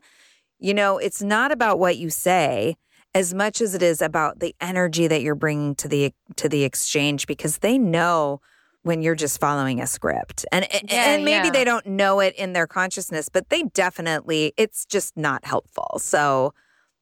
you 0.59 0.74
know, 0.74 0.99
it's 0.99 1.22
not 1.22 1.53
about 1.53 1.78
what 1.78 1.97
you 1.97 2.09
say 2.11 2.76
as 3.17 3.33
much 3.35 3.61
as 3.61 3.75
it 3.75 3.83
is 3.83 4.03
about 4.03 4.41
the 4.41 4.55
energy 4.61 5.07
that 5.07 5.23
you're 5.23 5.35
bringing 5.35 5.75
to 5.77 5.89
the 5.89 6.12
to 6.37 6.49
the 6.49 6.64
exchange 6.64 7.27
because 7.27 7.59
they 7.59 7.79
know 7.79 8.41
when 8.83 9.03
you're 9.03 9.17
just 9.17 9.41
following 9.41 9.81
a 9.81 9.87
script. 9.87 10.45
And 10.53 10.67
Yeah, 10.71 10.79
and 11.14 11.25
maybe 11.25 11.47
yeah. 11.49 11.53
they 11.53 11.64
don't 11.64 11.87
know 11.87 12.21
it 12.21 12.35
in 12.37 12.53
their 12.53 12.67
consciousness, 12.67 13.29
but 13.29 13.49
they 13.49 13.64
definitely 13.75 14.53
it's 14.57 14.85
just 14.85 15.17
not 15.17 15.45
helpful. 15.45 15.99
So 15.99 16.55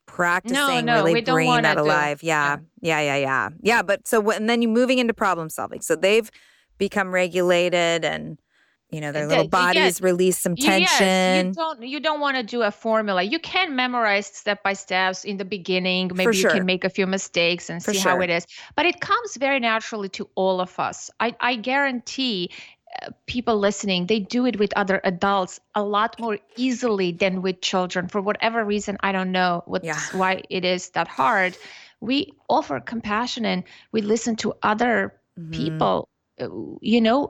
practicing 0.06 0.84
no, 0.86 1.02
really 1.02 1.20
bringing 1.20 1.62
that 1.62 1.76
do- 1.76 1.82
alive. 1.82 2.22
Yeah. 2.22 2.58
Yeah, 2.80 3.00
yeah, 3.00 3.16
yeah. 3.16 3.48
Yeah, 3.60 3.82
but 3.82 4.06
so 4.06 4.30
and 4.30 4.48
then 4.48 4.62
you're 4.62 4.70
moving 4.70 4.98
into 4.98 5.14
problem 5.14 5.48
solving. 5.50 5.80
So 5.80 5.96
they've 5.96 6.30
become 6.78 7.12
regulated 7.12 8.04
and 8.04 8.38
you 8.94 9.00
know, 9.02 9.12
their 9.12 9.26
The- 9.26 9.28
little 9.32 9.44
yes. 9.44 9.50
bodies 9.60 9.94
release 10.10 10.38
some 10.46 10.54
Yes, 10.56 10.98
tension. 10.98 11.48
you 11.48 11.52
don't 11.62 11.78
you 11.92 12.00
don't 12.06 12.20
want 12.26 12.36
to 12.40 12.42
do 12.56 12.62
a 12.62 12.70
formula. 12.70 13.20
You 13.34 13.40
can 13.40 13.68
memorize 13.84 14.26
step 14.42 14.62
by 14.62 14.74
steps 14.74 15.24
in 15.30 15.36
the 15.42 15.44
beginning. 15.56 16.10
Maybe 16.14 16.36
you 16.36 16.48
can 16.56 16.66
make 16.72 16.84
a 16.84 16.92
few 16.98 17.06
mistakes 17.06 17.64
and 17.70 17.78
For 17.82 17.92
see 17.92 17.98
how 17.98 18.14
sure. 18.16 18.22
it 18.26 18.30
is. 18.30 18.46
But 18.76 18.84
it 18.86 18.96
comes 19.00 19.30
very 19.46 19.60
naturally 19.60 20.08
to 20.18 20.28
all 20.42 20.60
of 20.66 20.72
us. 20.88 21.10
I, 21.26 21.28
I 21.40 21.52
guarantee 21.70 22.50
uh, 23.02 23.10
people 23.26 23.56
listening, 23.58 24.06
they 24.06 24.20
do 24.20 24.46
it 24.46 24.56
with 24.62 24.72
other 24.76 25.00
adults 25.12 25.58
a 25.74 25.82
lot 25.82 26.10
more 26.20 26.38
easily 26.56 27.10
than 27.10 27.42
with 27.42 27.60
children. 27.60 28.06
For 28.08 28.20
whatever 28.20 28.64
reason, 28.64 28.96
I 29.00 29.10
don't 29.16 29.32
know 29.32 29.62
what's 29.66 29.84
Yeah. 29.84 29.98
why 30.20 30.42
it 30.48 30.64
is 30.64 30.90
that 30.90 31.08
hard. 31.08 31.52
We 32.00 32.16
offer 32.48 32.78
compassion 32.80 33.44
and 33.52 33.64
we 33.92 34.00
listen 34.02 34.36
to 34.36 34.54
other 34.62 34.94
Mhm. 35.40 35.52
people. 35.52 36.08
uh, 36.40 36.48
You 36.92 37.00
know, 37.00 37.20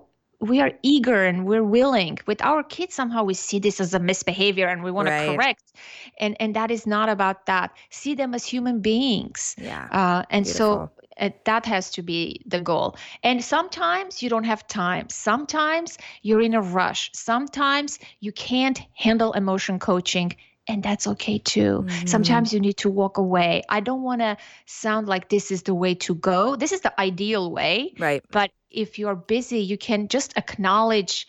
we 0.45 0.61
are 0.61 0.73
eager 0.83 1.25
and 1.25 1.47
we're 1.47 1.65
willing. 1.65 2.19
With 2.27 2.41
our 2.43 2.63
kids, 2.63 2.95
somehow 2.95 3.25
we 3.25 3.35
see 3.35 3.59
this 3.59 3.81
as 3.81 3.95
a 3.95 3.99
misbehavior 3.99 4.67
and 4.69 4.83
we 4.85 4.91
want 4.91 5.09
Right. 5.09 5.27
to 5.27 5.35
correct. 5.37 5.73
And 6.19 6.37
and 6.41 6.55
that 6.55 6.71
is 6.71 6.87
not 6.87 7.09
about 7.09 7.47
that. 7.47 7.71
See 7.91 8.15
them 8.15 8.35
as 8.35 8.45
human 8.45 8.81
beings. 8.81 9.57
Yeah. 9.59 9.89
Uh, 9.91 10.23
and 10.31 10.47
so 10.47 10.91
uh, 11.21 11.31
that 11.45 11.67
has 11.67 11.91
to 11.93 12.03
be 12.03 12.41
the 12.47 12.61
goal. 12.61 12.97
And 13.23 13.43
sometimes 13.43 14.23
you 14.23 14.29
don't 14.29 14.45
have 14.45 14.67
time. 14.67 15.09
Sometimes 15.11 15.99
you're 16.23 16.43
in 16.43 16.55
a 16.55 16.61
rush. 16.61 17.11
Sometimes 17.15 17.99
you 18.21 18.33
can't 18.33 18.81
handle 18.95 19.33
emotion 19.33 19.79
coaching. 19.79 20.33
And 20.67 20.83
that's 20.83 21.07
okay 21.07 21.39
too. 21.39 21.85
Mhm. 21.87 22.09
Sometimes 22.09 22.53
you 22.55 22.61
need 22.61 22.79
to 22.79 22.89
walk 22.91 23.19
away. 23.19 23.63
I 23.69 23.81
don't 23.81 24.03
want 24.03 24.21
to 24.23 24.37
sound 24.65 25.07
like 25.09 25.29
this 25.29 25.51
is 25.51 25.63
the 25.63 25.75
way 25.75 25.95
to 26.07 26.15
go. 26.15 26.57
This 26.57 26.73
is 26.73 26.81
the 26.81 26.99
ideal 26.99 27.53
way. 27.53 27.93
Right. 27.99 28.23
But 28.31 28.51
if 28.75 28.99
you're 28.99 29.15
busy, 29.15 29.61
you 29.61 29.79
can 29.79 30.09
just 30.09 30.37
acknowledge 30.37 31.27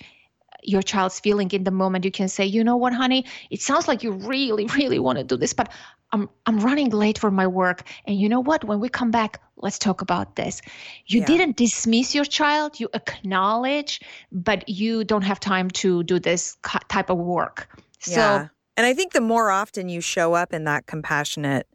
your 0.64 0.82
child's 0.82 1.20
feeling 1.20 1.52
in 1.52 1.64
the 1.64 1.72
moment. 1.72 2.06
You 2.06 2.12
can 2.12 2.28
say, 2.28 2.46
you 2.46 2.64
know 2.64 2.76
what, 2.76 2.94
honey, 2.94 3.26
it 3.52 3.62
sounds 3.62 3.88
like 3.88 4.04
you 4.04 4.12
really, 4.12 4.66
really 4.76 5.00
want 5.00 5.18
to 5.20 5.24
do 5.24 5.38
this, 5.38 5.54
but 5.54 5.72
I'm 6.12 6.30
I'm 6.46 6.60
running 6.60 6.90
late 6.92 7.18
for 7.18 7.32
my 7.32 7.48
work. 7.48 7.84
And 8.06 8.20
you 8.20 8.30
know 8.30 8.40
what? 8.40 8.64
When 8.64 8.80
we 8.80 8.90
come 8.90 9.12
back, 9.12 9.42
let's 9.58 9.78
talk 9.80 10.02
about 10.02 10.36
this. 10.36 10.62
You 11.08 11.20
Yeah. 11.20 11.26
didn't 11.26 11.58
dismiss 11.58 12.16
your 12.16 12.26
child, 12.26 12.80
you 12.80 12.90
acknowledge, 12.94 14.02
but 14.32 14.68
you 14.70 15.04
don't 15.04 15.24
have 15.24 15.40
time 15.40 15.70
to 15.72 16.04
do 16.04 16.20
this 16.20 16.58
type 16.90 17.10
of 17.10 17.18
work. 17.18 17.68
So 18.00 18.12
yeah. 18.12 18.48
And 18.78 18.86
I 18.86 18.94
think 18.94 19.14
the 19.14 19.22
more 19.22 19.52
often 19.52 19.90
you 19.90 20.02
show 20.02 20.34
up 20.34 20.54
in 20.54 20.66
that 20.66 20.86
compassionate 20.86 21.68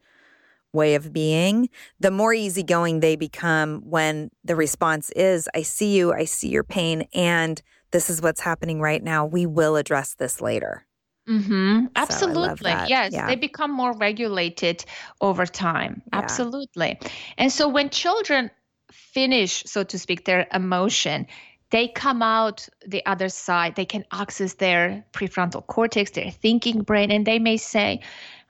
way 0.72 0.94
of 0.94 1.12
being, 1.12 1.68
the 1.98 2.10
more 2.10 2.32
easygoing 2.32 3.00
they 3.00 3.16
become 3.16 3.82
when 3.84 4.30
the 4.44 4.56
response 4.56 5.10
is, 5.10 5.48
I 5.54 5.62
see 5.62 5.96
you, 5.96 6.12
I 6.12 6.24
see 6.24 6.48
your 6.48 6.64
pain, 6.64 7.06
and 7.14 7.60
this 7.90 8.08
is 8.08 8.22
what's 8.22 8.40
happening 8.40 8.80
right 8.80 9.02
now. 9.02 9.26
We 9.26 9.46
will 9.46 9.76
address 9.76 10.14
this 10.14 10.40
later. 10.40 10.86
Mm-hmm. 11.28 11.86
I 11.94 12.02
Absolutely. 12.02 12.70
Yes. 12.70 13.12
Yeah. 13.12 13.26
They 13.26 13.36
become 13.36 13.70
more 13.70 13.96
regulated 13.96 14.84
over 15.20 15.46
time. 15.46 16.02
Yeah. 16.06 16.18
Absolutely. 16.18 16.98
And 17.38 17.52
so 17.52 17.68
when 17.68 17.90
children 17.90 18.50
finish, 18.90 19.62
so 19.66 19.84
to 19.84 19.98
speak, 19.98 20.24
their 20.24 20.46
emotion, 20.52 21.26
they 21.70 21.88
come 21.88 22.22
out 22.22 22.68
the 22.86 23.04
other 23.06 23.28
side. 23.28 23.76
They 23.76 23.84
can 23.84 24.04
access 24.10 24.54
their 24.54 25.04
prefrontal 25.12 25.66
cortex, 25.66 26.10
their 26.12 26.30
thinking 26.30 26.82
brain, 26.82 27.12
and 27.12 27.24
they 27.26 27.38
may 27.38 27.56
say, 27.56 28.00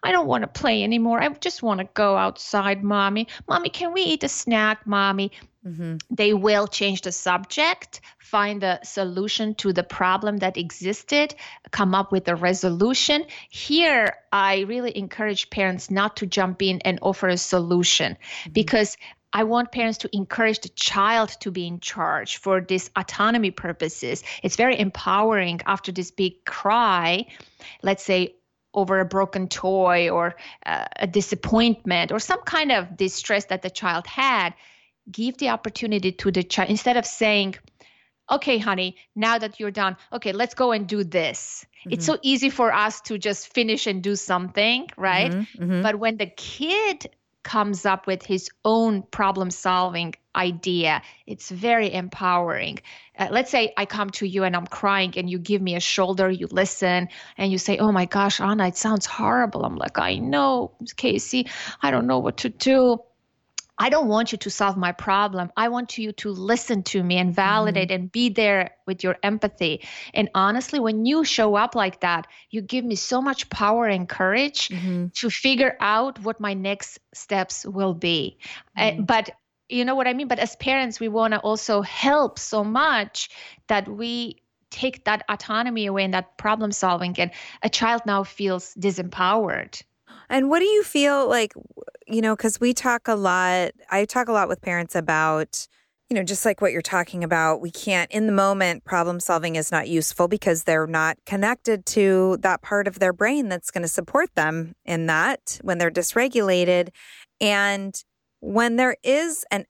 I 0.03 0.13
don't 0.13 0.27
want 0.27 0.43
to 0.43 0.49
play 0.49 0.83
anymore. 0.83 1.23
I 1.23 1.29
just 1.29 1.63
want 1.63 1.81
to 1.81 1.89
go 1.95 2.17
outside, 2.17 2.83
mommy. 2.83 3.29
Mommy, 3.49 3.69
can 3.69 3.93
we 3.93 4.03
eat 4.03 4.25
a 4.25 4.29
snack, 4.29 4.87
mommy? 4.87 5.33
Mm-hmm. 5.67 5.97
they 6.09 6.33
will 6.33 6.67
change 6.67 7.03
the 7.03 7.13
subject, 7.13 8.01
find 8.19 8.63
the 8.63 8.83
solution 8.83 9.55
to 9.57 9.75
the 9.75 9.83
problem 9.83 10.39
that 10.39 10.57
existed, 10.57 11.35
come 11.71 11.95
up 11.95 12.11
with 12.13 12.27
a 12.29 12.35
resolution. 12.35 13.27
Here, 13.51 14.17
I 14.33 14.61
really 14.61 14.97
encourage 14.97 15.51
parents 15.51 15.91
not 15.91 16.17
to 16.17 16.27
jump 16.27 16.63
in 16.63 16.81
and 16.87 16.99
offer 17.03 17.29
a 17.29 17.37
solution 17.37 18.17
because 18.51 18.97
I 19.35 19.45
want 19.45 19.71
parents 19.71 19.99
to 19.99 20.17
encourage 20.17 20.61
the 20.61 20.71
child 20.71 21.37
to 21.41 21.51
be 21.51 21.67
in 21.67 21.79
charge 21.81 22.39
for 22.39 22.63
this 22.63 22.89
autonomy 22.97 23.51
purposes. 23.51 24.25
It's 24.43 24.57
very 24.57 24.81
empowering 24.81 25.61
after 25.67 25.93
this 25.93 26.11
big 26.11 26.43
cry, 26.47 27.27
let's 27.83 28.03
say 28.03 28.35
over 28.73 29.01
a 29.01 29.05
broken 29.05 29.49
toy 29.49 30.11
or 30.11 30.37
uh, 30.67 30.85
a 30.97 31.07
disappointment 31.07 32.13
or 32.13 32.19
some 32.19 32.41
kind 32.43 32.73
of 32.73 32.97
distress 32.97 33.47
that 33.47 33.63
the 33.63 33.71
child 33.71 34.07
had 34.07 34.55
give 35.11 35.37
the 35.39 35.49
opportunity 35.49 36.13
to 36.13 36.31
the 36.31 36.43
child 36.43 36.71
instead 36.71 36.97
of 36.97 37.05
saying 37.05 37.57
okay 38.31 38.59
honey 38.59 38.97
now 39.17 39.39
that 39.39 39.59
you're 39.59 39.73
done 39.73 39.97
okay 40.13 40.33
let's 40.33 40.55
go 40.55 40.73
and 40.73 40.87
do 40.87 41.03
this. 41.05 41.67
It's 41.89 42.05
so 42.05 42.19
easy 42.23 42.51
for 42.51 42.73
us 42.73 43.01
to 43.03 43.17
just 43.17 43.55
finish 43.55 43.87
and 43.87 44.03
do 44.03 44.15
something 44.15 44.89
right? 44.97 45.33
Mhm. 45.33 45.83
but 45.83 45.99
when 45.99 46.17
the 46.19 46.27
kid 46.27 47.11
comes 47.43 47.87
up 47.87 48.07
with 48.07 48.23
his 48.25 48.51
own 48.65 49.03
problem 49.03 49.51
solving 49.51 50.15
idea 50.37 51.03
it's 51.27 51.51
very 51.51 51.93
empowering 51.93 52.79
uh, 53.19 53.29
let's 53.31 53.51
say 53.51 53.73
i 53.77 53.85
come 53.85 54.11
to 54.11 54.27
you 54.27 54.45
and 54.45 54.55
i'm 54.55 54.67
crying 54.67 55.13
and 55.17 55.29
you 55.29 55.39
give 55.39 55.61
me 55.61 55.75
a 55.75 55.81
shoulder 55.81 56.31
you 56.31 56.47
listen 56.51 57.09
and 57.37 57.51
you 57.51 57.59
say 57.59 57.79
oh 57.79 57.91
my 57.93 58.05
gosh 58.05 58.41
anna 58.41 58.69
it 58.69 58.77
sounds 58.77 59.07
horrible 59.07 59.65
i'm 59.65 59.77
like 59.77 59.99
i 59.99 60.17
know 60.17 60.73
casey 60.97 61.49
i 61.83 61.91
don't 61.91 62.07
know 62.07 62.19
what 62.19 62.37
to 62.39 62.49
do 62.49 63.01
I 63.83 63.89
don't 63.89 64.09
want 64.09 64.31
you 64.31 64.37
to 64.37 64.51
solve 64.51 64.77
my 64.77 64.93
problem. 64.93 65.51
I 65.57 65.69
want 65.71 65.97
you 65.97 66.13
to 66.13 66.29
listen 66.31 66.83
to 66.83 67.03
me 67.03 67.17
and 67.17 67.35
validate 67.35 67.91
and 67.91 68.13
be 68.13 68.29
there 68.29 68.73
with 68.87 69.03
your 69.03 69.17
empathy. 69.23 69.81
And 70.13 70.29
honestly, 70.35 70.79
when 70.81 71.07
you 71.07 71.25
show 71.25 71.55
up 71.55 71.75
like 71.75 72.01
that, 72.01 72.27
you 72.51 72.61
give 72.61 72.85
me 72.85 72.95
so 72.95 73.23
much 73.23 73.49
power 73.49 73.87
and 73.87 74.07
courage 74.07 74.69
Mhm. 74.69 75.15
to 75.15 75.31
figure 75.31 75.79
out 75.81 76.19
what 76.19 76.41
my 76.41 76.53
next 76.53 76.99
steps 77.15 77.65
will 77.65 77.95
be. 77.95 78.37
Uh, 78.77 78.93
but 79.01 79.31
you 79.71 79.85
know 79.85 79.95
what 79.95 80.07
I 80.07 80.15
mean? 80.15 80.29
But 80.29 80.39
as 80.39 80.57
parents, 80.57 81.01
we 81.01 81.09
want 81.09 81.35
to 81.35 81.41
also 81.41 81.83
help 81.83 82.39
so 82.39 82.65
much 82.65 83.31
that 83.69 83.89
we 83.89 84.37
take 84.71 85.05
that 85.05 85.25
autonomy 85.29 85.87
away 85.87 86.05
and 86.05 86.15
that 86.15 86.37
problem 86.37 86.73
solving, 86.73 87.19
and 87.19 87.31
a 87.63 87.69
child 87.69 88.03
now 88.07 88.23
feels 88.23 88.75
disempowered. 88.75 89.83
And 90.29 90.49
what 90.49 90.61
do 90.61 90.67
you 90.67 90.85
feel 90.85 91.29
like, 91.29 91.55
you 92.07 92.21
know, 92.21 92.37
because 92.37 92.61
we 92.61 92.73
talk 92.73 93.09
a 93.09 93.17
lot, 93.17 93.73
I 93.91 94.05
talk 94.05 94.29
a 94.29 94.33
lot 94.33 94.49
with 94.49 94.63
parents 94.63 94.95
about, 94.95 95.67
you 96.09 96.15
know, 96.15 96.23
just 96.23 96.45
like 96.45 96.61
what 96.61 96.73
you're 96.73 96.83
talking 96.83 97.25
about, 97.25 97.61
we 97.61 97.71
can't, 97.71 98.11
in 98.13 98.27
the 98.27 98.33
moment, 98.33 98.85
problem 98.85 99.19
solving 99.19 99.57
is 99.57 99.73
not 99.73 99.89
useful 99.89 100.29
because 100.29 100.65
they're 100.65 100.87
not 100.87 101.19
connected 101.27 101.85
to 101.87 102.37
that 102.43 102.63
part 102.63 102.87
of 102.87 103.01
their 103.01 103.13
brain 103.13 103.49
that's 103.49 103.73
going 103.73 103.83
to 103.83 103.89
support 103.89 104.33
them 104.37 104.75
in 104.85 105.07
that 105.07 105.59
when 105.63 105.79
they're 105.79 105.91
dysregulated. 105.91 106.91
And 107.41 108.01
when 108.41 108.77
there 108.77 108.97
is 109.03 109.45
an, 109.51 109.67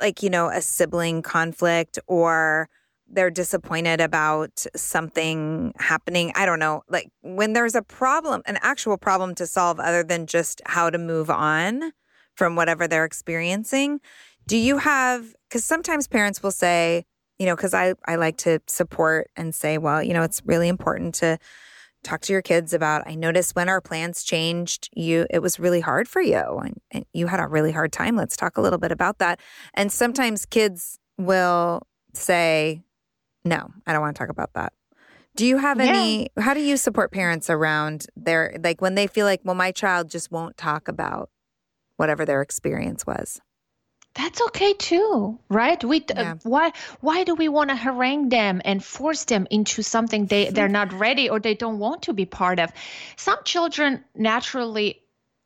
like, 0.00 0.22
you 0.22 0.30
know, 0.30 0.48
a 0.48 0.60
sibling 0.62 1.22
conflict 1.22 1.98
or, 2.06 2.68
they're 3.14 3.30
disappointed 3.30 4.00
about 4.00 4.64
something 4.74 5.74
happening. 5.78 6.32
I 6.34 6.46
don't 6.46 6.58
know. 6.58 6.82
Like 6.88 7.10
when 7.20 7.52
there's 7.52 7.74
a 7.74 7.82
problem, 7.82 8.40
an 8.46 8.58
actual 8.62 8.96
problem 8.96 9.34
to 9.34 9.46
solve 9.46 9.78
other 9.78 10.02
than 10.02 10.26
just 10.26 10.62
how 10.64 10.88
to 10.88 10.96
move 10.96 11.28
on 11.28 11.92
from 12.36 12.56
whatever 12.56 12.88
they're 12.88 13.04
experiencing, 13.04 14.00
do 14.46 14.56
you 14.56 14.78
have 14.78 15.34
cuz 15.50 15.62
sometimes 15.62 16.08
parents 16.08 16.42
will 16.42 16.52
say, 16.52 17.04
you 17.38 17.44
know, 17.44 17.54
cuz 17.54 17.74
I 17.74 17.92
I 18.06 18.14
like 18.16 18.38
to 18.38 18.60
support 18.66 19.30
and 19.36 19.54
say, 19.54 19.76
well, 19.76 20.02
you 20.02 20.14
know, 20.14 20.22
it's 20.22 20.40
really 20.46 20.68
important 20.68 21.14
to 21.16 21.36
talk 22.02 22.20
to 22.22 22.32
your 22.32 22.42
kids 22.42 22.72
about 22.72 23.06
I 23.06 23.14
noticed 23.14 23.54
when 23.54 23.68
our 23.68 23.80
plans 23.80 24.22
changed, 24.22 24.88
you 24.94 25.26
it 25.30 25.40
was 25.40 25.58
really 25.58 25.80
hard 25.80 26.08
for 26.08 26.20
you 26.20 26.36
and, 26.36 26.80
and 26.90 27.04
you 27.12 27.26
had 27.26 27.40
a 27.40 27.46
really 27.46 27.72
hard 27.72 27.92
time. 27.92 28.16
Let's 28.16 28.36
talk 28.36 28.56
a 28.56 28.60
little 28.60 28.78
bit 28.78 28.92
about 28.92 29.18
that. 29.18 29.40
And 29.74 29.90
sometimes 29.90 30.46
kids 30.46 30.98
will 31.18 31.82
say, 32.14 32.82
No, 33.44 33.70
I 33.86 33.92
don't 33.92 34.02
want 34.02 34.16
to 34.16 34.18
talk 34.18 34.30
about 34.30 34.52
that. 34.54 34.72
Do 35.34 35.46
you 35.46 35.56
have 35.56 35.80
any 35.80 36.28
how 36.38 36.52
do 36.52 36.60
you 36.60 36.76
support 36.76 37.10
parents 37.10 37.48
around 37.48 38.06
their 38.16 38.56
like 38.62 38.80
when 38.80 38.94
they 38.94 39.06
feel 39.06 39.24
like, 39.24 39.40
well, 39.44 39.54
my 39.54 39.72
child 39.72 40.10
just 40.10 40.30
won't 40.30 40.56
talk 40.56 40.88
about 40.88 41.30
whatever 41.96 42.24
their 42.26 42.42
experience 42.42 43.06
was? 43.06 43.40
That's 44.14 44.40
okay 44.42 44.74
too 44.74 45.38
right? 45.48 45.82
We 45.82 46.04
Yeah. 46.14 46.32
uh, 46.32 46.34
why 46.42 46.72
why 47.00 47.24
do 47.24 47.34
we 47.34 47.48
want 47.48 47.70
to 47.70 47.76
harangue 47.76 48.28
them 48.28 48.60
and 48.64 48.82
force 48.84 49.24
them 49.24 49.46
into 49.50 49.82
something 49.82 50.26
they 50.26 50.50
they're 50.50 50.68
not 50.68 50.92
ready 51.06 51.30
or 51.30 51.40
they 51.40 51.54
don't 51.54 51.78
want 51.78 52.02
to 52.02 52.12
be 52.12 52.26
part 52.26 52.58
of? 52.58 52.70
Some 53.16 53.38
children 53.44 54.04
naturally 54.14 55.00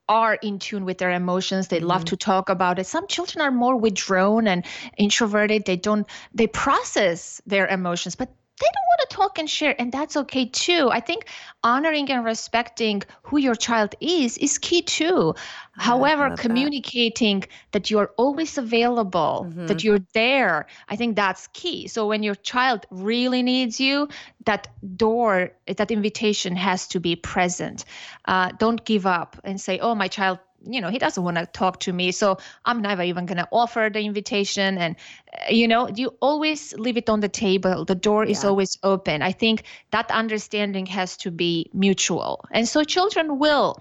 are 0.08 0.34
in 0.34 0.58
tune 0.60 0.84
with 0.84 0.98
their 0.98 1.10
emotions. 1.10 1.68
They 1.68 1.80
love 1.80 2.04
to 2.06 2.16
talk 2.16 2.48
about 2.48 2.78
it. 2.78 2.86
Some 2.86 3.08
children 3.08 3.42
are 3.42 3.50
more 3.50 3.76
withdrawn 3.76 4.46
and 4.46 4.64
introverted. 4.96 5.64
They 5.64 5.76
don't 5.76 6.06
they 6.32 6.46
process 6.46 7.42
their 7.46 7.66
emotions 7.66 8.14
but 8.14 8.28
they 8.58 8.66
don't 8.66 8.88
want 8.92 9.10
to 9.10 9.16
talk 9.16 9.38
and 9.38 9.50
share 9.50 9.74
and 9.78 9.92
that's 9.92 10.16
okay 10.16 10.46
too. 10.46 10.88
I 10.90 11.00
think 11.00 11.26
honoring 11.62 12.10
and 12.10 12.24
respecting 12.24 13.02
who 13.22 13.38
your 13.38 13.54
child 13.54 13.94
is 14.00 14.38
is 14.38 14.58
key 14.58 14.82
too. 14.82 15.34
However 15.72 16.28
love 16.28 16.36
that. 16.36 16.42
communicating 16.42 17.44
that 17.72 17.90
you're 17.90 18.12
always 18.16 18.56
available 18.56 19.52
that 19.66 19.84
you're 19.84 20.04
there 20.14 20.66
i 20.88 20.96
think 20.96 21.16
that's 21.16 21.48
key. 21.48 21.86
So 21.88 22.06
when 22.06 22.22
your 22.22 22.34
child 22.34 22.86
really 22.90 23.42
needs 23.42 23.78
you 23.78 24.08
that 24.46 24.68
door 24.96 25.50
that 25.66 25.90
invitation 25.90 26.56
has 26.56 26.88
to 26.88 27.00
be 27.00 27.16
present. 27.16 27.84
Uh, 28.24 28.52
don't 28.58 28.84
give 28.84 29.06
up 29.06 29.36
and 29.44 29.60
say 29.60 29.78
oh 29.80 29.94
my 29.94 30.08
child 30.08 30.38
you 30.66 30.80
know 30.80 30.90
he 30.90 30.98
doesn't 30.98 31.22
want 31.22 31.36
to 31.36 31.46
talk 31.46 31.80
to 31.80 31.92
me 31.92 32.10
so 32.12 32.38
i'm 32.64 32.82
never 32.82 33.02
even 33.02 33.26
going 33.26 33.38
to 33.38 33.48
offer 33.52 33.88
the 33.92 34.00
invitation 34.00 34.78
and 34.78 34.96
uh, 35.32 35.50
you 35.50 35.68
know 35.68 35.88
you 35.88 36.08
always 36.20 36.72
leave 36.74 36.96
it 36.96 37.08
on 37.08 37.20
the 37.20 37.28
table 37.28 37.84
the 37.84 37.94
door 37.94 38.24
is 38.24 38.42
Yeah. 38.42 38.50
always 38.50 38.78
open 38.82 39.22
i 39.22 39.32
think 39.32 39.62
that 39.90 40.10
understanding 40.10 40.86
has 40.86 41.16
to 41.18 41.30
be 41.30 41.70
mutual 41.72 42.44
and 42.50 42.68
so 42.68 42.84
children 42.84 43.38
will 43.38 43.76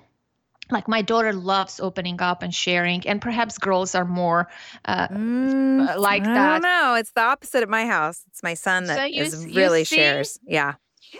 like 0.71 0.87
my 0.87 1.01
daughter 1.03 1.31
loves 1.31 1.79
opening 1.79 2.21
up 2.21 2.41
and 2.41 2.53
sharing 2.53 3.05
and 3.07 3.21
perhaps 3.21 3.57
girls 3.57 3.93
are 3.95 4.05
more 4.05 4.47
uh, 4.85 5.07
Mm, 5.09 5.97
like 5.97 6.23
I 6.23 6.33
that 6.33 6.61
don't. 6.61 6.99
It's 6.99 7.11
the 7.11 7.21
opposite 7.21 7.61
at 7.63 7.69
my 7.69 7.85
house. 7.85 8.23
It's 8.27 8.41
my 8.41 8.55
son 8.55 8.85
So 8.87 8.95
that 8.95 9.13
you 9.13 9.23
is 9.23 9.45
really 9.45 9.83
shares. 9.83 10.39
Yeah. 10.45 10.73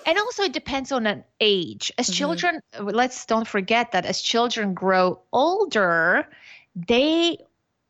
And 0.05 0.17
also 0.17 0.43
it 0.43 0.53
depends 0.53 0.91
on 0.91 1.07
an 1.07 1.23
age 1.39 1.91
as 1.97 2.09
Mhm. 2.09 2.13
children 2.13 2.59
let's 2.79 3.25
don't 3.25 3.47
forget 3.47 3.91
that 3.91 4.05
as 4.05 4.21
children 4.21 4.73
grow 4.73 5.21
older 5.31 6.27
they 6.75 7.37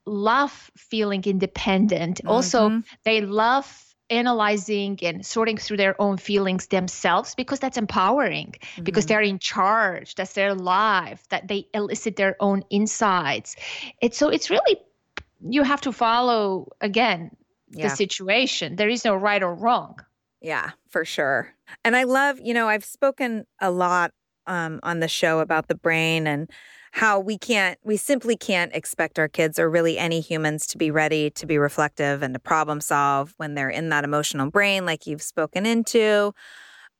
love 0.05 0.71
feeling 0.77 1.23
independent 1.25 2.21
also 2.27 2.69
Mhm. 2.69 2.83
they 3.03 3.21
love 3.21 3.65
analyzing 4.11 4.99
and 5.01 5.25
sorting 5.25 5.57
through 5.57 5.77
their 5.77 5.99
own 5.99 6.17
feelings 6.17 6.67
themselves 6.67 7.33
because 7.33 7.59
that's 7.59 7.77
empowering 7.77 8.53
because 8.83 9.05
Mhm. 9.05 9.07
they're 9.07 9.21
in 9.21 9.39
charge 9.39 10.13
that's 10.13 10.33
their 10.33 10.53
life 10.53 11.27
that 11.29 11.47
they 11.47 11.67
elicit 11.73 12.15
their 12.15 12.35
own 12.39 12.63
insights 12.69 13.55
it's 14.01 14.17
so 14.17 14.29
it's 14.29 14.51
really 14.51 14.77
you 15.41 15.63
have 15.63 15.81
to 15.81 15.91
follow 15.91 16.69
again 16.81 17.31
Yeah. 17.71 17.87
the 17.87 17.95
situation 17.95 18.75
there 18.75 18.89
is 18.89 19.03
no 19.03 19.15
right 19.15 19.41
or 19.41 19.55
wrong 19.55 19.97
Yeah, 20.45 20.73
for 20.87 21.03
sure. 21.03 21.55
And 21.83 21.95
I 21.95 22.03
love, 22.03 22.39
you 22.39 22.53
know, 22.53 22.69
I've 22.69 22.85
spoken 22.85 23.45
a 23.59 23.71
lot 23.71 24.11
um, 24.45 24.79
on 24.83 24.99
the 24.99 25.07
show 25.07 25.39
about 25.39 25.69
the 25.69 25.73
brain 25.75 26.27
and 26.27 26.51
how 26.91 27.19
we 27.19 27.35
can't, 27.35 27.79
we 27.83 27.97
simply 27.97 28.37
can't 28.37 28.71
expect 28.75 29.17
our 29.17 29.27
kids 29.27 29.57
or 29.57 29.71
really 29.71 29.97
any 29.97 30.21
humans 30.21 30.67
to 30.67 30.77
be 30.77 30.91
ready 30.91 31.31
to 31.31 31.47
be 31.47 31.57
reflective 31.57 32.21
and 32.21 32.35
to 32.35 32.39
problem 32.39 32.79
solve 32.79 33.33
when 33.37 33.55
they're 33.55 33.71
in 33.71 33.89
that 33.89 34.03
emotional 34.03 34.51
brain, 34.51 34.85
like 34.85 35.07
you've 35.07 35.23
spoken 35.23 35.65
into. 35.65 36.31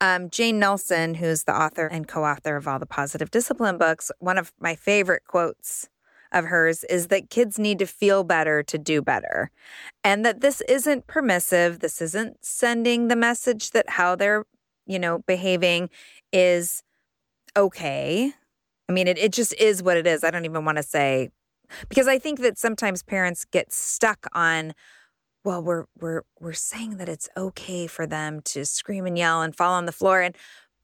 Um, 0.01 0.31
Jane 0.31 0.59
Nelsen, 0.59 1.17
who's 1.17 1.43
the 1.43 1.55
author 1.55 1.85
and 1.85 2.07
co 2.07 2.25
author 2.25 2.55
of 2.55 2.67
all 2.67 2.79
the 2.79 2.87
positive 2.87 3.29
discipline 3.29 3.77
books, 3.77 4.09
one 4.17 4.39
of 4.39 4.53
my 4.59 4.75
favorite 4.75 5.21
quotes 5.27 5.87
of 6.32 6.45
hers 6.45 6.84
is 6.86 7.07
that 7.07 7.30
kids 7.30 7.57
need 7.57 7.80
to 7.80 7.86
feel 7.86 8.23
better 8.23 8.63
to 8.63 8.78
do 8.78 9.01
better 9.01 9.51
and 10.03 10.26
that 10.26 10.41
this 10.41 10.61
isn't 10.67 11.07
permissive. 11.07 11.80
This 11.80 12.01
isn't 12.01 12.43
sending 12.43 13.07
the 13.07 13.15
message 13.15 13.71
that 13.71 13.89
how 13.91 14.15
they're 14.15 14.45
you 14.86 14.99
know 14.99 15.19
behaving 15.28 15.89
is 16.32 16.84
okay. 17.55 18.34
I 18.88 18.91
mean 18.91 19.07
it, 19.07 19.17
it 19.17 19.34
just 19.34 19.53
is 19.59 19.82
what 19.82 19.97
it 19.97 20.05
is. 20.05 20.23
I 20.23 20.32
don't 20.32 20.45
even 20.45 20.65
want 20.65 20.78
to 20.78 20.84
say 20.84 21.30
because 21.89 22.07
i 22.07 22.17
think 22.17 22.39
that 22.39 22.57
sometimes 22.57 23.03
parents 23.03 23.45
get 23.45 23.71
stuck 23.71 24.28
on 24.34 24.73
well 25.43 25.61
we're 25.61 25.86
we're 25.99 26.21
we're 26.39 26.53
saying 26.53 26.97
that 26.97 27.09
it's 27.09 27.30
okay 27.38 27.88
for 27.88 28.05
them 28.05 28.41
to 28.41 28.65
scream 28.65 29.05
and 29.05 29.17
yell 29.17 29.41
and 29.41 29.55
fall 29.55 29.73
on 29.73 29.86
the 29.86 29.91
floor 29.91 30.21
and 30.21 30.36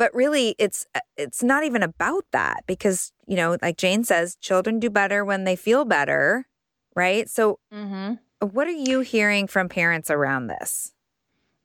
but 0.01 0.15
really 0.15 0.55
it's 0.57 0.87
uh, 0.95 0.99
it's 1.15 1.43
not 1.43 1.63
even 1.63 1.83
about 1.83 2.25
that 2.31 2.63
because 2.65 3.13
you 3.27 3.35
know 3.35 3.55
like 3.61 3.77
jane 3.77 4.03
says 4.03 4.35
children 4.37 4.79
do 4.79 4.89
better 4.89 5.23
when 5.23 5.43
they 5.43 5.55
feel 5.55 5.85
better 5.85 6.47
right 6.95 7.29
so 7.29 7.59
mm-hmm. 7.71 8.13
what 8.39 8.65
are 8.67 8.79
you 8.89 9.01
hearing 9.01 9.45
from 9.45 9.69
parents 9.69 10.09
around 10.09 10.47
this? 10.47 10.91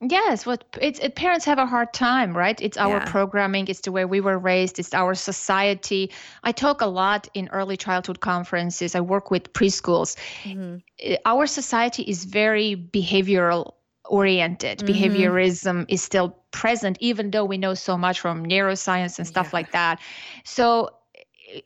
Yes, 0.03 0.45
what 0.45 0.62
it's 0.78 1.01
it, 1.01 1.14
parents 1.14 1.47
have 1.47 1.59
a 1.59 1.64
hard 1.64 1.95
time, 1.95 2.37
right? 2.37 2.61
It's 2.61 2.76
our 2.76 2.99
Yeah. 2.99 3.11
programming, 3.11 3.68
it's 3.68 3.80
the 3.80 3.93
way 3.93 4.05
we 4.05 4.20
were 4.20 4.39
raised, 4.39 4.78
it's 4.78 4.93
our 4.93 5.14
society. 5.14 6.12
I 6.45 6.53
talk 6.53 6.82
a 6.82 6.87
lot 6.87 7.28
in 7.32 7.49
early 7.49 7.78
childhood 7.78 8.20
conferences. 8.20 8.95
I 8.95 9.01
work 9.01 9.30
with 9.30 9.55
preschools. 9.55 10.11
Uh, 10.45 11.16
Our 11.24 11.47
society 11.47 12.03
is 12.03 12.26
very 12.26 12.76
behavioral 12.76 13.72
oriented. 14.09 14.78
Mhm. 14.78 14.88
Behaviorism 14.88 15.84
is 15.88 16.02
still 16.02 16.36
present, 16.50 16.96
even 17.00 17.30
though 17.30 17.44
we 17.44 17.59
know 17.59 17.74
so 17.74 17.96
much 17.96 18.20
from 18.20 18.44
neuroscience 18.46 19.18
and 19.18 19.26
stuff 19.26 19.46
Yeah. 19.48 19.57
like 19.59 19.72
that. 19.72 20.00
So 20.44 20.90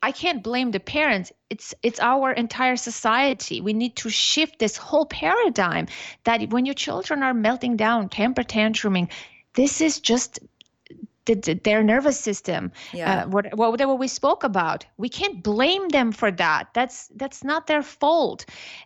I 0.03 0.13
can't 0.13 0.43
blame 0.43 0.71
the 0.73 0.81
parents. 0.81 1.33
It's 1.49 1.75
it's 1.83 2.01
our 2.01 2.33
entire 2.33 2.77
society. 2.77 3.61
We 3.61 3.73
need 3.73 3.97
to 3.97 4.11
shift 4.11 4.59
this 4.59 4.77
whole 4.77 5.07
paradigm 5.07 5.87
that 6.25 6.51
when 6.51 6.67
your 6.67 6.75
children 6.75 7.23
are 7.23 7.35
melting 7.35 7.77
down, 7.77 8.09
temper 8.09 8.43
tantruming, 8.43 9.09
this 9.55 9.81
is 9.81 9.99
just 10.01 10.39
the, 11.27 11.35
the- 11.35 11.55
their 11.65 11.83
nervous 11.83 12.19
system. 12.21 12.73
Yeah. 12.93 13.23
Uh, 13.25 13.29
what, 13.29 13.55
what 13.57 13.71
whatever 13.71 13.95
we 13.95 14.09
spoke 14.09 14.45
about, 14.45 14.85
we 14.97 15.09
can't 15.09 15.43
blame 15.43 15.89
them 15.89 16.13
for 16.13 16.31
that. 16.31 16.69
That's 16.75 17.09
that's 17.17 17.43
not 17.43 17.67
their 17.67 17.83
fault. 17.83 18.45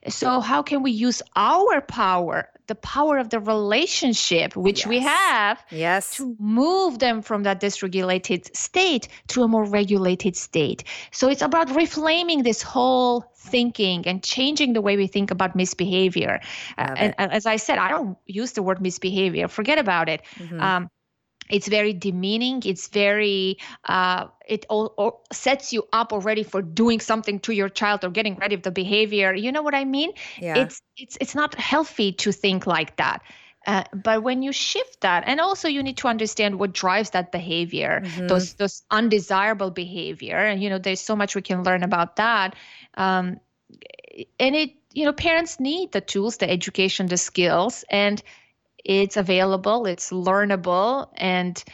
So 0.09 0.41
how 0.41 0.63
can 0.63 0.83
we 0.83 0.91
use 0.93 1.23
our 1.37 1.81
power, 1.81 2.49
the 2.67 2.75
power 2.75 3.19
of 3.19 3.29
the 3.31 3.41
relationship, 3.41 4.57
which 4.57 4.87
we 4.87 4.99
have, 5.01 5.63
Yes. 5.71 6.17
to 6.17 6.35
move 6.39 6.99
them 6.99 7.23
from 7.23 7.43
that 7.43 7.61
dysregulated 7.61 8.55
state 8.57 9.09
to 9.29 9.43
a 9.43 9.49
more 9.49 9.65
regulated 9.65 10.37
state. 10.37 10.85
So 11.13 11.29
it's 11.29 11.43
about 11.43 11.69
reframing 11.69 12.43
this 12.45 12.63
whole 12.63 13.25
thinking 13.37 14.07
and 14.07 14.23
changing 14.23 14.73
the 14.73 14.81
way 14.81 14.97
we 14.97 15.07
think 15.07 15.31
about 15.31 15.55
misbehavior. 15.55 16.41
Uh, 16.79 16.95
and 16.97 17.15
and 17.19 17.33
as 17.33 17.45
I 17.45 17.57
said, 17.57 17.79
I 17.79 17.89
don't 17.89 18.17
use 18.27 18.53
the 18.53 18.63
word 18.63 18.81
misbehavior. 18.81 19.49
Forget 19.49 19.79
about 19.79 20.09
it. 20.09 20.23
Mhm. 20.39 20.61
Um, 20.61 20.91
it's 21.51 21.69
very 21.69 21.93
demeaning. 21.93 22.63
It's 22.65 22.89
very, 22.89 23.59
uh, 23.85 24.27
it 24.49 24.67
all, 24.69 25.25
sets 25.33 25.73
you 25.73 25.87
up 25.93 26.13
already 26.13 26.43
for 26.43 26.63
doing 26.63 27.01
something 27.01 27.41
to 27.41 27.53
your 27.53 27.69
child 27.69 28.05
or 28.05 28.11
getting 28.11 28.37
rid 28.37 28.53
of 28.53 28.63
the 28.63 28.71
behavior. 28.71 29.35
You 29.35 29.53
know 29.53 29.63
what 29.63 29.75
I 29.75 29.85
mean? 29.85 30.13
yeah. 30.41 30.57
it's 30.57 30.81
it's 30.97 31.19
it's 31.21 31.35
not 31.35 31.55
healthy 31.55 32.13
to 32.13 32.33
think 32.33 32.67
like 32.67 32.97
that 32.97 33.23
uh, 33.67 33.85
but 33.93 34.23
when 34.23 34.43
you 34.43 34.53
shift 34.53 35.01
that 35.01 35.25
and 35.27 35.41
also 35.41 35.69
you 35.69 35.83
need 35.83 35.97
to 35.97 36.09
understand 36.09 36.59
what 36.59 36.73
drives 36.73 37.11
that 37.11 37.33
behavior 37.33 38.03
Mhm. 38.05 38.29
those 38.29 38.55
those 38.55 38.83
undesirable 38.91 39.71
behavior 39.71 40.37
and 40.37 40.63
you 40.63 40.71
know 40.71 40.79
there's 40.79 41.01
so 41.01 41.17
much 41.17 41.35
we 41.35 41.43
can 41.43 41.63
learn 41.65 41.83
about 41.83 42.17
that 42.17 42.55
um, 42.95 43.41
and 44.39 44.55
it 44.57 44.71
you 44.93 45.05
know 45.05 45.13
parents 45.13 45.59
need 45.61 45.93
the 45.93 46.01
tools 46.01 46.37
the 46.39 46.49
education 46.51 47.07
the 47.07 47.17
skills 47.17 47.85
and 47.91 48.23
it's 48.85 49.17
available 49.17 49.87
it's 49.87 50.11
learnable 50.11 51.09
and 51.17 51.65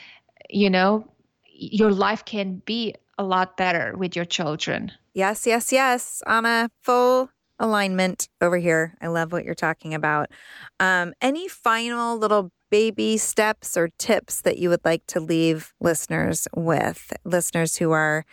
you 0.49 0.71
know 0.71 1.07
your 1.53 1.91
life 1.91 2.25
can 2.25 2.63
be 2.65 2.95
a 3.19 3.23
lot 3.23 3.57
better 3.57 3.95
with 3.97 4.17
your 4.17 4.25
children 4.25 4.91
Yes, 5.13 5.47
yes, 5.47 5.73
yes. 5.73 6.23
On 6.27 6.47
a 6.47 6.71
full 6.83 7.31
alignment 7.59 8.29
over 8.41 8.57
here. 8.59 8.97
I 9.01 9.09
love 9.09 9.33
what 9.33 9.45
you're 9.45 9.55
talking 9.55 9.93
about. 9.93 10.31
Um, 10.79 11.13
any 11.21 11.49
final 11.49 12.17
little 12.17 12.53
baby 12.71 13.19
steps 13.19 13.77
or 13.77 13.91
tips 13.99 14.41
that 14.43 14.59
you 14.59 14.69
would 14.69 14.85
like 14.85 15.05
to 15.09 15.21
leave 15.21 15.75
listeners 15.81 16.47
with? 16.55 17.13
Listeners 17.25 17.77
who 17.77 17.91
are 17.91 18.25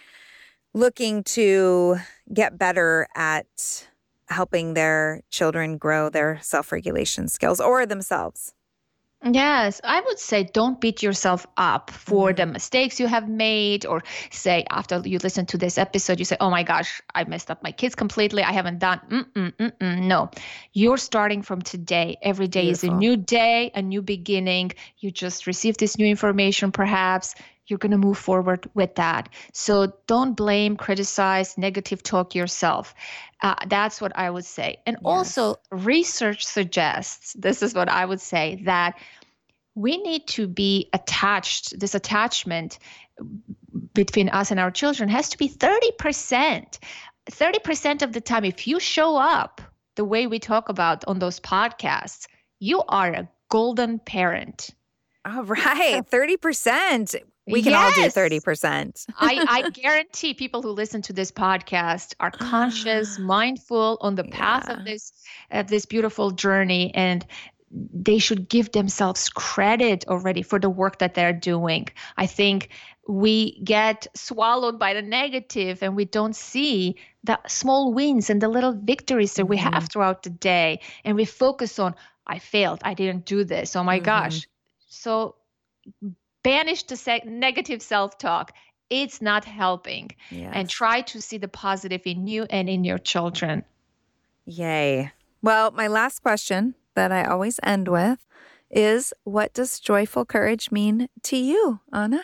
looking 0.73 1.23
to 1.23 1.97
get 2.33 2.57
better 2.57 3.07
at 3.15 3.87
helping 4.29 4.73
their 4.73 5.21
children 5.31 5.77
grow 5.77 6.09
their 6.09 6.39
self 6.41 6.71
regulation 6.71 7.27
skills 7.27 7.59
or 7.59 7.85
themselves. 7.85 8.53
Yes, 9.23 9.81
I 9.83 9.99
would 10.01 10.19
say 10.19 10.43
don't 10.43 10.79
beat 10.79 11.01
yourself 11.01 11.47
up 11.57 11.89
for 11.89 12.33
the 12.33 12.43
mm-hmm. 12.43 12.53
mistakes 12.53 12.99
you 12.99 13.07
have 13.07 13.27
made, 13.27 13.85
or 13.85 14.03
say 14.29 14.63
after 14.69 15.01
you 15.03 15.17
listen 15.23 15.47
to 15.47 15.57
this 15.57 15.77
episode, 15.79 16.19
you 16.19 16.25
say, 16.25 16.37
Oh 16.39 16.51
my 16.51 16.61
gosh, 16.61 17.01
I 17.15 17.23
messed 17.23 17.49
up 17.49 17.63
my 17.63 17.71
kids 17.71 17.95
completely. 17.95 18.43
I 18.43 18.51
haven't 18.51 18.77
done. 18.77 19.01
Mm-mm, 19.09 19.53
mm-mm. 19.53 20.03
No, 20.03 20.29
you're 20.71 20.97
starting 20.97 21.41
from 21.41 21.63
today. 21.63 22.17
Every 22.21 22.47
day 22.47 22.69
is 22.69 22.83
a 22.83 22.89
new 22.89 23.17
day, 23.17 23.71
a 23.73 23.81
new 23.81 24.03
beginning. 24.03 24.73
You 24.99 25.09
just 25.09 25.47
received 25.47 25.79
this 25.79 25.97
new 25.97 26.05
information, 26.05 26.71
perhaps. 26.71 27.33
You're 27.67 27.79
going 27.79 27.91
to 27.91 27.97
move 27.97 28.17
forward 28.17 28.69
with 28.73 28.95
that. 28.95 29.29
So 29.53 29.93
don't 30.07 30.35
blame, 30.35 30.77
criticize, 30.77 31.57
negative 31.57 32.01
talk 32.01 32.35
yourself. 32.35 32.95
Uh, 33.41 33.55
that's 33.67 34.01
what 34.01 34.17
I 34.17 34.29
would 34.29 34.45
say. 34.45 34.77
And 34.85 34.97
also, 35.03 35.57
research 35.71 36.45
suggests 36.45 37.33
this 37.33 37.61
is 37.61 37.73
what 37.73 37.89
I 37.89 38.05
would 38.05 38.21
say 38.21 38.61
that 38.65 38.97
we 39.75 39.97
need 39.97 40.27
to 40.29 40.47
be 40.47 40.89
attached. 40.93 41.79
This 41.79 41.93
attachment 41.93 42.79
between 43.93 44.29
us 44.29 44.51
and 44.51 44.59
our 44.59 44.71
children 44.71 45.09
has 45.09 45.29
to 45.29 45.37
be 45.37 45.49
30%. 45.49 46.79
30% 47.29 48.01
of 48.01 48.13
the 48.13 48.21
time, 48.21 48.45
if 48.45 48.67
you 48.67 48.79
show 48.79 49.17
up 49.17 49.61
the 49.95 50.05
way 50.05 50.27
we 50.27 50.39
talk 50.39 50.69
about 50.69 51.03
on 51.05 51.19
those 51.19 51.39
podcasts, 51.39 52.27
you 52.59 52.81
are 52.87 53.11
a 53.11 53.29
golden 53.49 53.99
parent. 53.99 54.69
All 55.25 55.43
right, 55.43 56.03
30%. 56.09 57.15
We 57.47 57.61
can 57.61 57.73
all 57.73 57.91
do 57.91 58.01
30%. 58.01 59.05
I, 59.17 59.45
I 59.49 59.69
guarantee 59.73 60.33
people 60.33 60.61
who 60.61 60.71
listen 60.71 61.01
to 61.03 61.13
this 61.13 61.31
podcast 61.31 62.13
are 62.19 62.31
conscious, 62.53 63.17
mindful 63.19 63.97
on 64.01 64.15
the 64.15 64.23
path 64.23 64.65
Yeah. 64.67 64.77
of 64.77 64.85
this 64.85 65.13
of 65.51 65.67
this 65.67 65.85
beautiful 65.85 66.31
journey, 66.31 66.93
and 66.93 67.25
they 67.71 68.17
should 68.17 68.49
give 68.49 68.71
themselves 68.71 69.29
credit 69.29 70.05
already 70.07 70.41
for 70.41 70.59
the 70.59 70.69
work 70.69 70.99
that 70.99 71.13
they're 71.13 71.33
doing. 71.33 71.87
I 72.17 72.25
think 72.25 72.69
we 73.07 73.59
get 73.63 74.07
swallowed 74.15 74.79
by 74.79 74.93
the 74.93 75.01
negative 75.01 75.83
and 75.83 75.95
we 75.95 76.05
don't 76.05 76.35
see 76.35 76.95
the 77.23 77.39
small 77.47 77.93
wins 77.93 78.29
and 78.29 78.41
the 78.41 78.49
little 78.49 78.73
victories 78.73 79.33
that 79.35 79.45
we 79.45 79.57
have 79.57 79.73
mm-hmm. 79.73 79.85
throughout 79.85 80.23
the 80.23 80.29
day, 80.29 80.81
and 81.03 81.15
we 81.15 81.25
focus 81.25 81.79
on 81.79 81.95
I 82.27 82.39
failed, 82.39 82.81
I 82.83 82.93
didn't 82.93 83.25
do 83.25 83.43
this. 83.43 83.75
Oh 83.75 83.83
my 83.83 83.97
mm-hmm. 83.97 84.05
gosh. 84.05 84.47
So 84.89 85.35
banish 86.47 86.83
the 86.83 86.95
se- 86.95 87.23
negative 87.25 87.81
self-talk 87.81 88.53
it's 88.89 89.21
not 89.21 89.43
helping 89.43 90.09
and 90.31 90.69
try 90.69 91.01
to 91.01 91.21
see 91.21 91.37
the 91.37 91.47
positive 91.47 92.01
in 92.05 92.25
you 92.25 92.45
and 92.49 92.69
in 92.69 92.83
your 92.83 92.97
children 92.97 93.63
Yay. 94.49 95.11
Well, 95.41 95.71
my 95.71 95.87
last 95.87 96.21
question 96.21 96.75
that 96.95 97.11
I 97.11 97.25
always 97.25 97.59
end 97.63 97.89
with 97.89 98.25
is 98.71 99.13
what 99.25 99.53
does 99.53 99.81
joyful 99.81 100.23
courage 100.23 100.71
mean 100.71 101.09
to 101.23 101.35
you, 101.35 101.81
Anna? 101.91 102.23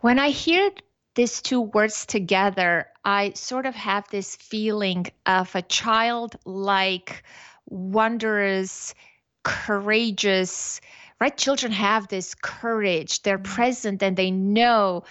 when 0.00 0.18
i 0.18 0.30
hear 0.30 0.70
these 1.14 1.40
two 1.42 1.60
words 1.60 2.06
together 2.06 2.86
i 3.04 3.32
sort 3.34 3.66
of 3.66 3.74
have 3.74 4.04
this 4.10 4.36
feeling 4.36 5.06
of 5.26 5.54
a 5.54 5.62
childlike 5.62 7.22
wondrous 7.66 8.94
courageous 9.42 10.80
right? 11.20 11.36
Children 11.36 11.72
have 11.72 12.08
this 12.08 12.34
courage. 12.34 13.22
They're 13.22 13.38
present 13.38 14.02
and 14.02 14.16
they 14.16 14.30
know 14.30 15.04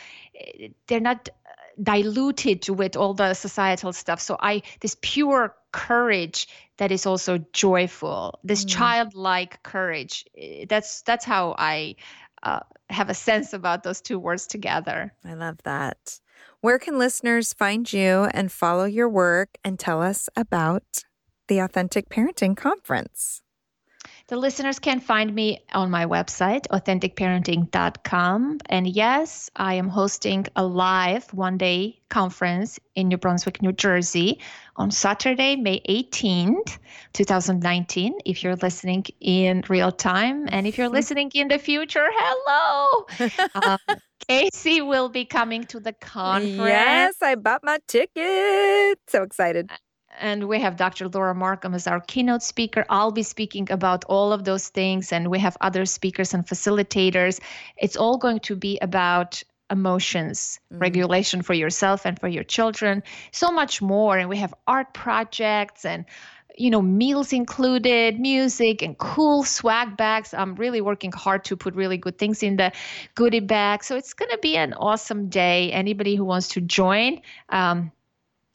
they're 0.88 1.00
not 1.00 1.30
diluted 1.82 2.68
with 2.68 2.98
all 2.98 3.14
the 3.14 3.34
societal 3.34 3.94
stuff. 3.94 4.20
So 4.20 4.36
i 4.40 4.62
this 4.82 4.98
pure 5.02 5.56
courage 5.72 6.48
that 6.78 6.92
is 6.92 7.06
also 7.06 7.38
joyful 7.54 8.40
this 8.44 8.66
childlike 8.66 9.62
courage 9.62 10.26
eh, 10.36 10.66
that's 10.68 11.04
that's 11.04 11.24
how 11.24 11.54
i 11.60 11.96
uh, 12.42 12.62
have 12.90 13.10
a 13.10 13.14
sense 13.14 13.54
about 13.54 13.84
those 13.84 14.02
two 14.02 14.18
words 14.20 14.48
together. 14.48 15.14
I 15.26 15.34
love 15.34 15.58
that. 15.64 16.20
Where 16.62 16.80
can 16.80 16.98
listeners 16.98 17.54
find 17.54 17.92
you 17.92 18.28
and 18.34 18.52
follow 18.52 18.86
your 18.86 19.10
work 19.10 19.58
and 19.64 19.78
tell 19.78 20.02
us 20.02 20.30
about 20.36 21.04
the 21.48 21.60
Authentic 21.60 22.10
Parenting 22.10 22.56
Conference? 22.56 23.42
The 24.30 24.38
listeners 24.38 24.78
can 24.78 25.00
find 25.00 25.34
me 25.34 25.64
on 25.74 25.90
my 25.90 26.06
website, 26.06 26.68
authenticparenting.com. 26.68 28.60
And 28.68 28.88
yes, 28.88 29.50
I 29.56 29.74
am 29.74 29.88
hosting 29.88 30.46
a 30.56 30.64
live 30.64 31.34
one 31.34 31.58
day 31.58 32.00
conference 32.10 32.80
in 32.94 33.08
New 33.08 33.18
Brunswick, 33.18 33.64
New 33.64 33.72
Jersey 33.72 34.40
on 34.76 34.92
Saturday, 34.92 35.56
May 35.56 35.80
18th, 35.90 36.78
2019. 37.14 38.20
If 38.24 38.44
you're 38.44 38.56
listening 38.56 39.04
in 39.20 39.64
real 39.68 39.92
time, 39.92 40.48
and 40.50 40.68
if 40.68 40.78
you're 40.78 40.90
listening 41.00 41.32
in 41.34 41.48
the 41.48 41.58
future, 41.58 42.06
hello. 42.08 43.08
um, 43.56 44.00
Casey 44.28 44.80
will 44.82 45.10
be 45.10 45.26
coming 45.26 45.64
to 45.64 45.80
the 45.80 45.94
conference. 45.94 46.56
Yes, 46.56 47.16
I 47.24 47.34
bought 47.34 47.64
my 47.64 47.80
ticket. 47.88 49.00
So 49.08 49.24
excited. 49.24 49.72
And 50.20 50.48
we 50.48 50.60
have 50.60 50.76
Dr. 50.76 51.08
Laura 51.08 51.34
Markham 51.34 51.74
as 51.74 51.88
our 51.88 52.02
keynote 52.02 52.44
speaker. 52.44 52.86
I'll 52.90 53.12
be 53.12 53.24
speaking 53.24 53.72
about 53.72 54.06
all 54.06 54.34
of 54.34 54.44
those 54.44 54.68
things, 54.68 55.12
and 55.12 55.30
we 55.30 55.40
have 55.40 55.58
other 55.62 55.86
speakers 55.86 56.34
and 56.34 56.46
facilitators. 56.46 57.40
It's 57.78 57.96
all 57.96 58.18
going 58.18 58.40
to 58.42 58.56
be 58.56 58.78
about 58.82 59.42
emotions, 59.72 60.60
regulation 60.72 61.42
for 61.42 61.54
yourself 61.54 62.06
and 62.06 62.20
for 62.20 62.28
your 62.28 62.44
children, 62.44 63.04
so 63.32 63.52
much 63.52 63.82
more. 63.82 64.18
And 64.18 64.30
we 64.30 64.38
have 64.38 64.54
art 64.68 64.94
projects 64.94 65.86
and 65.86 66.06
you 66.58 66.70
know, 66.70 66.82
meals 66.82 67.32
included, 67.32 68.20
music, 68.20 68.82
and 68.82 68.98
cool 68.98 69.44
swag 69.44 69.96
bags. 69.96 70.34
I'm 70.34 70.56
really 70.56 70.82
working 70.82 71.12
hard 71.14 71.46
to 71.46 71.56
put 71.56 71.74
really 71.74 71.98
good 71.98 72.18
things 72.18 72.44
in 72.44 72.58
the 72.58 72.74
goodie 73.16 73.40
bag. 73.40 73.82
So 73.82 73.96
it's 73.96 74.14
going 74.14 74.32
to 74.32 74.38
be 74.40 74.58
an 74.58 74.74
awesome 74.74 75.30
day. 75.30 75.72
Anybody 75.72 76.16
who 76.16 76.26
wants 76.26 76.50
to 76.50 76.62
join, 76.62 77.22
um, 77.48 77.94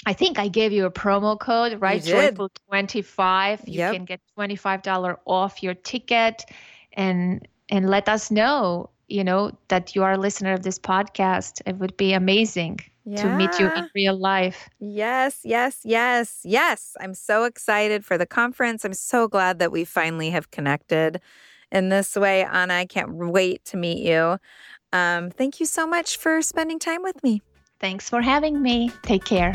I 0.06 0.12
think 0.12 0.38
I 0.38 0.48
gave 0.48 0.72
you 0.72 0.84
a 0.86 0.90
promo 0.90 1.38
code, 1.38 1.80
right? 1.80 2.02
did. 2.02 2.10
Joyful 2.10 2.50
25. 2.68 3.62
You 3.66 3.78
Yep. 3.78 3.94
can 3.94 4.04
get 4.04 4.20
$25 4.38 5.16
off 5.24 5.62
your 5.62 5.74
ticket 5.74 6.44
and 6.92 7.46
and 7.70 7.88
let 7.88 8.08
us 8.08 8.30
know, 8.30 8.90
you 9.08 9.24
know, 9.24 9.50
that 9.68 9.94
you 9.94 10.02
are 10.02 10.12
a 10.12 10.18
listener 10.18 10.52
of 10.52 10.62
this 10.62 10.78
podcast. 10.78 11.62
It 11.66 11.76
would 11.76 11.96
be 11.96 12.12
amazing 12.12 12.80
to 13.16 13.30
meet 13.30 13.58
you 13.58 13.70
in 13.74 13.88
real 13.94 14.18
life. 14.18 14.68
Yes, 14.78 15.40
yes, 15.44 15.80
yes, 15.84 16.40
yes. 16.44 16.96
I'm 17.00 17.14
so 17.14 17.44
excited 17.44 18.04
for 18.04 18.18
the 18.18 18.26
conference. 18.26 18.84
I'm 18.84 18.94
so 18.94 19.28
glad 19.28 19.58
that 19.58 19.72
we 19.72 19.84
finally 19.84 20.30
have 20.30 20.50
connected 20.50 21.20
in 21.70 21.88
this 21.88 22.16
way. 22.16 22.44
Anna, 22.44 22.74
I 22.74 22.86
can't 22.86 23.14
wait 23.14 23.64
to 23.66 23.76
meet 23.76 23.98
you. 24.06 24.38
Um, 24.92 25.30
thank 25.30 25.60
you 25.60 25.66
so 25.66 25.86
much 25.86 26.16
for 26.16 26.40
spending 26.42 26.78
time 26.78 27.02
with 27.02 27.22
me. 27.22 27.42
Thanks 27.80 28.08
for 28.08 28.22
having 28.22 28.60
me. 28.62 28.90
Take 29.02 29.24
care. 29.24 29.54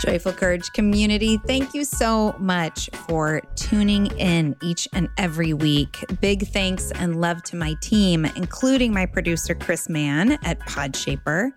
Joyful 0.00 0.32
Courage 0.32 0.72
community, 0.72 1.36
thank 1.46 1.74
you 1.74 1.84
so 1.84 2.34
much 2.38 2.88
for 3.06 3.42
tuning 3.54 4.06
in 4.18 4.56
each 4.62 4.88
and 4.94 5.08
every 5.18 5.52
week. 5.52 6.04
Big 6.20 6.48
thanks 6.48 6.90
and 6.92 7.20
love 7.20 7.42
to 7.44 7.56
my 7.56 7.74
team, 7.82 8.24
including 8.24 8.94
my 8.94 9.04
producer, 9.04 9.54
Chris 9.54 9.88
Mann 9.90 10.32
at 10.42 10.58
Podshaper. 10.60 11.50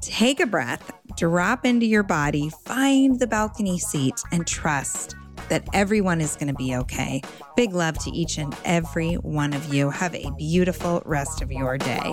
Take 0.00 0.40
a 0.40 0.46
breath, 0.46 0.92
drop 1.16 1.64
into 1.64 1.86
your 1.86 2.02
body, 2.02 2.50
find 2.64 3.18
the 3.18 3.26
balcony 3.26 3.78
seat, 3.78 4.22
and 4.32 4.46
trust 4.46 5.16
that 5.48 5.68
everyone 5.72 6.20
is 6.20 6.36
going 6.36 6.48
to 6.48 6.54
be 6.54 6.76
okay. 6.76 7.22
Big 7.56 7.72
love 7.72 7.98
to 7.98 8.10
each 8.10 8.38
and 8.38 8.54
every 8.64 9.14
one 9.14 9.52
of 9.52 9.72
you. 9.74 9.90
Have 9.90 10.14
a 10.14 10.30
beautiful 10.38 11.02
rest 11.04 11.42
of 11.42 11.50
your 11.50 11.76
day. 11.76 12.12